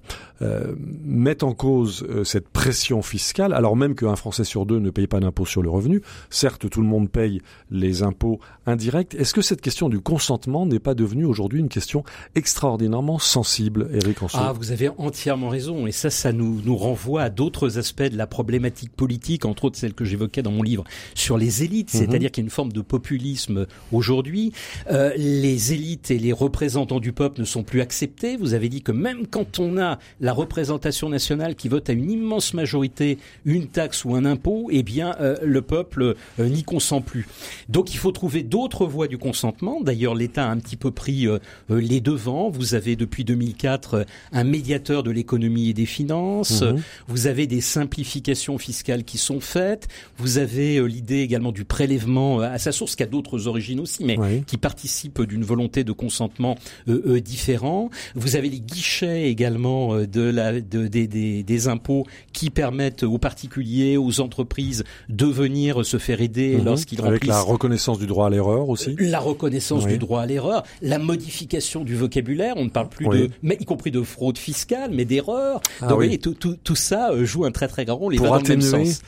mettent 1.06 1.44
en 1.44 1.54
cause 1.54 2.06
cette 2.26 2.50
pression 2.50 3.02
fiscale, 3.02 3.54
alors 3.54 3.78
même 3.78 3.96
qu'un 3.96 4.18
Français 4.18 4.44
sur 4.44 4.66
deux 4.66 4.80
ne 4.80 4.90
paye 4.90 5.08
pas 5.08 5.22
d'impôt 5.22 5.46
sur 5.46 5.62
le 5.62 5.70
revenu. 5.70 6.02
Certes, 6.30 6.70
tout 6.70 6.82
le 6.82 6.88
monde 6.88 7.10
paye 7.10 7.42
les 7.72 8.04
impôts 8.04 8.40
indirects. 8.66 9.16
Est-ce 9.16 9.34
que 9.34 9.42
cette 9.42 9.62
question 9.62 9.88
du 9.88 10.02
consentement 10.02 10.66
n'est 10.66 10.80
pas 10.80 10.96
devenue 10.96 11.24
aujourd'hui 11.24 11.62
une 11.62 11.70
question 11.70 12.04
extraordinairement 12.36 13.20
sensible, 13.20 13.88
Ah, 14.34 14.54
vous 14.54 14.72
avez 14.72 14.90
entièrement 14.98 15.50
raison. 15.50 15.88
Et 15.88 15.92
ça, 15.92 16.10
ça 16.10 16.32
nous, 16.32 16.62
nous 16.64 16.76
renvoie 16.76 17.24
à 17.24 17.30
d'autres 17.30 17.78
aspects 17.78 18.04
de 18.04 18.18
la 18.18 18.28
problématique 18.28 18.92
politique, 18.92 19.46
entre 19.46 19.66
autres 19.66 19.78
celle 19.78 19.94
que 19.94 20.06
j'évoquais 20.06 20.42
dans 20.42 20.52
mon 20.52 20.64
livre 20.64 20.84
sur 21.16 21.38
les 21.38 21.64
élites. 21.64 21.94
Mhm. 21.94 22.00
C'est-à-dire 22.00 22.32
qu'il 22.32 22.44
y 22.44 22.46
a 22.46 22.48
une 22.48 22.52
forme 22.52 22.72
de 22.72 22.82
populisme 22.82 23.68
aujourd'hui. 23.92 24.52
Euh, 24.92 25.14
les 25.16 25.74
élites 25.74 26.12
et 26.12 26.18
les 26.18 26.34
représentants 26.34 27.00
du 27.00 27.14
peuple 27.14 27.40
ne 27.40 27.46
sont 27.46 27.64
plus 27.64 27.82
acceptés. 27.82 28.38
Vous 28.38 28.54
avez 28.54 28.70
dit 28.70 28.82
que 28.82 28.92
même 28.92 29.28
quand 29.28 29.60
on 29.60 29.78
a 29.78 30.00
la 30.20 30.34
représentation 30.34 31.10
nationale 31.10 31.56
qui 31.56 31.70
vote 31.70 31.90
à 31.90 31.94
une 31.94 32.10
immense 32.10 32.54
majorité 32.54 33.18
une 33.46 33.68
taxe 33.68 34.06
ou 34.06 34.16
un 34.16 34.26
impôt, 34.26 34.68
eh 34.72 34.84
bien, 34.84 35.16
euh, 35.20 35.38
le 35.44 35.62
peuple 35.62 36.16
euh, 36.40 36.50
n'y 36.50 36.64
consent 36.64 37.02
plus. 37.02 37.28
Donc, 37.70 37.94
il 37.94 37.98
faut 37.98 38.12
trouver 38.12 38.44
d'autres 38.44 38.86
voies 38.86 39.08
du 39.08 39.18
consentement. 39.18 39.82
D'ailleurs, 39.82 40.16
l'État 40.16 40.48
a 40.48 40.52
un 40.52 40.58
petit 40.58 40.76
peu 40.76 40.92
pris 40.92 41.28
euh, 41.28 41.40
euh, 41.70 41.80
les 41.80 42.02
devants. 42.02 42.50
Vous 42.50 42.76
avez 42.76 42.96
depuis 42.96 43.24
2004 43.24 43.93
euh, 43.96 44.04
un 44.32 44.44
médiateur 44.44 45.04
de 45.04 45.12
l'économie 45.12 45.70
et 45.70 45.74
des 45.74 45.86
finances. 45.86 46.62
Mhm. 46.62 46.82
Vous 47.08 47.28
avez 47.28 47.48
des 47.48 47.62
simplifications 47.62 48.58
fiscales 48.58 49.04
qui 49.04 49.18
sont 49.18 49.40
faites. 49.40 49.88
Vous 50.18 50.38
avez 50.38 50.78
euh, 50.78 50.86
l'idée 50.86 51.20
également 51.20 51.52
du 51.52 51.66
prélèvement 51.66 52.42
euh, 52.42 52.46
à 52.54 52.58
sa 52.58 52.72
source, 52.72 52.96
qui 52.96 53.04
a 53.04 53.06
d'autres 53.06 53.48
origines 53.48 53.80
aussi, 53.80 54.04
mais 54.04 54.18
Oui. 54.20 54.44
qui 54.46 54.58
participe 54.58 55.22
d'une 55.22 55.44
volonté 55.44 55.84
de 55.84 55.92
consentement 55.92 56.58
euh, 56.88 57.20
différent. 57.20 57.90
Vous 58.16 58.36
avez 58.36 58.50
les 58.50 58.60
guichets 58.60 59.30
également 59.30 59.96
de 59.98 60.22
la, 60.22 60.60
de, 60.62 60.88
des, 60.88 61.08
des, 61.08 61.44
des 61.44 61.68
impôts 61.68 62.06
qui 62.32 62.50
permettent 62.50 63.04
aux 63.04 63.18
particuliers, 63.18 63.98
aux 63.98 64.20
entreprises 64.22 64.84
de 65.10 65.26
venir 65.26 65.86
se 65.86 65.98
faire 65.98 66.22
aider 66.22 66.56
Mhm. 66.58 66.66
lorsqu'ils 66.66 67.00
Avec 67.02 67.12
remplissent 67.14 67.30
la 67.30 67.42
reconnaissance 67.42 68.00
du 68.00 68.08
droit 68.08 68.28
à 68.28 68.30
l'erreur 68.30 68.70
aussi. 68.70 68.96
la 69.00 69.20
reconnaissance 69.20 69.84
Oui. 69.86 69.94
du 69.94 69.98
droit 69.98 70.22
à 70.22 70.26
l'erreur, 70.26 70.64
la 70.82 71.00
modification 71.00 71.84
du 71.84 71.96
vocabulaire, 71.96 72.54
on 72.58 72.66
ne 72.66 72.70
parle 72.70 72.90
plus 72.90 73.08
Oui. 73.08 73.20
de, 73.22 73.30
mais 73.42 73.58
y 73.60 73.66
compris 73.66 73.83
de 73.92 74.02
fraude 74.02 74.38
fiscale, 74.38 74.92
mais 74.94 75.06
d'erreur. 75.06 75.62
Ah 75.82 75.88
Donc, 75.88 76.00
oui. 76.00 76.20
tout, 76.20 76.34
tout, 76.34 76.58
tout 76.64 76.76
ça 76.76 77.12
euh, 77.12 77.26
joue 77.26 77.46
un 77.46 77.52
très 77.52 77.68
très 77.68 77.86
grand 77.86 77.98
rôle 77.98 78.16
et 78.16 78.18
Pour 78.18 78.28
va 78.28 78.38
dans 78.38 78.44
le 78.44 78.50
même 78.50 78.62
sens. 78.62 79.02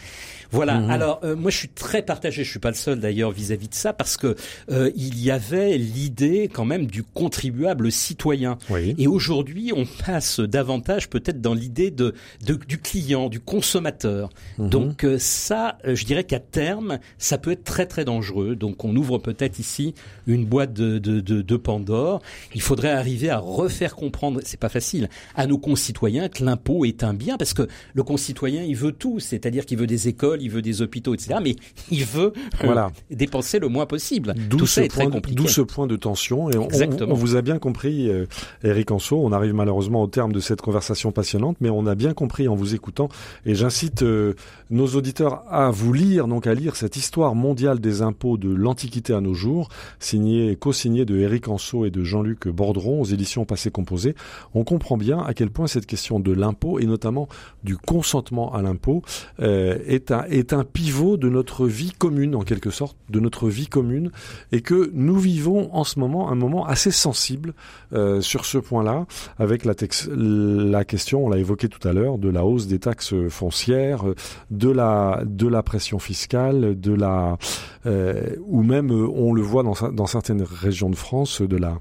Voilà. 0.51 0.79
Mhm. 0.79 0.89
Alors 0.89 1.19
euh, 1.23 1.35
moi 1.35 1.51
je 1.51 1.57
suis 1.57 1.69
très 1.69 2.01
partagé. 2.01 2.43
Je 2.43 2.49
suis 2.49 2.59
pas 2.59 2.69
le 2.69 2.75
seul 2.75 2.99
d'ailleurs 2.99 3.31
vis-à-vis 3.31 3.67
de 3.69 3.73
ça 3.75 3.93
parce 3.93 4.17
que 4.17 4.35
euh, 4.71 4.91
il 4.95 5.19
y 5.21 5.31
avait 5.31 5.77
l'idée 5.77 6.49
quand 6.51 6.65
même 6.65 6.85
du 6.87 7.03
contribuable 7.03 7.91
citoyen. 7.91 8.57
Oui. 8.69 8.95
Et 8.97 9.07
aujourd'hui, 9.07 9.71
on 9.75 9.85
passe 10.05 10.39
davantage 10.39 11.09
peut-être 11.09 11.41
dans 11.41 11.53
l'idée 11.53 11.91
de, 11.91 12.13
de- 12.45 12.55
du 12.67 12.77
client, 12.79 13.29
du 13.29 13.39
consommateur. 13.39 14.29
Mhm. 14.57 14.69
Donc 14.69 15.03
euh, 15.03 15.17
ça, 15.19 15.77
euh, 15.85 15.95
je 15.95 16.05
dirais 16.05 16.23
qu'à 16.23 16.39
terme, 16.39 16.99
ça 17.17 17.37
peut 17.37 17.51
être 17.51 17.63
très 17.63 17.85
très 17.85 18.05
dangereux. 18.05 18.55
Donc 18.55 18.83
on 18.85 18.95
ouvre 18.95 19.17
peut-être 19.17 19.59
ici 19.59 19.93
une 20.27 20.45
boîte 20.45 20.73
de, 20.73 20.97
de, 20.99 21.19
de, 21.19 21.41
de 21.41 21.57
Pandore. 21.57 22.21
Il 22.53 22.61
faudrait 22.61 22.91
arriver 22.91 23.29
à 23.29 23.37
refaire 23.39 23.95
comprendre, 23.95 24.39
c'est 24.43 24.59
pas 24.59 24.69
facile, 24.69 25.09
à 25.35 25.47
nos 25.47 25.57
concitoyens 25.57 26.29
que 26.29 26.43
l'impôt 26.43 26.85
est 26.85 27.03
un 27.03 27.13
bien 27.13 27.37
parce 27.37 27.53
que 27.53 27.67
le 27.93 28.03
concitoyen 28.03 28.63
il 28.63 28.75
veut 28.75 28.91
tout, 28.91 29.19
c'est-à-dire 29.19 29.65
qu'il 29.65 29.77
veut 29.77 29.87
des 29.87 30.07
écoles, 30.07 30.34
il 30.39 30.49
veut 30.49 30.61
des 30.61 30.81
hôpitaux, 30.81 31.13
etc. 31.13 31.35
Mais 31.43 31.55
il 31.91 32.05
veut 32.05 32.33
euh, 32.63 32.87
dépenser 33.11 33.59
le 33.59 33.67
moins 33.67 33.85
possible. 33.85 34.33
D'où 34.49 34.57
Tout 34.57 34.65
ce, 34.67 34.75
ça 34.75 34.83
est 34.83 34.87
très 34.87 35.03
point, 35.03 35.11
compliqué. 35.11 35.35
d'où 35.41 35.47
ce 35.47 35.61
point 35.61 35.87
de 35.87 35.95
tension. 35.95 36.49
Et 36.49 36.57
on, 36.57 36.65
Exactement. 36.65 37.11
on- 37.11 37.15
on 37.15 37.17
vous 37.17 37.35
a 37.35 37.41
bien 37.41 37.59
compris, 37.59 38.09
euh, 38.09 38.25
Eric 38.63 38.91
Anso. 38.91 39.17
On 39.23 39.31
arrive 39.31 39.53
malheureusement 39.53 40.03
au 40.03 40.07
terme 40.07 40.31
de 40.33 40.39
cette 40.39 40.61
conversation 40.61 41.11
passionnante, 41.11 41.57
mais 41.61 41.69
on 41.69 41.85
a 41.87 41.95
bien 41.95 42.13
compris 42.13 42.47
en 42.47 42.55
vous 42.55 42.75
écoutant. 42.75 43.09
Et 43.45 43.55
j'incite 43.55 44.01
euh, 44.03 44.33
nos 44.69 44.87
auditeurs 44.95 45.43
à 45.49 45.71
vous 45.71 45.93
lire, 45.93 46.27
donc 46.27 46.47
à 46.47 46.53
lire 46.53 46.75
cette 46.75 46.95
histoire 46.97 47.35
mondiale 47.35 47.79
des 47.79 48.01
impôts 48.01 48.37
de 48.37 48.49
l'Antiquité 48.53 49.13
à 49.13 49.21
nos 49.21 49.33
jours, 49.33 49.69
signée, 49.99 50.55
co-signée 50.55 51.05
de 51.05 51.17
Eric 51.17 51.47
Anso 51.47 51.85
et 51.85 51.91
de 51.91 52.03
Jean-Luc 52.03 52.47
Bordron 52.47 53.01
aux 53.01 53.05
éditions 53.05 53.45
Passé 53.45 53.71
Composé. 53.71 54.15
On 54.53 54.63
comprend 54.63 54.97
bien 54.97 55.19
à 55.19 55.33
quel 55.33 55.49
point 55.49 55.67
cette 55.67 55.85
question 55.85 56.19
de 56.19 56.31
l'impôt 56.31 56.79
et 56.79 56.85
notamment 56.85 57.27
du 57.63 57.77
consentement 57.77 58.53
à 58.53 58.61
l'impôt 58.61 59.01
euh, 59.39 59.77
est, 59.87 60.11
un, 60.11 60.24
est 60.29 60.53
un 60.53 60.63
pivot 60.63 61.17
de 61.17 61.29
notre 61.29 61.67
vie 61.67 61.91
commune 61.91 62.35
en 62.35 62.41
quelque 62.41 62.69
sorte, 62.69 62.97
de 63.09 63.19
notre 63.19 63.49
vie 63.49 63.67
commune, 63.67 64.11
et 64.51 64.61
que 64.61 64.91
nous 64.93 65.17
vivons 65.17 65.73
en 65.75 65.83
ce 65.83 65.99
moment 65.99 66.29
un 66.29 66.35
moment 66.35 66.65
assez 66.65 66.91
sensible 66.91 67.53
euh, 67.93 68.21
sur 68.21 68.45
ce 68.45 68.57
point-là, 68.57 69.05
avec 69.37 69.65
la, 69.65 69.73
la 70.15 70.85
question, 70.85 71.25
on 71.25 71.29
l'a 71.29 71.37
évoqué 71.37 71.69
tout 71.69 71.85
à 71.87 71.93
l'heure, 71.93 72.17
de 72.17 72.29
la 72.29 72.45
hausse 72.45 72.67
des 72.67 72.79
taxes 72.79 73.13
foncières, 73.29 74.03
de 74.51 74.69
la 74.69 75.23
de 75.25 75.47
la 75.47 75.63
pression 75.63 75.99
fiscale, 75.99 76.79
de 76.79 76.93
la 76.93 77.37
euh, 77.85 78.35
ou 78.45 78.63
même 78.63 78.91
on 78.91 79.33
le 79.33 79.41
voit 79.41 79.63
dans, 79.63 79.91
dans 79.91 80.07
certaines 80.07 80.41
régions 80.41 80.89
de 80.89 80.95
France 80.95 81.41
de 81.41 81.57
la 81.57 81.79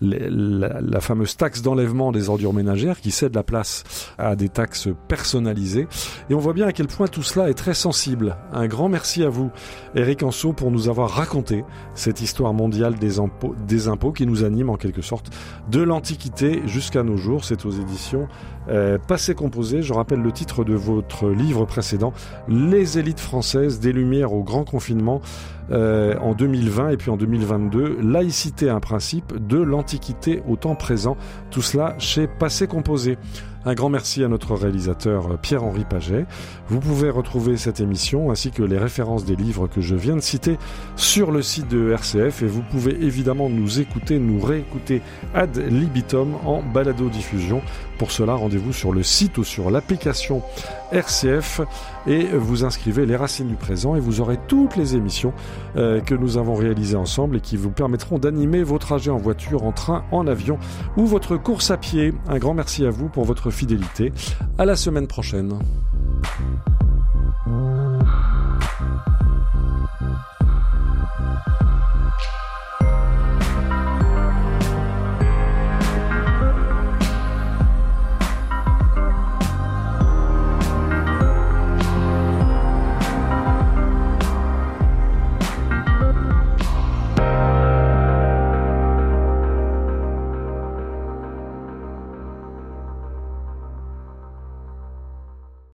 la, 0.00 0.80
la 0.80 1.00
fameuse 1.00 1.36
taxe 1.36 1.62
d'enlèvement 1.62 2.12
des 2.12 2.28
ordures 2.28 2.52
ménagères 2.52 3.00
qui 3.00 3.10
cède 3.10 3.34
la 3.34 3.42
place 3.42 3.84
à 4.18 4.36
des 4.36 4.48
taxes 4.48 4.88
personnalisées. 5.08 5.86
Et 6.30 6.34
on 6.34 6.38
voit 6.38 6.52
bien 6.52 6.66
à 6.66 6.72
quel 6.72 6.86
point 6.86 7.06
tout 7.06 7.22
cela 7.22 7.50
est 7.50 7.54
très 7.54 7.74
Un 8.52 8.66
grand 8.66 8.88
merci 8.88 9.22
à 9.22 9.28
vous 9.28 9.50
Eric 9.94 10.22
Anso 10.22 10.52
pour 10.52 10.70
nous 10.70 10.88
avoir 10.88 11.10
raconté 11.10 11.64
cette 11.94 12.20
histoire 12.20 12.54
mondiale 12.54 12.94
des 12.94 13.18
impôts, 13.18 13.54
des 13.66 13.88
impôts 13.88 14.12
qui 14.12 14.26
nous 14.26 14.42
anime 14.42 14.70
en 14.70 14.76
quelque 14.76 15.02
sorte 15.02 15.30
de 15.70 15.82
l'Antiquité 15.82 16.62
jusqu'à 16.66 17.02
nos 17.02 17.16
jours. 17.16 17.44
C'est 17.44 17.66
aux 17.66 17.70
éditions 17.70 18.26
euh, 18.68 18.96
Passé 18.98 19.34
Composé. 19.34 19.82
Je 19.82 19.92
rappelle 19.92 20.20
le 20.20 20.32
titre 20.32 20.64
de 20.64 20.74
votre 20.74 21.28
livre 21.28 21.66
précédent, 21.66 22.12
Les 22.48 22.98
élites 22.98 23.20
françaises 23.20 23.80
des 23.80 23.92
Lumières 23.92 24.32
au 24.32 24.42
grand 24.42 24.64
confinement 24.64 25.20
euh, 25.70 26.16
en 26.18 26.34
2020 26.34 26.90
et 26.90 26.96
puis 26.96 27.10
en 27.10 27.16
2022, 27.16 27.98
Laïcité, 28.02 28.70
un 28.70 28.80
principe 28.80 29.34
de 29.46 29.58
l'Antiquité 29.58 30.42
au 30.48 30.56
temps 30.56 30.74
présent. 30.74 31.16
Tout 31.50 31.62
cela 31.62 31.94
chez 31.98 32.26
Passé 32.26 32.66
Composé. 32.66 33.18
Un 33.66 33.72
grand 33.72 33.88
merci 33.88 34.22
à 34.22 34.28
notre 34.28 34.54
réalisateur 34.54 35.32
euh, 35.32 35.36
Pierre-Henri 35.40 35.84
Paget. 35.84 36.26
Vous 36.68 36.80
pouvez 36.80 37.08
retrouver 37.08 37.56
cette 37.56 37.80
émission 37.80 38.30
ainsi 38.30 38.50
que 38.50 38.62
les 38.62 38.76
références 38.76 39.24
des 39.24 39.36
livres 39.36 39.68
que 39.68 39.80
je 39.80 39.94
viens 39.94 40.16
de 40.16 40.20
citer 40.20 40.58
sur 40.96 41.30
le 41.30 41.40
site 41.40 41.68
de 41.68 41.90
RCF 41.92 42.42
et 42.42 42.46
vous 42.46 42.60
pouvez 42.60 42.92
évidemment 42.92 43.48
nous 43.48 43.80
écouter, 43.80 44.18
nous 44.18 44.38
réécouter 44.38 45.00
ad 45.34 45.56
libitum 45.56 46.34
en 46.44 46.62
balado-diffusion. 46.62 47.62
Pour 47.98 48.10
cela, 48.10 48.34
rendez-vous 48.34 48.72
sur 48.72 48.92
le 48.92 49.02
site 49.02 49.38
ou 49.38 49.44
sur 49.44 49.70
l'application 49.70 50.42
RCF 50.92 51.60
et 52.06 52.24
vous 52.24 52.64
inscrivez 52.64 53.06
les 53.06 53.16
racines 53.16 53.48
du 53.48 53.54
présent 53.54 53.94
et 53.96 54.00
vous 54.00 54.20
aurez 54.20 54.38
toutes 54.48 54.76
les 54.76 54.96
émissions 54.96 55.32
euh, 55.76 56.00
que 56.00 56.14
nous 56.14 56.36
avons 56.36 56.54
réalisées 56.54 56.96
ensemble 56.96 57.36
et 57.36 57.40
qui 57.40 57.56
vous 57.56 57.70
permettront 57.70 58.18
d'animer 58.18 58.62
vos 58.62 58.78
trajets 58.78 59.10
en 59.10 59.18
voiture, 59.18 59.64
en 59.64 59.72
train, 59.72 60.04
en 60.10 60.26
avion 60.26 60.58
ou 60.96 61.06
votre 61.06 61.36
course 61.36 61.70
à 61.70 61.76
pied. 61.76 62.12
Un 62.28 62.38
grand 62.38 62.54
merci 62.54 62.84
à 62.84 62.90
vous 62.90 63.08
pour 63.08 63.24
votre 63.24 63.50
fidélité. 63.50 64.12
À 64.58 64.64
la 64.64 64.76
semaine 64.76 65.06
prochaine. 65.06 65.58